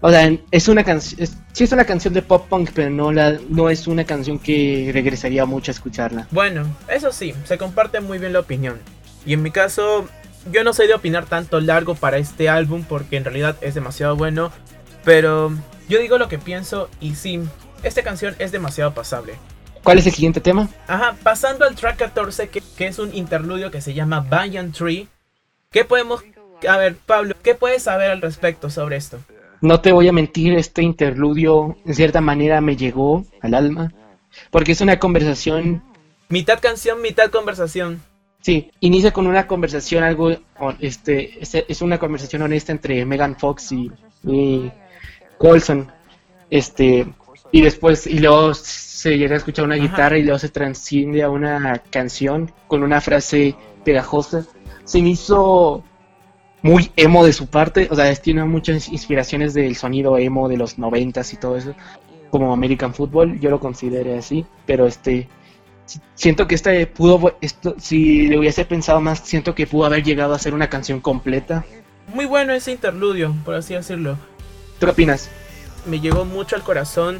O 0.00 0.10
sea, 0.10 0.30
es 0.50 0.68
una 0.68 0.82
canción, 0.82 1.28
sí 1.52 1.64
es 1.64 1.72
una 1.72 1.84
canción 1.84 2.12
de 2.12 2.22
pop 2.22 2.48
punk, 2.48 2.70
pero 2.74 2.90
no 2.90 3.12
la, 3.12 3.38
no 3.48 3.70
es 3.70 3.86
una 3.86 4.04
canción 4.04 4.38
que 4.38 4.90
regresaría 4.92 5.44
mucho 5.46 5.70
a 5.70 5.74
escucharla. 5.74 6.26
Bueno, 6.32 6.66
eso 6.88 7.12
sí, 7.12 7.34
se 7.44 7.56
comparte 7.56 8.00
muy 8.00 8.18
bien 8.18 8.32
la 8.32 8.40
opinión. 8.40 8.80
Y 9.24 9.34
en 9.34 9.42
mi 9.42 9.52
caso, 9.52 10.08
yo 10.50 10.64
no 10.64 10.72
soy 10.72 10.88
de 10.88 10.94
opinar 10.94 11.26
tanto 11.26 11.60
largo 11.60 11.94
para 11.94 12.18
este 12.18 12.48
álbum 12.48 12.84
porque 12.88 13.16
en 13.16 13.24
realidad 13.24 13.56
es 13.60 13.74
demasiado 13.74 14.16
bueno. 14.16 14.50
Pero 15.04 15.52
yo 15.88 16.00
digo 16.00 16.18
lo 16.18 16.28
que 16.28 16.38
pienso 16.38 16.88
y 17.00 17.14
sí, 17.14 17.40
esta 17.82 18.02
canción 18.02 18.34
es 18.38 18.52
demasiado 18.52 18.94
pasable. 18.94 19.34
¿Cuál 19.82 19.98
es 19.98 20.06
el 20.06 20.12
siguiente 20.12 20.40
tema? 20.40 20.68
Ajá, 20.86 21.16
pasando 21.22 21.64
al 21.64 21.74
track 21.74 21.96
14, 21.96 22.48
que, 22.48 22.62
que 22.76 22.86
es 22.86 22.98
un 22.98 23.14
interludio 23.14 23.70
que 23.70 23.80
se 23.80 23.94
llama 23.94 24.20
Banyan 24.20 24.72
Tree. 24.72 25.08
¿Qué 25.70 25.84
podemos... 25.84 26.22
A 26.68 26.76
ver, 26.76 26.94
Pablo, 26.94 27.34
¿qué 27.42 27.54
puedes 27.56 27.82
saber 27.82 28.10
al 28.10 28.22
respecto 28.22 28.70
sobre 28.70 28.96
esto? 28.96 29.18
No 29.60 29.80
te 29.80 29.90
voy 29.92 30.08
a 30.08 30.12
mentir, 30.12 30.54
este 30.54 30.82
interludio 30.82 31.76
en 31.84 31.94
cierta 31.94 32.20
manera 32.20 32.60
me 32.60 32.76
llegó 32.76 33.24
al 33.40 33.54
alma, 33.54 33.92
porque 34.50 34.72
es 34.72 34.80
una 34.80 34.98
conversación, 34.98 35.82
Mitad 36.28 36.60
canción, 36.60 37.02
mitad 37.02 37.30
conversación. 37.30 38.00
sí, 38.40 38.70
inicia 38.80 39.12
con 39.12 39.26
una 39.26 39.46
conversación 39.46 40.02
algo, 40.02 40.30
este, 40.80 41.42
es, 41.42 41.54
es 41.54 41.82
una 41.82 41.98
conversación 41.98 42.42
honesta 42.42 42.72
entre 42.72 43.04
Megan 43.04 43.36
Fox 43.36 43.70
y, 43.72 43.90
y 44.24 44.70
Colson, 45.38 45.90
este, 46.50 47.06
y 47.52 47.60
después, 47.60 48.06
y 48.06 48.18
luego 48.20 48.52
se 49.02 49.18
llega 49.18 49.34
a 49.34 49.38
escuchar 49.38 49.64
una 49.64 49.74
Ajá. 49.74 49.82
guitarra 49.84 50.18
y 50.18 50.22
luego 50.22 50.38
se 50.38 50.48
transciende 50.48 51.22
a 51.24 51.28
una 51.30 51.78
canción 51.90 52.52
con 52.68 52.84
una 52.84 53.00
frase 53.00 53.56
pegajosa. 53.84 54.44
Se 54.84 55.02
me 55.02 55.08
hizo 55.10 55.82
muy 56.62 56.92
emo 56.96 57.24
de 57.26 57.32
su 57.32 57.48
parte, 57.48 57.88
o 57.90 57.96
sea, 57.96 58.14
tiene 58.14 58.44
muchas 58.44 58.88
inspiraciones 58.88 59.54
del 59.54 59.74
sonido 59.74 60.16
emo 60.18 60.48
de 60.48 60.56
los 60.56 60.78
noventas 60.78 61.32
y 61.32 61.36
todo 61.36 61.56
eso, 61.56 61.74
como 62.30 62.52
American 62.52 62.94
Football, 62.94 63.40
yo 63.40 63.50
lo 63.50 63.58
considero 63.58 64.16
así, 64.16 64.46
pero 64.66 64.86
este 64.86 65.28
si- 65.84 65.98
siento 66.14 66.46
que 66.46 66.54
este 66.54 66.86
pudo 66.86 67.36
esto 67.40 67.74
si 67.78 68.28
le 68.28 68.38
hubiese 68.38 68.64
pensado 68.64 69.00
más, 69.00 69.18
siento 69.24 69.54
que 69.56 69.66
pudo 69.66 69.86
haber 69.86 70.04
llegado 70.04 70.32
a 70.34 70.38
ser 70.38 70.54
una 70.54 70.68
canción 70.70 71.00
completa. 71.00 71.64
Muy 72.14 72.26
bueno 72.26 72.52
ese 72.52 72.70
interludio, 72.70 73.34
por 73.44 73.56
así 73.56 73.74
decirlo. 73.74 74.16
¿Tú 74.78 74.86
qué 74.86 74.92
opinas? 74.92 75.28
me 75.86 75.98
llegó 75.98 76.24
mucho 76.24 76.54
al 76.54 76.62
corazón 76.62 77.18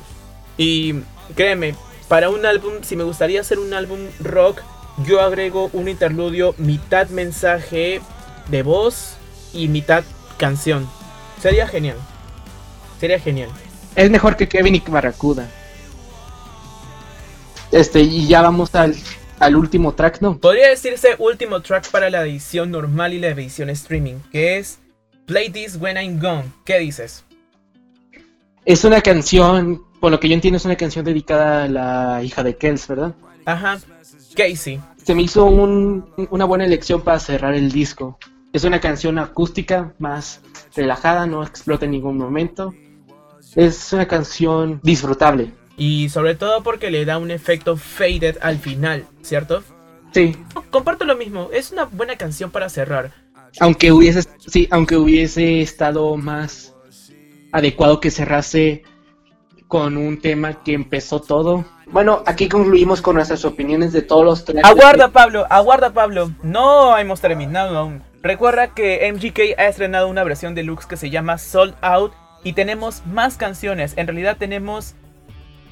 y 0.57 0.95
créeme, 1.33 1.75
para 2.09 2.31
un 2.31 2.45
álbum, 2.47 2.75
si 2.83 2.97
me 2.97 3.05
gustaría 3.05 3.41
hacer 3.41 3.59
un 3.59 3.75
álbum 3.75 4.01
rock, 4.21 4.63
yo 5.07 5.21
agrego 5.21 5.71
un 5.73 5.89
interludio 5.89 6.55
mitad 6.59 7.09
mensaje 7.09 8.01
de 8.49 8.63
voz 8.63 9.17
y 9.53 9.69
mitad 9.69 10.05
canción. 10.37 10.89
Sería 11.41 11.67
genial. 11.67 11.97
Sería 13.01 13.19
genial. 13.19 13.51
Es 13.97 14.11
mejor 14.11 14.37
que 14.37 14.49
Kevin 14.49 14.75
y 14.75 14.81
Barracuda. 14.81 15.49
Este, 17.71 18.01
y 18.01 18.27
ya 18.27 18.43
vamos 18.43 18.75
al, 18.75 18.95
al 19.39 19.57
último 19.57 19.95
track, 19.95 20.21
¿no? 20.21 20.39
Podría 20.39 20.69
decirse 20.69 21.17
último 21.19 21.61
track 21.63 21.91
para 21.91 22.11
la 22.11 22.23
edición 22.23 22.71
normal 22.71 23.15
y 23.15 23.19
la 23.19 23.29
edición 23.29 23.71
streaming, 23.71 24.17
que 24.31 24.59
es 24.59 24.79
Play 25.27 25.51
This 25.51 25.77
When 25.81 25.97
I'm 25.97 26.21
Gone. 26.21 26.53
¿Qué 26.65 26.79
dices? 26.79 27.25
Es 28.65 28.85
una 28.85 29.01
canción, 29.01 29.83
por 30.03 30.11
lo 30.11 30.19
que 30.19 30.29
yo 30.29 30.35
entiendo, 30.35 30.57
es 30.57 30.65
una 30.65 30.75
canción 30.75 31.05
dedicada 31.05 31.63
a 31.63 31.69
la 31.69 32.25
hija 32.25 32.43
de 32.43 32.57
Kells, 32.57 32.89
¿verdad? 32.89 33.15
Ajá, 33.45 33.79
Casey. 34.37 34.81
Se 34.97 35.15
me 35.15 35.23
hizo 35.23 35.45
un- 35.45 36.11
una 36.31 36.45
buena 36.45 36.65
elección 36.65 37.03
para 37.03 37.21
cerrar 37.21 37.55
el 37.55 37.71
disco. 37.71 38.19
Es 38.53 38.65
una 38.65 38.81
canción 38.81 39.21
acústica, 39.21 39.95
más 40.01 40.41
relajada, 40.75 41.25
no 41.27 41.45
explota 41.45 41.85
en 41.85 41.93
ningún 41.93 42.19
momento. 42.19 42.75
Es 43.55 43.93
una 43.93 44.09
canción 44.09 44.81
disfrutable. 44.83 45.53
Y 45.77 46.09
sobre 46.09 46.35
todo 46.35 46.65
porque 46.65 46.91
le 46.91 47.05
da 47.05 47.19
un 47.19 47.31
efecto 47.31 47.77
faded 47.77 48.39
al 48.43 48.59
final, 48.59 49.07
¿cierto? 49.23 49.63
Sí. 50.11 50.37
Comparto 50.73 51.05
lo 51.05 51.15
mismo, 51.15 51.49
es 51.53 51.71
una 51.71 51.85
buena 51.85 52.17
canción 52.17 52.51
para 52.51 52.69
cerrar. 52.69 53.13
Aunque 53.61 53.93
hubiese, 53.93 54.29
sí, 54.49 54.67
aunque 54.73 54.97
hubiese 54.97 55.61
estado 55.61 56.17
más 56.17 56.75
adecuado 57.53 58.01
que 58.01 58.11
cerrase 58.11 58.83
con 59.73 59.97
un 59.97 60.21
tema 60.21 60.63
que 60.63 60.75
empezó 60.75 61.23
todo. 61.23 61.65
Bueno, 61.87 62.23
aquí 62.27 62.47
concluimos 62.47 63.01
con 63.01 63.15
nuestras 63.15 63.43
opiniones 63.47 63.95
de 63.95 64.03
todos 64.03 64.23
los 64.23 64.45
tracks. 64.45 64.69
Aguarda, 64.69 65.09
Pablo, 65.09 65.47
aguarda, 65.49 65.95
Pablo. 65.95 66.31
No 66.43 66.99
hemos 66.99 67.23
terminado 67.23 67.79
aún. 67.79 68.03
Recuerda 68.23 68.75
que 68.75 69.11
MGK 69.11 69.59
ha 69.59 69.69
estrenado 69.69 70.09
una 70.09 70.25
versión 70.25 70.55
deluxe 70.55 70.85
que 70.85 70.99
se 70.99 71.09
llama 71.09 71.39
Sold 71.39 71.75
Out 71.81 72.13
y 72.45 72.53
tenemos 72.53 73.03
más 73.07 73.39
canciones. 73.39 73.95
En 73.97 74.07
realidad 74.07 74.37
tenemos 74.39 74.95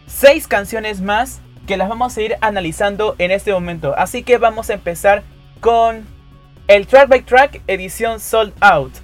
seis 0.06 0.48
canciones 0.48 1.02
más 1.02 1.42
que 1.66 1.76
las 1.76 1.90
vamos 1.90 2.16
a 2.16 2.22
ir 2.22 2.36
analizando 2.40 3.16
en 3.18 3.30
este 3.32 3.52
momento. 3.52 3.94
Así 3.98 4.22
que 4.22 4.38
vamos 4.38 4.70
a 4.70 4.72
empezar 4.72 5.24
con 5.60 6.06
el 6.68 6.86
track 6.86 7.06
by 7.06 7.20
track 7.20 7.60
edición 7.66 8.18
Sold 8.18 8.54
Out. 8.60 8.94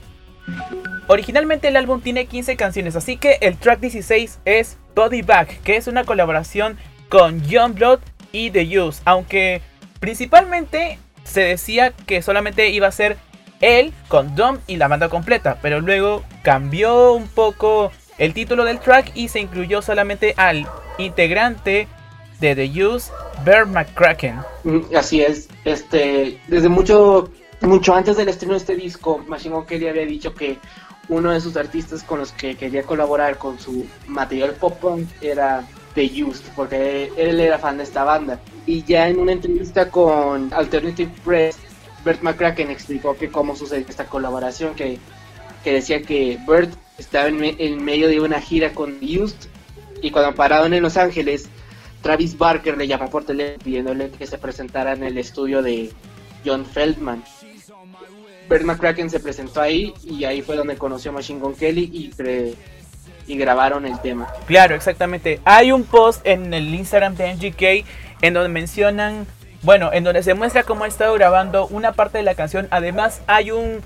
Originalmente 1.07 1.69
el 1.69 1.77
álbum 1.77 2.01
tiene 2.01 2.25
15 2.25 2.57
canciones, 2.57 2.97
así 2.97 3.19
que 3.19 3.37
el 3.43 3.59
track 3.59 3.81
16 3.81 4.41
es 4.47 4.79
Body 4.97 5.21
Back, 5.21 5.63
que 5.63 5.77
es 5.77 5.87
una 5.87 6.05
colaboración 6.05 6.79
con 7.11 7.43
Blood 7.75 8.01
y 8.33 8.51
The 8.51 8.81
Use, 8.81 9.03
aunque 9.05 9.61
principalmente 10.01 10.99
se 11.23 11.43
decía 11.43 11.93
que 12.07 12.23
solamente 12.23 12.71
iba 12.71 12.89
a 12.89 12.93
ser 12.93 13.19
él 13.61 13.93
con 14.09 14.35
Dom 14.35 14.59
y 14.67 14.77
la 14.77 14.89
banda 14.89 15.09
completa, 15.09 15.59
pero 15.61 15.81
luego 15.81 16.25
cambió 16.43 17.13
un 17.13 17.29
poco 17.29 17.93
el 18.19 18.33
título 18.33 18.65
del 18.65 18.81
track 18.81 19.13
y 19.15 19.29
se 19.29 19.41
incluyó 19.41 19.83
solamente 19.83 20.35
al 20.39 20.67
integrante 20.99 21.89
de 22.41 22.55
The 22.55 22.85
Use, 22.85 23.13
Bear 23.45 23.67
McCracken. 23.67 24.37
Mm, 24.65 24.97
así 24.97 25.21
es, 25.21 25.49
este, 25.67 26.41
desde 26.49 26.71
mucho, 26.71 27.31
mucho 27.61 27.95
antes 27.95 28.17
del 28.17 28.29
estreno 28.29 28.55
de 28.55 28.61
este 28.61 28.77
disco, 28.77 29.19
Machine 29.27 29.55
Gun 29.55 29.67
Kelly 29.67 29.89
había 29.89 30.07
dicho 30.07 30.35
que 30.35 30.59
uno 31.09 31.31
de 31.33 31.41
sus 31.41 31.57
artistas 31.57 32.03
con 32.03 32.19
los 32.19 32.33
que 32.33 32.57
quería 32.57 32.83
colaborar 32.83 33.39
con 33.39 33.59
su 33.59 33.87
material 34.07 34.55
pop 34.55 34.79
punk 34.79 35.09
era 35.21 35.65
The 35.95 36.25
Used, 36.25 36.45
porque 36.55 37.11
él 37.17 37.41
era 37.41 37.59
fan 37.59 37.79
de 37.79 37.85
esta 37.85 38.05
banda. 38.05 38.41
Y 38.67 38.83
ya 38.85 39.09
en 39.09 39.19
una 39.19 39.33
entrevista 39.33 39.91
con 39.91 40.53
Alternative 40.53 41.11
Press, 41.25 41.59
Bert 42.05 42.23
McCracken 42.23 42.71
explicó 42.71 43.17
que 43.17 43.31
cómo 43.31 43.57
sucedió 43.57 43.87
esta 43.89 44.07
colaboración, 44.07 44.75
que, 44.75 44.99
que 45.65 45.73
decía 45.73 46.03
que 46.03 46.39
Bert 46.47 46.73
estaba 46.99 47.29
en, 47.29 47.85
medio 47.85 48.09
de 48.09 48.21
una 48.21 48.41
gira 48.41 48.73
con 48.73 49.01
The 49.01 49.23
Used 49.23 49.49
y 50.03 50.11
cuando 50.11 50.35
pararon 50.35 50.75
en 50.75 50.83
Los 50.83 50.97
Ángeles, 50.97 51.49
Travis 52.03 52.37
Barker 52.37 52.77
le 52.77 52.87
llamó 52.87 53.11
por 53.11 53.25
teléfono 53.25 53.59
pidiéndole 53.65 54.11
que 54.11 54.27
se 54.27 54.39
presentara 54.39 54.93
en 54.93 55.03
el 55.03 55.19
estudio 55.19 55.63
de 55.63 55.91
John 56.45 56.65
Feldman. 56.65 57.25
Bert 58.49 58.65
McCracken 58.65 59.11
se 59.11 59.21
presentó 59.21 59.61
ahí 59.61 59.93
y 60.05 60.25
ahí 60.25 60.43
fue 60.43 60.57
donde 60.57 60.77
conoció 60.77 61.11
a 61.11 61.15
Machine 61.15 61.41
Gun 61.41 61.55
Kelly 61.55 61.91
y, 61.93 62.11
y 63.27 63.37
grabaron 63.37 63.87
el 63.87 64.01
tema. 64.01 64.29
Claro, 64.47 64.75
exactamente. 64.75 65.41
Hay 65.45 65.73
un 65.73 65.85
post 65.85 66.25
en 66.27 66.55
el 66.55 66.75
Instagram 66.75 67.17
de 67.17 67.35
NGK 67.35 67.87
en 68.23 68.35
donde 68.35 68.49
mencionan, 68.49 69.27
bueno, 69.63 69.91
en 69.93 70.05
donde 70.05 70.23
se 70.23 70.35
muestra 70.35 70.63
cómo 70.63 70.85
ha 70.85 70.89
estado 70.89 71.15
grabando 71.15 71.67
una 71.69 71.93
parte 71.93 72.19
de 72.19 72.25
la 72.25 72.35
canción. 72.35 72.69
Además 72.71 73.21
hay 73.27 73.51
un, 73.51 73.81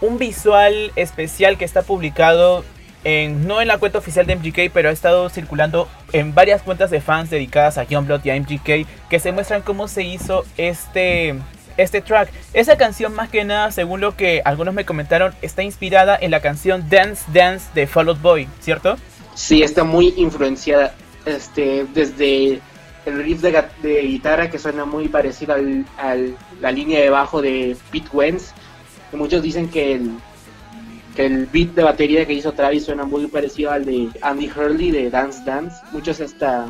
un 0.00 0.18
visual 0.18 0.92
especial 0.96 1.56
que 1.56 1.64
está 1.64 1.82
publicado 1.82 2.64
en, 3.04 3.46
no 3.46 3.60
en 3.60 3.68
la 3.68 3.78
cuenta 3.78 3.98
oficial 3.98 4.26
de 4.26 4.36
MGK, 4.36 4.72
pero 4.72 4.88
ha 4.88 4.92
estado 4.92 5.28
circulando 5.28 5.88
en 6.12 6.34
varias 6.34 6.62
cuentas 6.62 6.90
de 6.90 7.00
fans 7.00 7.30
dedicadas 7.30 7.78
a 7.78 7.84
Blood 7.84 8.24
y 8.24 8.30
a 8.30 8.40
MGK, 8.40 9.08
que 9.08 9.20
se 9.20 9.32
muestran 9.32 9.62
cómo 9.62 9.86
se 9.86 10.02
hizo 10.02 10.44
este 10.56 11.36
este 11.76 12.00
track. 12.00 12.30
Esa 12.52 12.76
canción 12.76 13.14
más 13.14 13.28
que 13.28 13.44
nada, 13.44 13.70
según 13.70 14.00
lo 14.00 14.16
que 14.16 14.42
algunos 14.44 14.74
me 14.74 14.84
comentaron, 14.84 15.34
está 15.42 15.62
inspirada 15.62 16.16
en 16.20 16.30
la 16.30 16.40
canción 16.40 16.88
Dance 16.88 17.24
Dance 17.32 17.66
de 17.74 17.86
Fall 17.86 18.08
Out 18.08 18.20
Boy, 18.20 18.48
¿cierto? 18.60 18.96
Sí, 19.34 19.62
está 19.62 19.84
muy 19.84 20.14
influenciada 20.16 20.94
este, 21.26 21.86
desde 21.92 22.60
el 23.04 23.22
riff 23.22 23.40
de, 23.42 24.02
guitarra 24.02 24.50
que 24.50 24.58
suena 24.58 24.84
muy 24.84 25.08
parecido 25.08 25.54
al, 25.54 26.36
la 26.60 26.72
línea 26.72 27.00
de 27.00 27.10
bajo 27.10 27.42
de 27.42 27.76
Pete 27.90 28.08
Wentz. 28.12 28.52
muchos 29.12 29.42
dicen 29.42 29.68
que 29.68 29.94
el, 29.94 30.10
que 31.14 31.26
el 31.26 31.46
beat 31.46 31.70
de 31.70 31.82
batería 31.82 32.26
que 32.26 32.32
hizo 32.32 32.52
Travis 32.52 32.84
suena 32.84 33.04
muy 33.04 33.26
parecido 33.26 33.70
al 33.70 33.84
de 33.84 34.08
Andy 34.22 34.50
Hurley 34.50 34.90
de 34.90 35.10
Dance 35.10 35.42
Dance. 35.44 35.76
Muchos 35.92 36.20
hasta, 36.20 36.66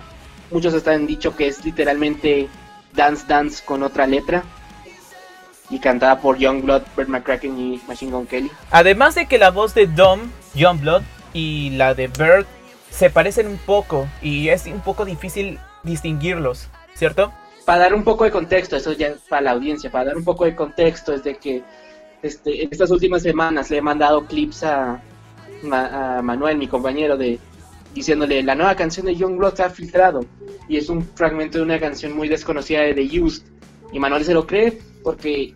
muchos 0.51 0.75
hasta 0.75 0.93
han 0.93 1.07
dicho 1.07 1.35
que 1.35 1.47
es 1.47 1.65
literalmente 1.65 2.49
Dance 2.95 3.25
Dance 3.27 3.63
con 3.65 3.83
otra 3.83 4.07
letra 4.07 4.43
y 5.71 5.79
cantada 5.79 6.21
por 6.21 6.39
Youngblood, 6.39 6.83
Bert 6.97 7.09
McCracken 7.09 7.59
y 7.59 7.81
Machine 7.89 8.13
Gun 8.13 8.27
Kelly. 8.27 8.51
Además 8.71 9.15
de 9.15 9.27
que 9.27 9.39
la 9.39 9.51
voz 9.51 9.75
de 9.75 9.87
Dom, 9.87 10.21
Youngblood, 10.55 11.03
y 11.37 11.71
la 11.71 11.95
de 11.95 12.09
Bert 12.09 12.47
se 12.91 13.11
parecen 13.11 13.47
un 13.47 13.59
poco 13.59 14.09
y 14.23 14.49
es 14.49 14.67
un 14.67 14.81
poco 14.81 15.05
difícil 15.05 15.59
distinguirlos, 15.83 16.69
¿cierto? 16.95 17.31
Para 17.67 17.81
dar 17.81 17.95
un 17.95 18.05
poco 18.05 18.25
de 18.25 18.31
contexto, 18.31 18.77
eso 18.77 18.93
ya 18.93 19.09
es 19.09 19.21
para 19.29 19.43
la 19.43 19.51
audiencia, 19.51 19.91
para 19.91 20.07
dar 20.07 20.17
un 20.17 20.25
poco 20.25 20.47
de 20.47 20.55
contexto 20.55 21.13
es 21.13 21.23
de 21.23 21.37
que 21.37 21.63
este, 22.23 22.63
en 22.63 22.69
estas 22.71 22.91
últimas 22.91 23.23
semanas 23.23 23.71
le 23.71 23.77
he 23.77 23.83
mandado 23.83 24.25
clips 24.25 24.65
a, 24.65 25.03
a 25.71 26.23
Manuel, 26.23 26.57
mi 26.57 26.69
compañero, 26.69 27.19
de 27.19 27.39
diciéndole 27.93 28.43
la 28.43 28.55
nueva 28.55 28.75
canción 28.77 29.07
de 29.07 29.17
Youngblood 29.17 29.55
se 29.55 29.63
ha 29.63 29.71
filtrado 29.71 30.21
y 30.69 30.77
es 30.77 30.89
un 30.89 31.03
fragmento 31.03 31.59
de 31.59 31.65
una 31.65 31.81
canción 31.81 32.15
muy 32.15 32.29
desconocida 32.29 32.83
de 32.83 32.95
The 32.95 33.21
Used 33.21 33.43
y 33.93 33.99
Manuel 33.99 34.25
se 34.25 34.35
lo 34.35 34.47
cree 34.47 34.79
porque 35.07 35.55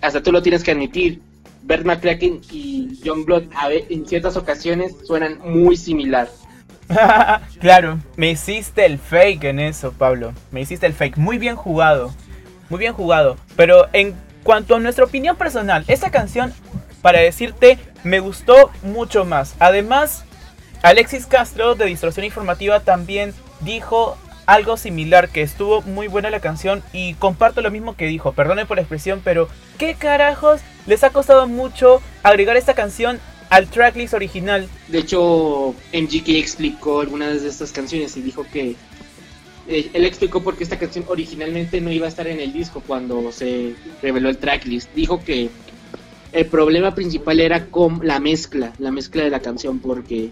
hasta 0.00 0.22
tú 0.22 0.30
lo 0.30 0.42
tienes 0.42 0.62
que 0.62 0.70
admitir. 0.70 1.20
Bert 1.62 1.84
McCracken 1.84 2.40
y 2.52 3.00
John 3.04 3.24
Blood 3.24 3.46
en 3.66 4.06
ciertas 4.06 4.36
ocasiones 4.36 4.94
suenan 5.04 5.40
muy 5.40 5.76
similar. 5.76 6.28
claro, 7.60 7.98
me 8.16 8.30
hiciste 8.30 8.86
el 8.86 9.00
fake 9.00 9.42
en 9.42 9.58
eso, 9.58 9.90
Pablo. 9.90 10.34
Me 10.52 10.60
hiciste 10.60 10.86
el 10.86 10.92
fake. 10.92 11.16
Muy 11.16 11.36
bien 11.36 11.56
jugado. 11.56 12.14
Muy 12.68 12.78
bien 12.78 12.92
jugado. 12.92 13.36
Pero 13.56 13.88
en 13.92 14.14
cuanto 14.44 14.76
a 14.76 14.78
nuestra 14.78 15.04
opinión 15.04 15.34
personal, 15.34 15.84
esta 15.88 16.12
canción, 16.12 16.54
para 17.02 17.18
decirte, 17.18 17.76
me 18.04 18.20
gustó 18.20 18.70
mucho 18.84 19.24
más. 19.24 19.56
Además, 19.58 20.24
Alexis 20.82 21.26
Castro 21.26 21.74
de 21.74 21.86
Distorsión 21.86 22.24
Informativa 22.24 22.78
también 22.78 23.34
dijo 23.62 24.16
algo 24.50 24.76
similar, 24.76 25.28
que 25.28 25.42
estuvo 25.42 25.80
muy 25.82 26.08
buena 26.08 26.28
la 26.28 26.40
canción 26.40 26.82
y 26.92 27.14
comparto 27.14 27.60
lo 27.60 27.70
mismo 27.70 27.94
que 27.94 28.06
dijo, 28.06 28.32
perdone 28.32 28.66
por 28.66 28.78
la 28.78 28.82
expresión, 28.82 29.20
pero 29.22 29.48
¿qué 29.78 29.94
carajos 29.94 30.60
les 30.88 31.04
ha 31.04 31.10
costado 31.10 31.46
mucho 31.46 32.02
agregar 32.24 32.56
esta 32.56 32.74
canción 32.74 33.20
al 33.48 33.68
tracklist 33.68 34.12
original? 34.12 34.68
De 34.88 34.98
hecho, 34.98 35.72
MGK 35.92 36.30
explicó 36.30 37.00
algunas 37.00 37.42
de 37.42 37.48
estas 37.48 37.70
canciones 37.70 38.16
y 38.16 38.22
dijo 38.22 38.44
que 38.52 38.74
eh, 39.68 39.88
él 39.92 40.04
explicó 40.04 40.42
por 40.42 40.56
qué 40.56 40.64
esta 40.64 40.80
canción 40.80 41.04
originalmente 41.06 41.80
no 41.80 41.92
iba 41.92 42.06
a 42.06 42.08
estar 42.08 42.26
en 42.26 42.40
el 42.40 42.52
disco 42.52 42.82
cuando 42.84 43.30
se 43.30 43.76
reveló 44.02 44.28
el 44.30 44.38
tracklist. 44.38 44.92
Dijo 44.96 45.22
que 45.22 45.48
el 46.32 46.46
problema 46.46 46.96
principal 46.96 47.38
era 47.38 47.66
con 47.66 48.00
la 48.04 48.18
mezcla, 48.18 48.72
la 48.80 48.90
mezcla 48.90 49.22
de 49.22 49.30
la 49.30 49.38
canción, 49.38 49.78
porque 49.78 50.30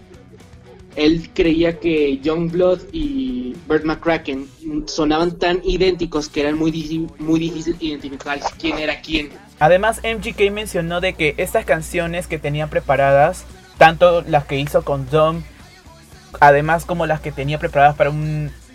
él 0.95 1.29
creía 1.33 1.79
que 1.79 2.17
Youngblood 2.19 2.81
y 2.91 3.55
Bert 3.67 3.85
McCracken 3.85 4.47
sonaban 4.85 5.37
tan 5.37 5.61
idénticos 5.63 6.29
que 6.29 6.41
eran 6.41 6.57
muy, 6.57 7.07
muy 7.19 7.39
difícil 7.39 7.75
identificar 7.79 8.39
quién 8.59 8.77
era 8.77 9.01
quién. 9.01 9.29
Además, 9.59 10.01
MGK 10.03 10.51
mencionó 10.51 11.01
de 11.01 11.13
que 11.13 11.35
estas 11.37 11.65
canciones 11.65 12.27
que 12.27 12.39
tenía 12.39 12.67
preparadas, 12.67 13.45
tanto 13.77 14.21
las 14.21 14.45
que 14.45 14.59
hizo 14.59 14.83
con 14.83 15.09
Dom, 15.09 15.43
además 16.39 16.85
como 16.85 17.05
las 17.05 17.21
que 17.21 17.31
tenía 17.31 17.59
preparadas 17.59 17.95
para 17.95 18.11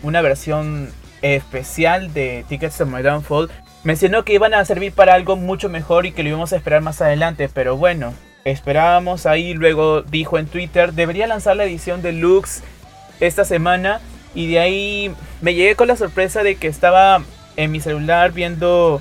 una 0.03 0.23
versión 0.23 0.91
especial 1.23 2.13
de 2.13 2.45
Tickets 2.49 2.77
to 2.77 2.87
My 2.87 3.03
Downfall, 3.03 3.51
mencionó 3.83 4.25
que 4.25 4.35
iban 4.35 4.55
a 4.55 4.65
servir 4.65 4.93
para 4.93 5.15
algo 5.15 5.37
mucho 5.37 5.69
mejor 5.69 6.07
y 6.07 6.13
que 6.13 6.23
lo 6.23 6.31
íbamos 6.31 6.53
a 6.53 6.57
esperar 6.57 6.83
más 6.83 7.01
adelante, 7.01 7.49
pero 7.53 7.77
bueno, 7.77 8.15
esperábamos 8.45 9.27
ahí, 9.27 9.55
luego 9.55 10.03
dijo 10.03 10.39
en 10.39 10.47
Twitter, 10.47 10.93
debería 10.93 11.27
lanzar 11.27 11.57
la 11.57 11.65
edición 11.65 12.03
deluxe 12.03 12.63
esta 13.21 13.45
semana 13.45 14.01
y 14.35 14.49
de 14.49 14.59
ahí 14.59 15.15
me 15.41 15.55
llegué 15.55 15.77
con 15.77 15.89
la 15.89 15.97
sorpresa 15.97 16.43
de 16.43 16.57
que 16.57 16.69
estaba 16.69 17.23
en 17.57 17.73
mi 17.73 17.81
celular 17.81 18.33
viendo 18.33 19.01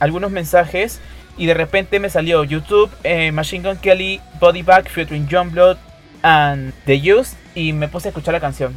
algunos 0.00 0.30
mensajes 0.30 1.00
y 1.38 1.46
de 1.46 1.54
repente 1.54 2.00
me 2.00 2.10
salió 2.10 2.44
YouTube, 2.44 2.90
eh, 3.04 3.32
Machine 3.32 3.66
Gun 3.66 3.78
Kelly, 3.78 4.20
Body 4.38 4.62
Bag 4.62 4.88
featuring 4.88 5.26
John 5.30 5.50
Blood 5.50 5.78
and 6.22 6.74
The 6.84 7.14
Used 7.14 7.36
y 7.54 7.72
me 7.72 7.88
puse 7.88 8.08
a 8.08 8.10
escuchar 8.10 8.34
la 8.34 8.40
canción. 8.40 8.74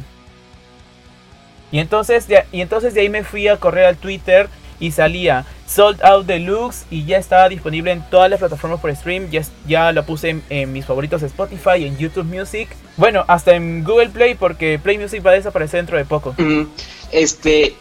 Y 1.72 1.78
entonces, 1.80 2.26
y 2.52 2.60
entonces 2.60 2.94
de 2.94 3.00
ahí 3.00 3.08
me 3.08 3.24
fui 3.24 3.48
a 3.48 3.56
correr 3.56 3.84
al 3.84 3.96
Twitter 3.96 4.48
y 4.80 4.92
salía 4.92 5.44
Sold 5.66 6.02
Out 6.02 6.26
Deluxe 6.26 6.86
y 6.90 7.04
ya 7.04 7.18
estaba 7.18 7.48
disponible 7.48 7.92
en 7.92 8.02
todas 8.08 8.30
las 8.30 8.38
plataformas 8.38 8.80
por 8.80 8.94
stream. 8.94 9.30
Ya, 9.30 9.42
ya 9.66 9.92
lo 9.92 10.04
puse 10.04 10.40
en, 10.48 10.72
mis 10.72 10.84
favoritos 10.84 11.20
de 11.20 11.26
Spotify, 11.26 11.84
en 11.84 11.96
YouTube 11.96 12.24
Music. 12.24 12.68
Bueno, 12.96 13.24
hasta 13.28 13.54
en 13.54 13.84
Google 13.84 14.10
Play 14.10 14.34
porque 14.34 14.78
Play 14.78 14.98
Music 14.98 15.24
va 15.24 15.30
a 15.30 15.34
desaparecer 15.34 15.80
dentro 15.80 15.96
de 15.96 16.04
poco. 16.04 16.34
Este, 17.12 17.74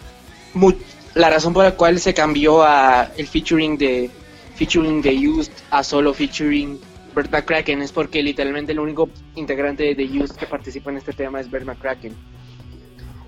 la 1.13 1.29
razón 1.29 1.53
por 1.53 1.63
la 1.63 1.71
cual 1.71 1.99
se 1.99 2.13
cambió 2.13 2.63
a 2.63 3.09
el 3.17 3.27
featuring 3.27 3.77
de 3.77 4.09
featuring 4.55 5.01
de 5.01 5.27
Used 5.27 5.51
a 5.69 5.83
solo 5.83 6.13
featuring 6.13 6.79
Bert 7.13 7.31
McCracken 7.31 7.81
es 7.81 7.91
porque 7.91 8.21
literalmente 8.21 8.73
el 8.73 8.79
único 8.79 9.09
integrante 9.35 9.95
de 9.95 10.03
Used 10.03 10.35
que 10.35 10.45
participa 10.45 10.91
en 10.91 10.97
este 10.97 11.13
tema 11.13 11.39
es 11.39 11.49
Bert 11.49 11.65
McCracken. 11.65 12.13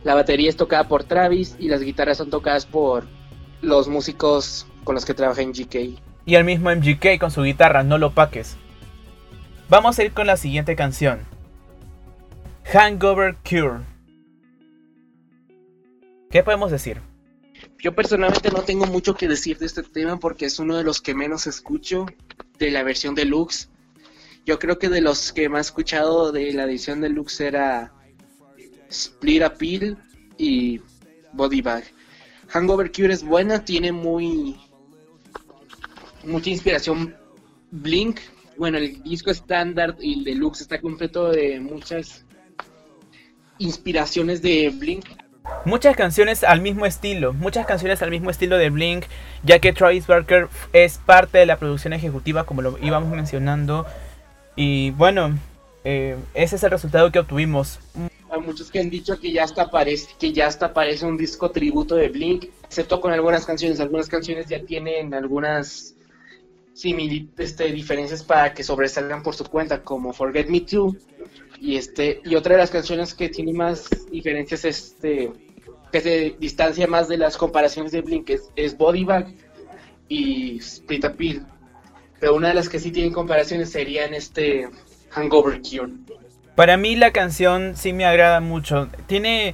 La 0.04 0.14
batería 0.14 0.50
es 0.50 0.58
tocada 0.58 0.88
por 0.88 1.04
Travis 1.04 1.56
y 1.60 1.68
las 1.68 1.82
guitarras 1.82 2.18
son 2.18 2.30
tocadas 2.30 2.66
por 2.66 3.06
los 3.62 3.88
músicos 3.88 4.68
con 4.84 4.96
los 4.96 5.06
que 5.06 5.14
trabaja 5.14 5.42
en 5.42 5.52
GK. 5.52 6.00
Y 6.26 6.36
el 6.36 6.44
mismo 6.44 6.70
MGK 6.70 7.20
con 7.20 7.32
su 7.32 7.44
guitarra, 7.44 7.84
no 7.84 7.98
lo 7.98 8.14
paques. 8.14 8.58
Vamos 9.70 10.00
a 10.00 10.04
ir 10.04 10.14
con 10.14 10.28
la 10.28 10.38
siguiente 10.38 10.76
canción. 10.76 11.20
Hangover 12.66 13.36
Cure. 13.44 13.84
¿Qué 16.30 16.44
podemos 16.44 16.72
decir? 16.72 17.02
Yo 17.80 17.94
personalmente 17.96 18.52
no 18.52 18.62
tengo 18.64 18.86
mucho 18.86 19.16
que 19.16 19.28
decir 19.28 19.58
de 19.58 19.66
este 19.66 19.84
tema 19.84 20.20
porque 20.20 20.46
es 20.46 20.60
uno 20.60 20.76
de 20.78 20.84
los 20.84 21.02
que 21.02 21.16
menos 21.16 21.48
escucho 21.48 22.06
de 22.60 22.72
la 22.72 22.84
versión 22.84 23.16
deluxe. 23.16 23.70
Yo 24.46 24.60
creo 24.60 24.80
que 24.80 24.90
de 24.90 25.02
los 25.02 25.32
que 25.32 25.50
más 25.50 25.68
he 25.68 25.70
escuchado 25.70 26.32
de 26.32 26.54
la 26.54 26.64
edición 26.64 27.02
deluxe 27.02 27.42
era 27.42 27.94
Split 28.90 29.44
Appeal 29.44 29.98
y 30.38 30.82
Body 31.34 31.62
Bag. 31.62 31.84
Hangover 32.50 32.92
Cure 32.92 33.14
es 33.14 33.24
buena, 33.24 33.64
tiene 33.64 33.92
muy 33.92 34.58
mucha 36.24 36.50
inspiración 36.50 37.16
Blink. 37.72 38.20
Bueno, 38.58 38.78
el 38.78 39.02
disco 39.04 39.32
estándar 39.32 39.96
y 40.00 40.20
el 40.20 40.24
deluxe 40.24 40.62
está 40.62 40.80
completo 40.82 41.30
de 41.30 41.60
muchas 41.60 42.26
inspiraciones 43.60 44.42
de 44.42 44.70
Blink. 44.70 45.06
Muchas 45.66 45.96
canciones 45.96 46.44
al 46.44 46.62
mismo 46.62 46.86
estilo, 46.86 47.34
muchas 47.34 47.66
canciones 47.66 48.02
al 48.02 48.10
mismo 48.10 48.30
estilo 48.30 48.58
de 48.58 48.70
Blink, 48.70 49.06
ya 49.44 49.60
que 49.60 49.72
Travis 49.74 50.06
Barker 50.06 50.50
es 50.74 50.98
parte 50.98 51.38
de 51.38 51.46
la 51.46 51.58
producción 51.58 51.94
ejecutiva, 51.94 52.46
como 52.46 52.62
lo 52.62 52.78
íbamos 52.82 53.10
mencionando. 53.12 53.86
Y 54.56 54.92
bueno, 54.92 55.38
eh, 55.84 56.18
ese 56.34 56.58
es 56.58 56.64
el 56.64 56.72
resultado 56.72 57.12
que 57.12 57.20
obtuvimos. 57.20 57.80
Hay 58.30 58.42
muchos 58.42 58.70
que 58.70 58.80
han 58.80 58.90
dicho 58.90 59.20
que 59.20 59.32
ya 59.32 59.44
hasta 59.44 59.70
parece 59.70 60.10
que 60.20 60.34
ya 60.34 60.48
hasta 60.48 60.74
parece 60.74 61.06
un 61.06 61.18
disco 61.18 61.52
tributo 61.52 61.96
de 61.96 62.10
Blink, 62.10 62.46
excepto 62.64 63.00
con 63.00 63.14
algunas 63.14 63.46
canciones. 63.46 63.80
Algunas 63.80 64.08
canciones 64.08 64.48
ya 64.48 64.62
tienen 64.64 65.14
algunas 65.14 65.96
este, 67.38 67.72
diferencias 67.72 68.24
para 68.24 68.54
que 68.54 68.64
sobresalgan 68.64 69.24
por 69.24 69.36
su 69.36 69.46
cuenta, 69.46 69.82
como 69.82 70.14
Forget 70.14 70.50
Me 70.50 70.62
Too. 70.62 70.96
Y 71.60 71.78
este 71.78 72.22
y 72.24 72.36
otra 72.36 72.54
de 72.54 72.62
las 72.62 72.70
canciones 72.70 73.14
que 73.14 73.30
tiene 73.30 73.54
más 73.54 73.90
diferencias 74.12 74.64
este 74.66 75.32
que 75.92 76.02
se 76.02 76.36
distancia 76.40 76.86
más 76.86 77.08
de 77.08 77.18
las 77.18 77.38
comparaciones 77.38 77.92
de 77.94 78.02
Blink 78.02 78.30
es, 78.30 78.50
es 78.56 78.78
Body 78.78 79.06
Bag 79.06 79.34
y 80.10 80.58
Split 80.58 81.06
Appeal. 81.06 81.48
Pero 82.20 82.36
una 82.36 82.50
de 82.50 82.56
las 82.56 82.68
que 82.68 82.80
sí 82.80 82.92
tienen 82.92 83.14
comparaciones 83.14 83.70
serían 83.70 84.14
este 84.14 84.70
Hangover 85.12 85.62
Cure. 85.62 85.94
Para 86.58 86.76
mí 86.76 86.96
la 86.96 87.12
canción 87.12 87.76
sí 87.76 87.94
me 87.94 88.04
agrada 88.04 88.40
mucho. 88.40 88.90
Tiene 89.06 89.54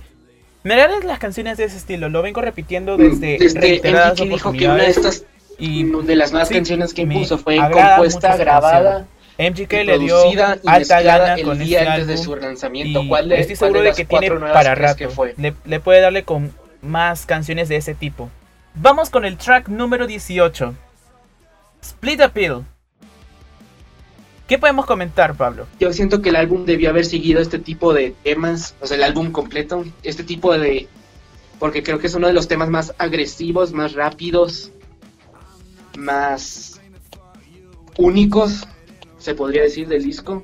me 0.64 0.74
agradan 0.74 1.06
las 1.06 1.20
canciones 1.20 1.58
de 1.58 1.66
ese 1.66 1.76
estilo, 1.76 2.08
lo 2.08 2.22
vengo 2.22 2.39
repitiendo 2.39 2.95
desde, 2.95 3.38
desde 3.38 3.60
reiteradas 3.60 4.16
dijo 4.16 4.54
que 4.54 4.64
una 4.64 4.84
de 4.84 4.89
estas 4.89 5.26
y 5.60 5.84
de 5.84 6.16
las 6.16 6.32
más 6.32 6.47
canciones 6.47 6.93
que 6.93 7.01
impuso 7.01 7.38
fue 7.38 7.58
compuesta, 7.58 8.38
grabada. 8.38 9.06
MGK 9.38 9.74
le 9.84 9.99
dio 9.99 10.18
alta 10.66 11.01
gana 11.01 11.43
con 11.43 11.62
este 11.62 11.78
antes 11.78 12.08
de 12.08 12.18
su 12.18 12.38
lanzamiento. 12.38 13.01
¿Cuál 13.06 13.34
estoy 13.34 13.58
seguro 13.58 13.82
de, 13.82 13.91
que 13.91 14.06
tiene 14.06 14.30
para 14.32 14.74
rato. 14.74 15.10
Fue? 15.10 15.34
Le, 15.36 15.54
le, 15.66 15.80
puede 15.82 15.99
darle 15.99 16.24
con 16.24 16.54
más 16.82 17.26
canciones 17.26 17.68
de 17.68 17.76
ese 17.76 17.95
tipo. 17.95 18.30
Vamos 18.76 19.10
con 19.10 19.26
el 19.26 19.36
track 19.36 19.68
número 19.68 20.08
18. 20.08 20.74
Split 21.82 22.22
Appeal. 22.22 22.64
¿Qué 24.48 24.58
podemos 24.58 24.86
comentar, 24.86 25.36
Pablo? 25.36 25.68
Yo 25.80 25.94
siento 25.94 26.22
que 26.22 26.30
el 26.30 26.36
álbum 26.36 26.66
debió 26.66 26.89
haber 26.89 27.06
seguido 27.06 27.41
este 27.41 27.60
tipo 27.60 27.94
de 27.94 28.14
temas, 28.24 28.76
o 28.82 28.88
sea, 28.88 28.98
el 28.98 29.04
álbum 29.04 29.32
completo, 29.32 29.86
este 30.04 30.24
tipo 30.24 30.58
de... 30.58 30.88
Porque 31.60 31.82
creo 31.82 31.98
que 32.00 32.08
es 32.08 32.16
uno 32.16 32.28
de 32.28 32.34
los 32.34 32.48
temas 32.48 32.70
más 32.70 32.94
agresivos, 32.98 33.72
más 33.72 33.94
rápidos, 33.94 34.72
más 35.98 36.82
únicos, 37.98 38.68
se 39.18 39.34
podría 39.34 39.64
decir, 39.64 39.88
del 39.88 40.04
disco. 40.04 40.44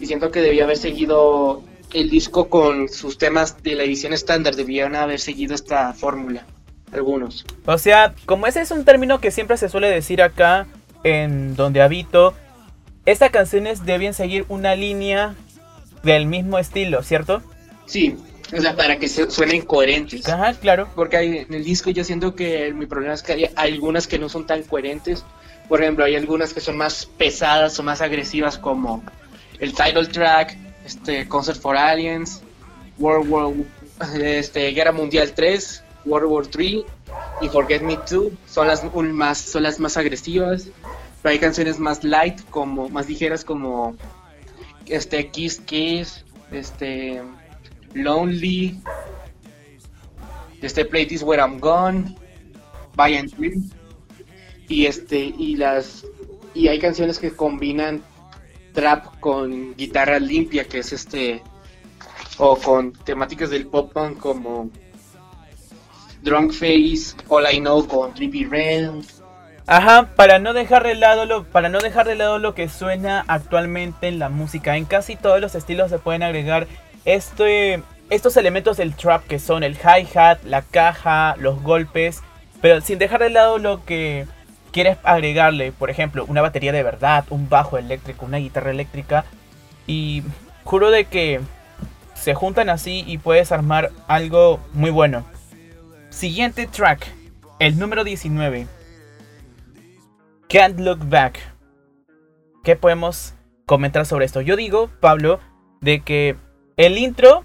Y 0.00 0.06
siento 0.06 0.30
que 0.30 0.40
debía 0.40 0.64
haber 0.64 0.78
seguido 0.78 1.62
el 1.92 2.08
disco 2.08 2.48
con 2.48 2.88
sus 2.88 3.18
temas 3.18 3.62
de 3.62 3.74
la 3.74 3.82
edición 3.82 4.14
estándar, 4.14 4.56
debían 4.56 4.96
haber 4.96 5.20
seguido 5.20 5.54
esta 5.54 5.92
fórmula, 5.92 6.46
algunos. 6.92 7.44
O 7.66 7.76
sea, 7.76 8.14
como 8.24 8.46
ese 8.46 8.62
es 8.62 8.70
un 8.70 8.84
término 8.84 9.20
que 9.20 9.30
siempre 9.30 9.58
se 9.58 9.68
suele 9.68 9.90
decir 9.90 10.22
acá, 10.22 10.66
en 11.04 11.54
donde 11.56 11.82
habito, 11.82 12.34
estas 13.06 13.30
canciones 13.30 13.84
debían 13.84 14.14
seguir 14.14 14.44
una 14.48 14.74
línea 14.74 15.34
del 16.02 16.26
mismo 16.26 16.58
estilo, 16.58 17.02
¿cierto? 17.02 17.42
Sí, 17.86 18.16
o 18.56 18.60
sea, 18.60 18.76
para 18.76 18.98
que 18.98 19.08
se 19.08 19.30
suenen 19.30 19.62
coherentes. 19.62 20.28
Ajá, 20.28 20.52
claro. 20.54 20.88
Porque 20.94 21.16
hay, 21.16 21.38
en 21.38 21.54
el 21.54 21.64
disco 21.64 21.90
yo 21.90 22.04
siento 22.04 22.34
que 22.34 22.72
mi 22.74 22.86
problema 22.86 23.14
es 23.14 23.22
que 23.22 23.32
hay, 23.32 23.50
algunas 23.56 24.06
que 24.06 24.18
no 24.18 24.28
son 24.28 24.46
tan 24.46 24.62
coherentes. 24.62 25.24
Por 25.68 25.82
ejemplo, 25.82 26.04
hay 26.04 26.16
algunas 26.16 26.52
que 26.52 26.60
son 26.60 26.76
más 26.76 27.06
pesadas 27.06 27.78
o 27.78 27.82
más 27.82 28.02
agresivas 28.02 28.58
como 28.58 29.02
el 29.58 29.72
title 29.74 30.06
track, 30.06 30.56
este 30.84 31.26
Concert 31.28 31.60
for 31.60 31.76
Aliens, 31.76 32.42
World 32.98 33.30
War, 33.30 33.54
este, 34.20 34.70
Guerra 34.72 34.92
Mundial 34.92 35.32
3, 35.32 35.82
World 36.04 36.30
War 36.30 36.46
3 36.46 36.82
y 37.40 37.48
Forget 37.48 37.82
Me 37.82 37.96
Too. 37.96 38.32
Son 38.46 38.66
las, 38.66 38.84
más, 38.94 39.38
son 39.38 39.62
las 39.62 39.80
más 39.80 39.96
agresivas. 39.96 40.68
Pero 41.22 41.32
hay 41.32 41.38
canciones 41.38 41.78
más 41.78 42.02
light, 42.02 42.40
como 42.50 42.88
más 42.88 43.08
ligeras 43.08 43.44
como 43.44 43.96
este 44.86 45.30
Kiss 45.30 45.60
Kiss, 45.60 46.24
este 46.50 47.22
Lonely, 47.94 48.80
este 50.60 50.84
Play 50.84 51.06
This 51.06 51.22
Where 51.22 51.40
I'm 51.40 51.60
Gone, 51.60 52.16
By 52.94 53.16
and 53.16 53.32
Dream. 53.34 53.70
Y 54.68 54.86
este, 54.86 55.18
y 55.18 55.56
las 55.56 56.04
y 56.54 56.68
hay 56.68 56.78
canciones 56.78 57.18
que 57.18 57.30
combinan 57.30 58.02
trap 58.72 59.20
con 59.20 59.74
guitarra 59.76 60.18
limpia, 60.18 60.64
que 60.64 60.78
es 60.78 60.92
este 60.92 61.42
o 62.38 62.56
con 62.56 62.92
temáticas 62.92 63.50
del 63.50 63.66
pop 63.66 63.92
punk 63.92 64.18
como 64.18 64.70
Drunk 66.22 66.52
Face, 66.52 67.14
All 67.28 67.46
I 67.52 67.58
Know 67.58 67.86
con 67.86 68.14
Trippy 68.14 68.44
Red. 68.44 69.04
Ajá, 69.66 70.08
para 70.16 70.38
no 70.38 70.52
dejar 70.52 70.82
de 70.82 70.94
lado 70.96 71.24
lo, 72.38 72.54
que 72.54 72.68
suena 72.68 73.24
actualmente 73.28 74.08
en 74.08 74.18
la 74.18 74.28
música. 74.28 74.76
En 74.76 74.84
casi 74.84 75.16
todos 75.16 75.40
los 75.40 75.54
estilos 75.54 75.90
se 75.90 75.98
pueden 75.98 76.22
agregar 76.22 76.66
este, 77.04 77.82
estos 78.10 78.36
elementos 78.36 78.76
del 78.76 78.94
trap 78.94 79.26
que 79.26 79.38
son 79.38 79.62
el 79.62 79.76
hi-hat, 79.76 80.42
la 80.44 80.62
caja, 80.62 81.36
los 81.38 81.62
golpes, 81.62 82.22
pero 82.60 82.80
sin 82.80 82.98
dejar 82.98 83.20
de 83.20 83.30
lado 83.30 83.58
lo 83.58 83.84
que 83.84 84.26
quieres 84.72 84.98
agregarle, 85.04 85.70
por 85.70 85.90
ejemplo, 85.90 86.24
una 86.26 86.42
batería 86.42 86.72
de 86.72 86.82
verdad, 86.82 87.24
un 87.30 87.48
bajo 87.48 87.78
eléctrico, 87.78 88.26
una 88.26 88.38
guitarra 88.38 88.70
eléctrica 88.70 89.24
y 89.86 90.24
juro 90.64 90.90
de 90.90 91.04
que 91.04 91.40
se 92.14 92.34
juntan 92.34 92.68
así 92.68 93.04
y 93.06 93.18
puedes 93.18 93.52
armar 93.52 93.90
algo 94.08 94.60
muy 94.72 94.90
bueno. 94.90 95.24
Siguiente 96.10 96.66
track, 96.66 97.06
el 97.58 97.78
número 97.78 98.02
19. 98.02 98.66
Can't 100.52 100.78
Look 100.80 101.08
Back. 101.08 101.38
¿Qué 102.62 102.76
podemos 102.76 103.32
comentar 103.64 104.04
sobre 104.04 104.26
esto? 104.26 104.42
Yo 104.42 104.54
digo, 104.54 104.90
Pablo, 105.00 105.40
de 105.80 106.02
que 106.02 106.36
el 106.76 106.98
intro, 106.98 107.42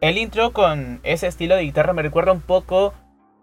el 0.00 0.18
intro 0.18 0.52
con 0.52 0.98
ese 1.04 1.28
estilo 1.28 1.54
de 1.54 1.62
guitarra 1.62 1.92
me 1.92 2.02
recuerda 2.02 2.32
un 2.32 2.40
poco 2.40 2.94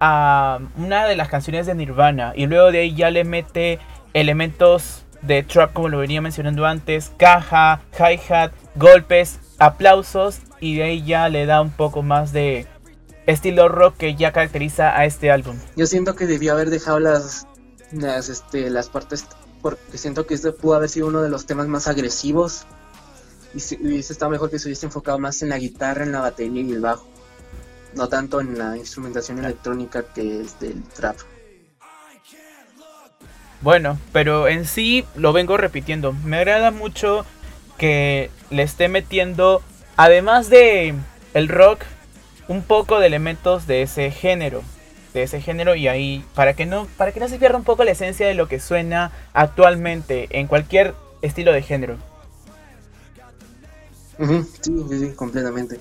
a 0.01 0.59
una 0.75 1.05
de 1.05 1.15
las 1.15 1.29
canciones 1.29 1.65
de 1.65 1.75
Nirvana. 1.75 2.33
Y 2.35 2.45
luego 2.47 2.73
de 2.73 2.79
ahí 2.79 2.93
ya 2.93 3.09
le 3.09 3.23
mete 3.23 3.79
elementos 4.13 5.05
de 5.21 5.43
trap 5.43 5.71
como 5.71 5.87
lo 5.87 5.99
venía 5.99 6.19
mencionando 6.19 6.65
antes, 6.65 7.13
caja, 7.15 7.79
hi-hat, 7.97 8.51
golpes, 8.75 9.39
aplausos 9.59 10.41
y 10.59 10.75
de 10.75 10.83
ahí 10.83 11.05
ya 11.05 11.29
le 11.29 11.45
da 11.45 11.61
un 11.61 11.71
poco 11.71 12.01
más 12.01 12.33
de 12.33 12.67
estilo 13.27 13.69
rock 13.69 13.95
que 13.95 14.15
ya 14.15 14.33
caracteriza 14.33 14.99
a 14.99 15.05
este 15.05 15.31
álbum. 15.31 15.55
Yo 15.77 15.85
siento 15.85 16.17
que 16.17 16.25
debió 16.25 16.51
haber 16.51 16.69
dejado 16.69 16.99
las 16.99 17.47
las 17.93 18.29
este 18.29 18.69
las 18.69 18.89
partes 18.89 19.25
porque 19.61 19.97
siento 19.97 20.25
que 20.25 20.33
este 20.33 20.51
pudo 20.51 20.75
haber 20.75 20.89
sido 20.89 21.07
uno 21.07 21.21
de 21.21 21.29
los 21.29 21.45
temas 21.45 21.67
más 21.67 21.87
agresivos 21.87 22.65
y 23.53 23.59
si, 23.59 23.75
hubiese 23.75 24.13
estado 24.13 24.31
mejor 24.31 24.49
que 24.49 24.59
se 24.59 24.67
hubiese 24.67 24.87
enfocado 24.87 25.19
más 25.19 25.41
en 25.41 25.49
la 25.49 25.57
guitarra, 25.57 26.03
en 26.03 26.11
la 26.11 26.19
batería 26.19 26.61
y 26.61 26.71
el 26.71 26.81
bajo, 26.81 27.07
no 27.95 28.09
tanto 28.09 28.41
en 28.41 28.57
la 28.57 28.75
instrumentación 28.77 29.39
electrónica 29.39 30.03
que 30.13 30.41
es 30.41 30.59
del 30.59 30.83
trap. 30.83 31.17
Bueno, 33.61 33.97
pero 34.11 34.49
en 34.49 34.65
sí 34.65 35.05
lo 35.15 35.31
vengo 35.31 35.55
repitiendo. 35.55 36.11
Me 36.11 36.37
agrada 36.37 36.71
mucho 36.71 37.25
que 37.77 38.29
le 38.49 38.63
esté 38.63 38.89
metiendo, 38.89 39.61
además 39.95 40.49
de 40.49 40.95
el 41.33 41.47
rock, 41.47 41.83
un 42.49 42.61
poco 42.61 42.99
de 42.99 43.07
elementos 43.07 43.65
de 43.65 43.83
ese 43.83 44.11
género. 44.11 44.63
De 45.13 45.23
ese 45.23 45.41
género 45.41 45.75
y 45.75 45.87
ahí 45.87 46.25
para 46.35 46.53
que 46.53 46.65
no 46.65 46.87
para 46.97 47.11
que 47.11 47.19
no 47.19 47.27
se 47.27 47.37
pierda 47.37 47.57
un 47.57 47.63
poco 47.63 47.83
la 47.83 47.91
esencia 47.91 48.27
de 48.27 48.33
lo 48.33 48.47
que 48.47 48.59
suena 48.59 49.11
actualmente 49.33 50.27
en 50.31 50.47
cualquier 50.47 50.95
estilo 51.21 51.53
de 51.53 51.61
género. 51.61 51.97
sí, 54.19 54.85
sí, 54.89 54.99
sí, 54.99 55.13
completamente. 55.15 55.79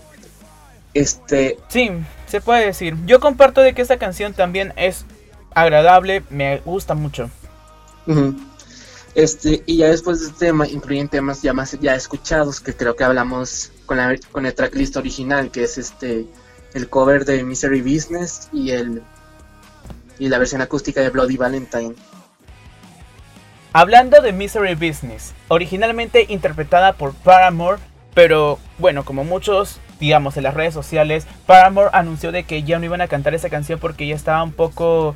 Este. 0.94 1.58
Sí, 1.68 1.90
se 2.26 2.40
puede 2.40 2.66
decir. 2.66 2.96
Yo 3.06 3.20
comparto 3.20 3.60
de 3.62 3.74
que 3.74 3.82
esta 3.82 3.98
canción 3.98 4.34
también 4.34 4.72
es 4.76 5.04
agradable, 5.54 6.22
me 6.30 6.58
gusta 6.58 6.94
mucho. 6.94 7.30
Este, 9.14 9.62
y 9.66 9.78
ya 9.78 9.88
después 9.88 10.20
de 10.20 10.26
este 10.26 10.46
tema, 10.46 10.66
incluyen 10.66 11.08
temas 11.08 11.42
ya 11.42 11.52
más 11.52 11.78
ya 11.80 11.94
escuchados, 11.94 12.60
que 12.60 12.74
creo 12.74 12.96
que 12.96 13.04
hablamos 13.04 13.70
con, 13.86 13.98
la, 13.98 14.16
con 14.30 14.46
el 14.46 14.54
tracklist 14.54 14.96
original, 14.96 15.50
que 15.50 15.64
es 15.64 15.78
este 15.78 16.26
el 16.74 16.88
cover 16.88 17.24
de 17.26 17.44
Misery 17.44 17.82
Business 17.82 18.48
y 18.52 18.70
el 18.70 19.02
y 20.22 20.28
la 20.28 20.38
versión 20.38 20.60
acústica 20.60 21.00
de 21.00 21.10
Bloody 21.10 21.36
Valentine. 21.36 21.94
Hablando 23.72 24.20
de 24.20 24.32
Misery 24.32 24.74
Business, 24.74 25.34
originalmente 25.48 26.26
interpretada 26.28 26.92
por 26.92 27.12
Paramore, 27.14 27.80
pero 28.14 28.58
bueno, 28.78 29.04
como 29.04 29.24
muchos 29.24 29.80
digamos, 29.98 30.36
en 30.36 30.42
las 30.42 30.54
redes 30.54 30.74
sociales, 30.74 31.28
Paramore 31.46 31.90
anunció 31.92 32.32
de 32.32 32.42
que 32.42 32.64
ya 32.64 32.80
no 32.80 32.84
iban 32.84 33.00
a 33.00 33.06
cantar 33.06 33.34
esa 33.34 33.48
canción 33.48 33.78
porque 33.78 34.06
ya 34.06 34.16
estaba 34.16 34.42
un 34.42 34.50
poco 34.50 35.14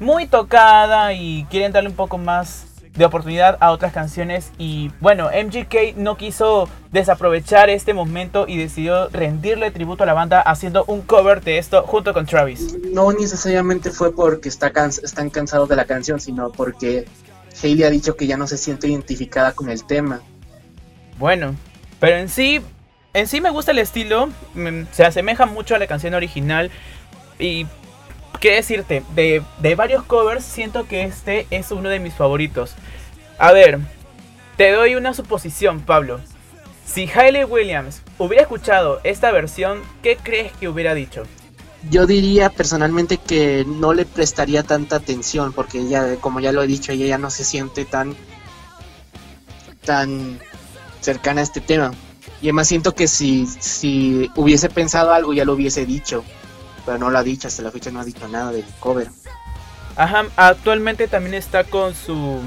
muy 0.00 0.26
tocada 0.26 1.12
y 1.12 1.46
quieren 1.50 1.72
darle 1.72 1.90
un 1.90 1.94
poco 1.94 2.16
más 2.16 2.67
de 2.98 3.04
oportunidad 3.04 3.56
a 3.60 3.70
otras 3.70 3.92
canciones 3.92 4.50
y 4.58 4.90
bueno, 5.00 5.30
MGK 5.30 5.96
no 5.96 6.16
quiso 6.16 6.68
desaprovechar 6.90 7.70
este 7.70 7.94
momento 7.94 8.46
y 8.48 8.58
decidió 8.58 9.08
rendirle 9.08 9.70
tributo 9.70 10.02
a 10.02 10.06
la 10.06 10.14
banda 10.14 10.40
haciendo 10.40 10.84
un 10.86 11.02
cover 11.02 11.42
de 11.42 11.58
esto 11.58 11.84
junto 11.84 12.12
con 12.12 12.26
Travis. 12.26 12.76
No 12.92 13.12
necesariamente 13.12 13.90
fue 13.90 14.14
porque 14.14 14.48
está 14.48 14.72
están 15.02 15.30
cansados 15.30 15.68
de 15.68 15.76
la 15.76 15.84
canción, 15.84 16.20
sino 16.20 16.50
porque 16.50 17.06
Hayley 17.62 17.84
ha 17.84 17.90
dicho 17.90 18.16
que 18.16 18.26
ya 18.26 18.36
no 18.36 18.46
se 18.46 18.58
siente 18.58 18.88
identificada 18.88 19.52
con 19.52 19.70
el 19.70 19.84
tema. 19.84 20.20
Bueno, 21.18 21.54
pero 22.00 22.16
en 22.16 22.28
sí 22.28 22.60
en 23.14 23.26
sí 23.26 23.40
me 23.40 23.50
gusta 23.50 23.72
el 23.72 23.78
estilo, 23.78 24.28
mm, 24.54 24.82
se 24.92 25.04
asemeja 25.04 25.46
mucho 25.46 25.74
a 25.74 25.78
la 25.78 25.86
canción 25.86 26.14
original 26.14 26.70
y 27.38 27.66
qué 28.38 28.54
decirte, 28.54 29.02
de, 29.14 29.42
varios 29.74 30.04
covers 30.04 30.44
siento 30.44 30.86
que 30.86 31.02
este 31.04 31.46
es 31.50 31.70
uno 31.70 31.88
de 31.88 31.98
mis 31.98 32.14
favoritos. 32.14 32.74
A 33.38 33.52
ver, 33.52 33.78
te 34.56 34.72
doy 34.72 34.96
una 34.96 35.14
suposición, 35.14 35.80
Pablo. 35.80 36.20
Si 36.84 37.08
Hayley 37.08 37.44
Williams 37.44 38.02
hubiera 38.18 38.42
escuchado 38.42 39.00
esta 39.04 39.30
versión, 39.30 39.80
¿qué 40.02 40.16
crees 40.16 40.52
que 40.52 40.68
hubiera 40.68 40.94
dicho? 40.94 41.22
Yo 41.90 42.06
diría 42.06 42.50
personalmente 42.50 43.18
que 43.18 43.64
no 43.66 43.92
le 43.94 44.04
prestaría 44.04 44.64
tanta 44.64 44.96
atención 44.96 45.52
porque 45.52 45.78
ella, 45.78 46.16
como 46.20 46.40
ya 46.40 46.50
lo 46.50 46.62
he 46.62 46.66
dicho, 46.66 46.90
ella 46.90 47.06
ya 47.06 47.18
no 47.18 47.30
se 47.30 47.44
siente 47.44 47.84
tan 47.84 48.16
tan 49.84 50.40
cercana 51.00 51.40
a 51.40 51.44
este 51.44 51.60
tema. 51.60 51.92
Y 52.42 52.46
además 52.46 52.68
siento 52.68 52.94
que 52.94 53.06
si, 53.06 53.46
si 53.46 54.30
hubiese 54.34 54.68
pensado 54.68 55.12
algo 55.12 55.32
ya 55.32 55.44
lo 55.44 55.52
hubiese 55.52 55.86
dicho. 55.86 56.24
Pero 56.84 56.98
no 56.98 57.10
lo 57.10 57.18
ha 57.18 57.22
dicho, 57.22 57.46
hasta 57.46 57.62
la 57.62 57.70
fecha 57.70 57.90
no 57.90 58.00
ha 58.00 58.04
dicho 58.04 58.26
nada 58.26 58.50
del 58.50 58.64
cover. 58.80 59.08
Ajá, 59.96 60.26
actualmente 60.36 61.06
también 61.06 61.34
está 61.34 61.64
con 61.64 61.94
su 61.94 62.40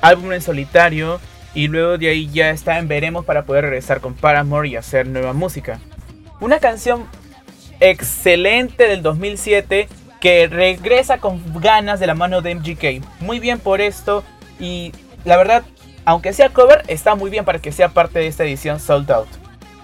álbum 0.00 0.32
en 0.32 0.42
solitario. 0.42 1.20
Y 1.54 1.68
luego 1.68 1.98
de 1.98 2.08
ahí 2.08 2.28
ya 2.30 2.50
está 2.50 2.78
en 2.78 2.88
veremos 2.88 3.24
para 3.24 3.44
poder 3.44 3.64
regresar 3.64 4.00
con 4.00 4.14
Paramore 4.14 4.68
y 4.68 4.76
hacer 4.76 5.06
nueva 5.06 5.32
música. 5.32 5.80
Una 6.40 6.58
canción 6.60 7.06
excelente 7.80 8.86
del 8.86 9.02
2007 9.02 9.88
que 10.20 10.46
regresa 10.48 11.18
con 11.18 11.42
ganas 11.60 12.00
de 12.00 12.06
la 12.06 12.14
mano 12.14 12.42
de 12.42 12.54
MGK. 12.54 13.20
Muy 13.20 13.40
bien 13.40 13.58
por 13.58 13.80
esto 13.80 14.24
y 14.60 14.92
la 15.24 15.36
verdad 15.36 15.64
aunque 16.08 16.32
sea 16.32 16.48
cover, 16.48 16.84
está 16.88 17.14
muy 17.16 17.28
bien 17.28 17.44
para 17.44 17.58
que 17.58 17.70
sea 17.70 17.90
parte 17.90 18.18
de 18.18 18.28
esta 18.28 18.42
edición 18.42 18.80
Sold 18.80 19.12
Out. 19.12 19.28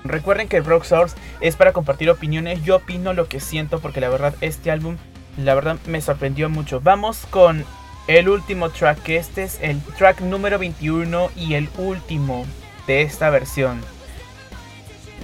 Recuerden 0.05 0.49
que 0.49 0.61
Rock 0.61 0.85
Source 0.85 1.15
es 1.43 1.55
para 1.55 1.75
compartir 1.75 2.09
opiniones, 2.09 2.63
yo 2.63 2.77
opino 2.77 3.13
lo 3.13 3.29
que 3.29 3.41
siento 3.41 3.79
porque 3.79 4.01
la 4.01 4.09
verdad 4.09 4.35
este 4.41 4.71
álbum, 4.71 4.97
la 5.37 5.55
verdad 5.55 5.77
me 5.87 6.01
sorprendió 6.01 6.49
mucho. 6.49 6.81
Vamos 6.81 7.27
con 7.29 7.67
el 8.07 8.29
último 8.29 8.71
track, 8.71 9.09
este 9.09 9.45
es 9.45 9.59
el 9.63 9.81
track 9.97 10.21
número 10.21 10.59
21 10.59 11.31
y 11.37 11.55
el 11.55 11.69
último 11.79 12.45
de 12.87 13.03
esta 13.03 13.31
versión. 13.31 13.81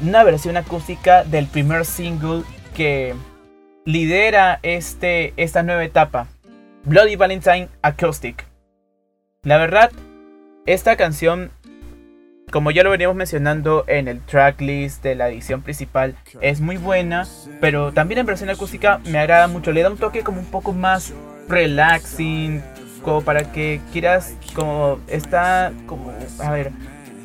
Una 0.02 0.24
versión 0.24 0.56
acústica 0.56 1.24
del 1.24 1.46
primer 1.46 1.84
single 1.84 2.42
que 2.74 3.14
lidera 3.84 4.60
este, 4.62 5.34
esta 5.36 5.62
nueva 5.62 5.84
etapa, 5.84 6.28
Bloody 6.84 7.16
Valentine 7.16 7.68
Acoustic. 7.82 8.46
La 9.42 9.58
verdad, 9.58 9.90
esta 10.64 10.96
canción, 10.96 11.50
como 12.50 12.70
ya 12.70 12.82
lo 12.82 12.90
veníamos 12.90 13.16
mencionando 13.16 13.84
en 13.88 14.08
el 14.08 14.20
tracklist 14.20 15.02
de 15.02 15.16
la 15.16 15.28
edición 15.28 15.60
principal, 15.60 16.16
es 16.40 16.62
muy 16.62 16.78
buena, 16.78 17.26
pero 17.60 17.92
también 17.92 18.20
en 18.20 18.26
versión 18.26 18.48
acústica 18.48 19.00
me 19.04 19.18
agrada 19.18 19.48
mucho. 19.48 19.72
Le 19.72 19.82
da 19.82 19.90
un 19.90 19.98
toque 19.98 20.22
como 20.22 20.40
un 20.40 20.50
poco 20.50 20.72
más 20.72 21.12
relaxing, 21.48 22.62
como 23.02 23.22
para 23.22 23.52
que 23.52 23.80
quieras, 23.92 24.34
como 24.54 24.98
está, 25.08 25.72
como, 25.86 26.12
a 26.38 26.50
ver, 26.50 26.72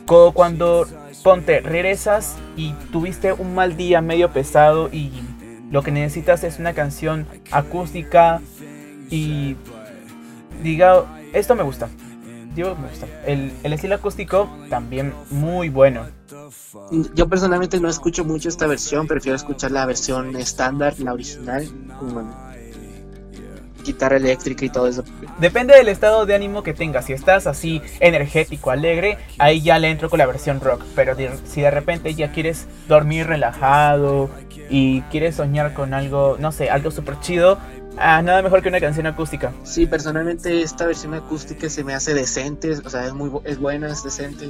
como 0.05 0.33
cuando 0.33 0.87
ponte, 1.23 1.59
regresas 1.59 2.35
y 2.55 2.73
tuviste 2.91 3.33
un 3.33 3.55
mal 3.55 3.75
día 3.77 4.01
medio 4.01 4.31
pesado 4.31 4.89
y 4.91 5.11
lo 5.71 5.81
que 5.81 5.91
necesitas 5.91 6.43
es 6.43 6.59
una 6.59 6.73
canción 6.73 7.25
acústica 7.51 8.41
y 9.09 9.55
diga, 10.61 11.05
esto 11.33 11.55
me 11.55 11.63
gusta 11.63 11.89
me 12.55 12.89
gusta. 12.89 13.07
El, 13.25 13.51
estilo 13.73 13.95
acústico 13.95 14.49
también 14.69 15.13
muy 15.29 15.69
bueno. 15.69 16.07
Yo 17.13 17.27
personalmente 17.27 17.79
no 17.79 17.89
escucho 17.89 18.23
mucho 18.23 18.49
esta 18.49 18.67
versión, 18.67 19.07
prefiero 19.07 19.35
escuchar 19.35 19.71
la 19.71 19.85
versión 19.85 20.35
estándar, 20.35 20.97
la 20.99 21.13
original, 21.13 21.67
con 21.99 22.33
guitarra 23.85 24.17
eléctrica 24.17 24.65
y 24.65 24.69
todo 24.69 24.87
eso. 24.87 25.03
Depende 25.39 25.75
del 25.75 25.87
estado 25.87 26.25
de 26.25 26.35
ánimo 26.35 26.63
que 26.63 26.73
tengas. 26.73 27.05
Si 27.05 27.13
estás 27.13 27.47
así 27.47 27.81
energético, 27.99 28.71
alegre, 28.71 29.17
ahí 29.37 29.61
ya 29.61 29.79
le 29.79 29.89
entro 29.89 30.09
con 30.09 30.19
la 30.19 30.25
versión 30.25 30.59
rock. 30.59 30.83
Pero 30.95 31.15
si 31.45 31.61
de 31.61 31.71
repente 31.71 32.13
ya 32.13 32.31
quieres 32.31 32.67
dormir 32.87 33.27
relajado 33.27 34.29
y 34.69 35.01
quieres 35.03 35.35
soñar 35.35 35.73
con 35.73 35.93
algo, 35.93 36.37
no 36.39 36.51
sé, 36.51 36.69
algo 36.69 36.91
súper 36.91 37.19
chido, 37.19 37.57
Ah, 37.97 38.21
nada 38.21 38.41
mejor 38.41 38.61
que 38.61 38.67
una 38.67 38.81
canción 38.81 39.07
acústica. 39.07 39.53
Sí, 39.63 39.85
personalmente 39.85 40.61
esta 40.61 40.85
versión 40.85 41.13
acústica 41.13 41.69
se 41.69 41.83
me 41.83 41.93
hace 41.93 42.13
decente, 42.13 42.71
o 42.71 42.89
sea, 42.89 43.05
es 43.05 43.13
muy 43.13 43.31
es 43.45 43.57
buena, 43.57 43.87
es 43.87 44.03
decente. 44.03 44.49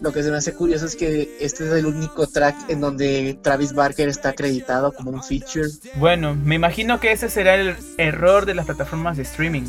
Lo 0.00 0.12
que 0.12 0.22
se 0.22 0.30
me 0.30 0.36
hace 0.36 0.54
curioso 0.54 0.86
es 0.86 0.94
que 0.94 1.36
este 1.40 1.66
es 1.66 1.72
el 1.72 1.86
único 1.86 2.26
track 2.26 2.56
en 2.68 2.80
donde 2.80 3.38
Travis 3.42 3.72
Barker 3.72 4.08
está 4.08 4.30
acreditado 4.30 4.92
como 4.92 5.10
un 5.10 5.22
feature. 5.22 5.68
Bueno, 5.96 6.36
me 6.36 6.54
imagino 6.54 7.00
que 7.00 7.10
ese 7.10 7.28
será 7.28 7.56
el 7.56 7.74
error 7.96 8.46
de 8.46 8.54
las 8.54 8.66
plataformas 8.66 9.16
de 9.16 9.24
streaming. 9.24 9.64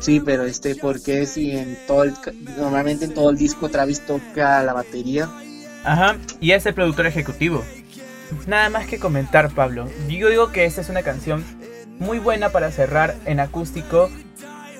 Sí, 0.00 0.20
pero 0.20 0.44
este, 0.44 0.74
porque 0.74 1.26
si 1.26 1.52
en 1.52 1.78
todo 1.86 2.04
el, 2.04 2.14
normalmente 2.58 3.04
en 3.04 3.14
todo 3.14 3.30
el 3.30 3.36
disco 3.36 3.68
Travis 3.68 4.00
toca 4.00 4.62
la 4.62 4.72
batería. 4.72 5.28
Ajá, 5.84 6.16
y 6.40 6.52
es 6.52 6.66
el 6.66 6.74
productor 6.74 7.06
ejecutivo. 7.06 7.64
Nada 8.46 8.70
más 8.70 8.86
que 8.86 8.98
comentar, 8.98 9.50
Pablo. 9.50 9.88
Yo 10.08 10.28
digo 10.28 10.52
que 10.52 10.64
esta 10.64 10.80
es 10.80 10.88
una 10.88 11.02
canción 11.02 11.44
muy 11.98 12.18
buena 12.18 12.50
para 12.50 12.72
cerrar 12.72 13.16
en 13.26 13.40
acústico. 13.40 14.10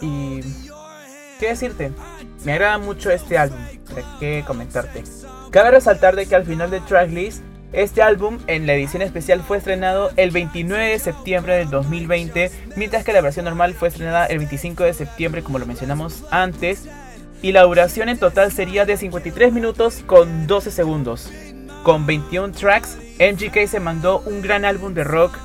Y. 0.01 0.41
¿Qué 1.41 1.49
decirte? 1.49 1.91
Me 2.45 2.53
agrada 2.53 2.77
mucho 2.77 3.11
este 3.11 3.39
álbum. 3.39 3.59
¿De 3.95 4.05
qué 4.21 4.45
comentarte? 4.47 5.03
Cabe 5.51 5.71
resaltar 5.71 6.15
de 6.15 6.27
que 6.27 6.35
al 6.35 6.45
final 6.45 6.71
de 6.71 6.81
tracklist, 6.81 7.43
este 7.73 8.03
álbum 8.03 8.39
en 8.47 8.67
la 8.67 8.75
edición 8.75 9.01
especial 9.01 9.41
fue 9.41 9.57
estrenado 9.57 10.11
el 10.17 10.33
29 10.33 10.91
de 10.91 10.99
septiembre 10.99 11.57
del 11.57 11.71
2020, 11.71 12.51
mientras 12.77 13.05
que 13.05 13.15
la 13.15 13.23
versión 13.23 13.47
normal 13.47 13.73
fue 13.73 13.89
estrenada 13.89 14.27
el 14.27 14.37
25 14.37 14.85
de 14.85 14.93
septiembre, 14.93 15.43
como 15.43 15.59
lo 15.59 15.65
mencionamos 15.65 16.25
antes. 16.31 16.87
Y 17.41 17.53
la 17.53 17.63
duración 17.63 18.11
en 18.11 18.19
total 18.19 18.53
sería 18.53 18.85
de 18.85 18.99
53 18.99 19.51
minutos 19.51 20.03
con 20.07 20.47
12 20.47 20.71
segundos. 20.71 21.33
Con 21.85 22.05
21 22.05 22.53
tracks, 22.53 22.99
MGK 23.19 23.67
se 23.67 23.81
mandó 23.81 24.21
un 24.27 24.43
gran 24.43 24.67
álbum 24.67 24.93
de 24.93 25.05
rock 25.05 25.39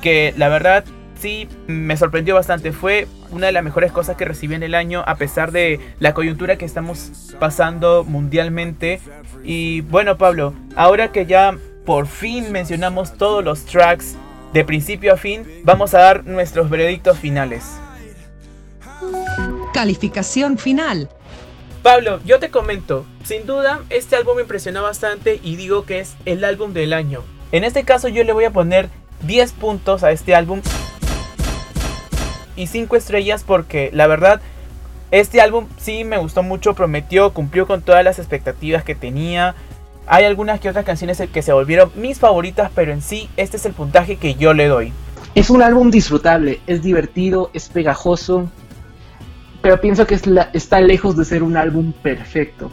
que 0.00 0.32
la 0.38 0.48
verdad 0.48 0.84
sí 1.18 1.48
me 1.66 1.96
sorprendió 1.96 2.34
bastante. 2.34 2.72
Fue 2.72 3.06
una 3.30 3.46
de 3.46 3.52
las 3.52 3.64
mejores 3.64 3.92
cosas 3.92 4.16
que 4.16 4.24
recibí 4.24 4.54
en 4.54 4.62
el 4.62 4.74
año, 4.74 5.02
a 5.06 5.16
pesar 5.16 5.52
de 5.52 5.80
la 5.98 6.14
coyuntura 6.14 6.56
que 6.56 6.64
estamos 6.64 7.34
pasando 7.38 8.04
mundialmente. 8.04 9.00
Y 9.42 9.82
bueno, 9.82 10.18
Pablo, 10.18 10.54
ahora 10.76 11.12
que 11.12 11.26
ya 11.26 11.56
por 11.84 12.06
fin 12.06 12.50
mencionamos 12.52 13.16
todos 13.16 13.44
los 13.44 13.64
tracks 13.64 14.16
de 14.52 14.64
principio 14.64 15.12
a 15.12 15.16
fin, 15.16 15.44
vamos 15.64 15.94
a 15.94 15.98
dar 15.98 16.24
nuestros 16.24 16.70
veredictos 16.70 17.18
finales. 17.18 17.64
Calificación 19.72 20.58
final. 20.58 21.08
Pablo, 21.82 22.20
yo 22.24 22.38
te 22.38 22.50
comento, 22.50 23.04
sin 23.24 23.46
duda 23.46 23.80
este 23.90 24.16
álbum 24.16 24.36
me 24.36 24.42
impresionó 24.42 24.82
bastante 24.82 25.38
y 25.42 25.56
digo 25.56 25.84
que 25.84 26.00
es 26.00 26.14
el 26.24 26.44
álbum 26.44 26.72
del 26.72 26.94
año. 26.94 27.22
En 27.52 27.62
este 27.62 27.84
caso 27.84 28.08
yo 28.08 28.24
le 28.24 28.32
voy 28.32 28.44
a 28.44 28.52
poner 28.52 28.88
10 29.26 29.52
puntos 29.52 30.02
a 30.02 30.10
este 30.10 30.34
álbum 30.34 30.62
y 32.56 32.66
5 32.66 32.96
estrellas 32.96 33.44
porque 33.44 33.90
la 33.92 34.06
verdad 34.06 34.40
este 35.10 35.40
álbum 35.40 35.66
sí 35.76 36.02
me 36.04 36.18
gustó 36.18 36.42
mucho, 36.42 36.74
prometió, 36.74 37.32
cumplió 37.32 37.66
con 37.66 37.82
todas 37.82 38.02
las 38.02 38.18
expectativas 38.18 38.82
que 38.82 38.94
tenía. 38.94 39.54
Hay 40.06 40.24
algunas 40.24 40.60
que 40.60 40.68
otras 40.68 40.84
canciones 40.84 41.22
que 41.32 41.42
se 41.42 41.52
volvieron 41.52 41.92
mis 41.94 42.18
favoritas, 42.18 42.70
pero 42.74 42.92
en 42.92 43.00
sí 43.00 43.28
este 43.36 43.56
es 43.56 43.64
el 43.64 43.74
puntaje 43.74 44.16
que 44.16 44.34
yo 44.34 44.54
le 44.54 44.66
doy. 44.66 44.92
Es 45.34 45.50
un 45.50 45.62
álbum 45.62 45.90
disfrutable, 45.90 46.60
es 46.66 46.82
divertido, 46.82 47.50
es 47.54 47.68
pegajoso, 47.68 48.50
pero 49.62 49.80
pienso 49.80 50.06
que 50.06 50.18
está 50.52 50.80
lejos 50.80 51.16
de 51.16 51.24
ser 51.24 51.42
un 51.42 51.56
álbum 51.56 51.92
perfecto. 51.92 52.70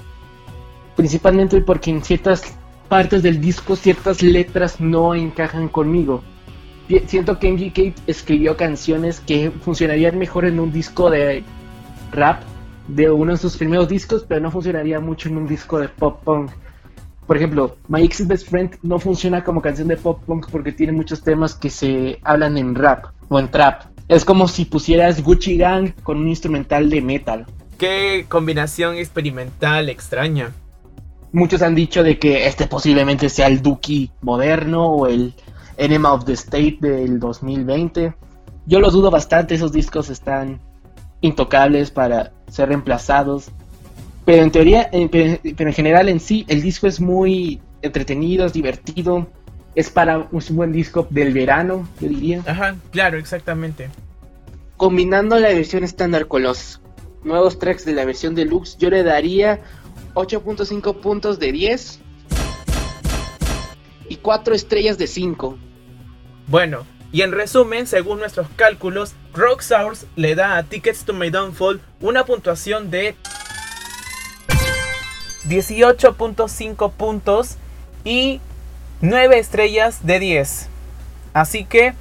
Principalmente 0.95 1.61
porque 1.61 1.91
en 1.91 2.03
ciertas 2.03 2.43
partes 2.89 3.23
del 3.23 3.39
disco 3.39 3.75
ciertas 3.75 4.21
letras 4.21 4.79
no 4.79 5.15
encajan 5.15 5.69
conmigo. 5.69 6.23
Siento 7.05 7.39
que 7.39 7.51
MGK 7.51 8.07
escribió 8.07 8.57
canciones 8.57 9.19
que 9.21 9.51
funcionarían 9.51 10.17
mejor 10.17 10.45
en 10.45 10.59
un 10.59 10.71
disco 10.71 11.09
de 11.09 11.43
rap 12.11 12.41
de 12.87 13.09
uno 13.09 13.31
de 13.31 13.37
sus 13.37 13.57
primeros 13.57 13.87
discos, 13.87 14.25
pero 14.27 14.41
no 14.41 14.51
funcionaría 14.51 14.99
mucho 14.99 15.29
en 15.29 15.37
un 15.37 15.47
disco 15.47 15.79
de 15.79 15.87
pop 15.87 16.21
punk. 16.23 16.51
Por 17.27 17.37
ejemplo, 17.37 17.77
My 17.87 18.03
Ex's 18.03 18.27
Best 18.27 18.49
Friend 18.49 18.75
no 18.81 18.99
funciona 18.99 19.43
como 19.43 19.61
canción 19.61 19.87
de 19.87 19.95
pop 19.95 20.21
punk 20.25 20.49
porque 20.51 20.71
tiene 20.73 20.91
muchos 20.91 21.23
temas 21.23 21.55
que 21.55 21.69
se 21.69 22.19
hablan 22.23 22.57
en 22.57 22.75
rap 22.75 23.05
o 23.29 23.39
en 23.39 23.49
trap. 23.49 23.83
Es 24.09 24.25
como 24.25 24.47
si 24.49 24.65
pusieras 24.65 25.23
Gucci 25.23 25.55
Gang 25.55 25.93
con 26.03 26.17
un 26.17 26.27
instrumental 26.27 26.89
de 26.89 27.01
metal. 27.01 27.45
Qué 27.77 28.25
combinación 28.27 28.95
experimental 28.95 29.87
extraña. 29.87 30.51
Muchos 31.31 31.61
han 31.61 31.75
dicho 31.75 32.03
de 32.03 32.19
que 32.19 32.45
este 32.45 32.67
posiblemente 32.67 33.29
sea 33.29 33.47
el 33.47 33.61
Dookie 33.61 34.11
moderno 34.21 34.87
o 34.87 35.07
el 35.07 35.33
Enema 35.77 36.13
of 36.13 36.25
the 36.25 36.33
State 36.33 36.77
del 36.81 37.19
2020. 37.19 38.13
Yo 38.65 38.79
lo 38.79 38.91
dudo 38.91 39.09
bastante, 39.11 39.55
esos 39.55 39.71
discos 39.71 40.09
están 40.09 40.59
intocables 41.21 41.91
para 41.91 42.31
ser 42.47 42.69
reemplazados. 42.69 43.51
Pero 44.25 44.43
en 44.43 44.51
teoría, 44.51 44.89
pero 45.11 45.69
en 45.69 45.73
general 45.73 46.09
en 46.09 46.19
sí, 46.19 46.45
el 46.47 46.61
disco 46.61 46.87
es 46.87 46.99
muy 46.99 47.61
entretenido, 47.81 48.45
es 48.45 48.53
divertido. 48.53 49.27
Es 49.73 49.89
para 49.89 50.27
un 50.31 50.43
buen 50.51 50.71
disco 50.73 51.07
del 51.09 51.33
verano, 51.33 51.87
yo 51.99 52.09
diría. 52.09 52.43
Ajá, 52.45 52.75
claro, 52.91 53.17
exactamente. 53.17 53.89
Combinando 54.75 55.39
la 55.39 55.47
versión 55.49 55.83
estándar 55.83 56.27
con 56.27 56.43
los 56.43 56.81
nuevos 57.23 57.57
tracks 57.57 57.85
de 57.85 57.93
la 57.93 58.03
versión 58.03 58.35
deluxe, 58.35 58.77
yo 58.77 58.89
le 58.89 59.03
daría 59.03 59.61
8.5 60.13 60.99
puntos 60.99 61.39
de 61.39 61.51
10 61.51 61.99
y 64.11 64.17
4 64.17 64.53
estrellas 64.53 64.97
de 64.97 65.07
5. 65.07 65.57
Bueno, 66.47 66.85
y 67.13 67.21
en 67.21 67.31
resumen, 67.31 67.87
según 67.87 68.19
nuestros 68.19 68.47
cálculos, 68.57 69.13
Rock 69.33 69.61
Source 69.61 70.05
le 70.17 70.35
da 70.35 70.57
a 70.57 70.63
Tickets 70.63 71.05
to 71.05 71.13
My 71.13 71.29
Downfall 71.29 71.79
una 72.01 72.25
puntuación 72.25 72.91
de 72.91 73.15
18.5 75.47 76.91
puntos 76.91 77.55
y 78.03 78.41
9 78.99 79.39
estrellas 79.39 80.05
de 80.05 80.19
10. 80.19 80.67
Así 81.31 81.63
que 81.63 81.93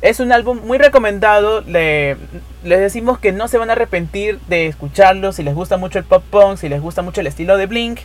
es 0.00 0.20
un 0.20 0.32
álbum 0.32 0.58
muy 0.64 0.78
recomendado. 0.78 1.60
Le, 1.60 2.16
les 2.64 2.80
decimos 2.80 3.18
que 3.18 3.32
no 3.32 3.46
se 3.46 3.58
van 3.58 3.68
a 3.68 3.74
arrepentir 3.74 4.40
de 4.48 4.68
escucharlo 4.68 5.32
si 5.32 5.42
les 5.42 5.54
gusta 5.54 5.76
mucho 5.76 5.98
el 5.98 6.06
pop 6.06 6.24
punk, 6.30 6.56
si 6.56 6.70
les 6.70 6.80
gusta 6.80 7.02
mucho 7.02 7.20
el 7.20 7.26
estilo 7.26 7.58
de 7.58 7.66
Blink. 7.66 8.00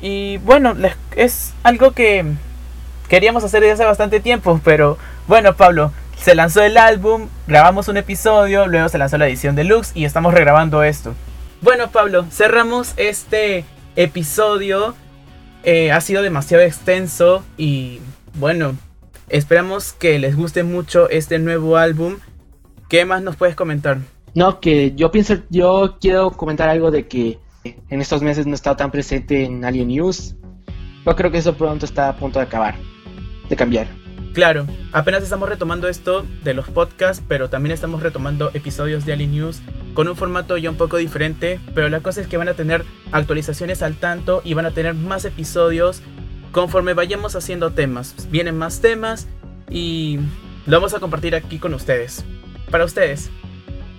Y 0.00 0.38
bueno, 0.38 0.74
es 1.16 1.52
algo 1.64 1.90
que 1.90 2.24
queríamos 3.08 3.44
hacer 3.44 3.60
desde 3.60 3.74
hace 3.74 3.84
bastante 3.84 4.20
tiempo, 4.20 4.60
pero 4.64 4.98
bueno, 5.26 5.54
Pablo, 5.54 5.92
se 6.16 6.34
lanzó 6.34 6.62
el 6.62 6.76
álbum, 6.76 7.28
grabamos 7.46 7.88
un 7.88 7.96
episodio, 7.96 8.66
luego 8.66 8.88
se 8.88 8.98
lanzó 8.98 9.18
la 9.18 9.28
edición 9.28 9.56
deluxe 9.56 9.92
y 9.94 10.04
estamos 10.04 10.34
regrabando 10.34 10.82
esto. 10.82 11.14
Bueno, 11.60 11.90
Pablo, 11.90 12.26
cerramos 12.30 12.92
este 12.96 13.64
episodio. 13.96 14.94
Eh, 15.64 15.90
ha 15.90 16.00
sido 16.00 16.22
demasiado 16.22 16.62
extenso 16.62 17.44
y 17.56 18.00
bueno, 18.34 18.76
Esperamos 19.30 19.92
que 19.92 20.18
les 20.18 20.36
guste 20.36 20.62
mucho 20.62 21.10
este 21.10 21.38
nuevo 21.38 21.76
álbum. 21.76 22.16
¿Qué 22.88 23.04
más 23.04 23.22
nos 23.22 23.36
puedes 23.36 23.54
comentar? 23.54 23.98
No, 24.34 24.58
que 24.58 24.94
yo 24.94 25.10
pienso, 25.10 25.36
yo 25.50 25.98
quiero 26.00 26.30
comentar 26.30 26.70
algo 26.70 26.90
de 26.90 27.06
que 27.08 27.38
en 27.64 28.00
estos 28.00 28.22
meses 28.22 28.46
no 28.46 28.52
he 28.52 28.54
estado 28.54 28.76
tan 28.76 28.90
presente 28.90 29.44
en 29.44 29.66
Alien 29.66 29.88
News. 29.88 30.34
Yo 31.04 31.14
creo 31.14 31.30
que 31.30 31.38
eso 31.38 31.54
pronto 31.56 31.84
está 31.84 32.08
a 32.08 32.16
punto 32.16 32.38
de 32.38 32.46
acabar, 32.46 32.76
de 33.48 33.56
cambiar. 33.56 33.88
Claro, 34.34 34.66
apenas 34.92 35.22
estamos 35.22 35.48
retomando 35.48 35.88
esto 35.88 36.24
de 36.44 36.54
los 36.54 36.68
podcasts, 36.68 37.22
pero 37.26 37.50
también 37.50 37.72
estamos 37.72 38.02
retomando 38.02 38.50
episodios 38.54 39.04
de 39.04 39.12
Alien 39.14 39.32
News 39.32 39.60
con 39.94 40.06
un 40.06 40.14
formato 40.14 40.56
ya 40.56 40.70
un 40.70 40.76
poco 40.76 40.96
diferente, 40.96 41.58
pero 41.74 41.88
la 41.88 42.00
cosa 42.00 42.20
es 42.20 42.28
que 42.28 42.36
van 42.36 42.48
a 42.48 42.54
tener 42.54 42.84
actualizaciones 43.10 43.82
al 43.82 43.96
tanto 43.96 44.42
y 44.44 44.54
van 44.54 44.66
a 44.66 44.70
tener 44.70 44.94
más 44.94 45.24
episodios 45.24 46.02
conforme 46.52 46.94
vayamos 46.94 47.34
haciendo 47.34 47.72
temas. 47.72 48.28
Vienen 48.30 48.56
más 48.56 48.80
temas 48.80 49.26
y 49.70 50.20
lo 50.66 50.76
vamos 50.76 50.94
a 50.94 51.00
compartir 51.00 51.34
aquí 51.34 51.58
con 51.58 51.74
ustedes. 51.74 52.24
Para 52.70 52.84
ustedes. 52.84 53.30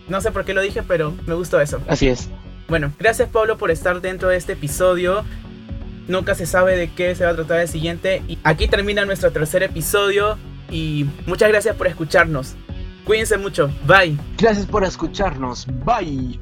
No 0.08 0.22
sé 0.22 0.32
por 0.32 0.46
qué 0.46 0.54
lo 0.54 0.62
dije, 0.62 0.84
pero 0.84 1.14
me 1.26 1.34
gustó 1.34 1.60
eso. 1.60 1.82
Así 1.88 2.08
es. 2.08 2.30
Bueno, 2.68 2.94
gracias 3.00 3.30
Pablo 3.30 3.58
por 3.58 3.72
estar 3.72 4.00
dentro 4.00 4.30
de 4.30 4.38
este 4.38 4.54
episodio. 4.54 5.26
Nunca 6.10 6.34
se 6.36 6.46
sabe 6.46 6.76
de 6.76 6.92
qué 6.92 7.14
se 7.16 7.24
va 7.24 7.32
a 7.32 7.36
tratar 7.36 7.60
el 7.60 7.68
siguiente. 7.68 8.24
Y 8.28 8.38
aquí 8.44 8.68
termina 8.68 9.06
nuestro 9.06 9.32
tercer 9.32 9.64
episodio. 9.64 10.38
Y 10.72 11.06
muchas 11.28 11.50
gracias 11.50 11.76
por 11.76 11.88
escucharnos. 11.88 12.56
Cuídense 13.06 13.38
mucho. 13.38 13.72
Bye. 13.88 14.18
Gracias 14.38 14.66
por 14.66 14.84
escucharnos. 14.84 15.68
Bye. 15.86 16.40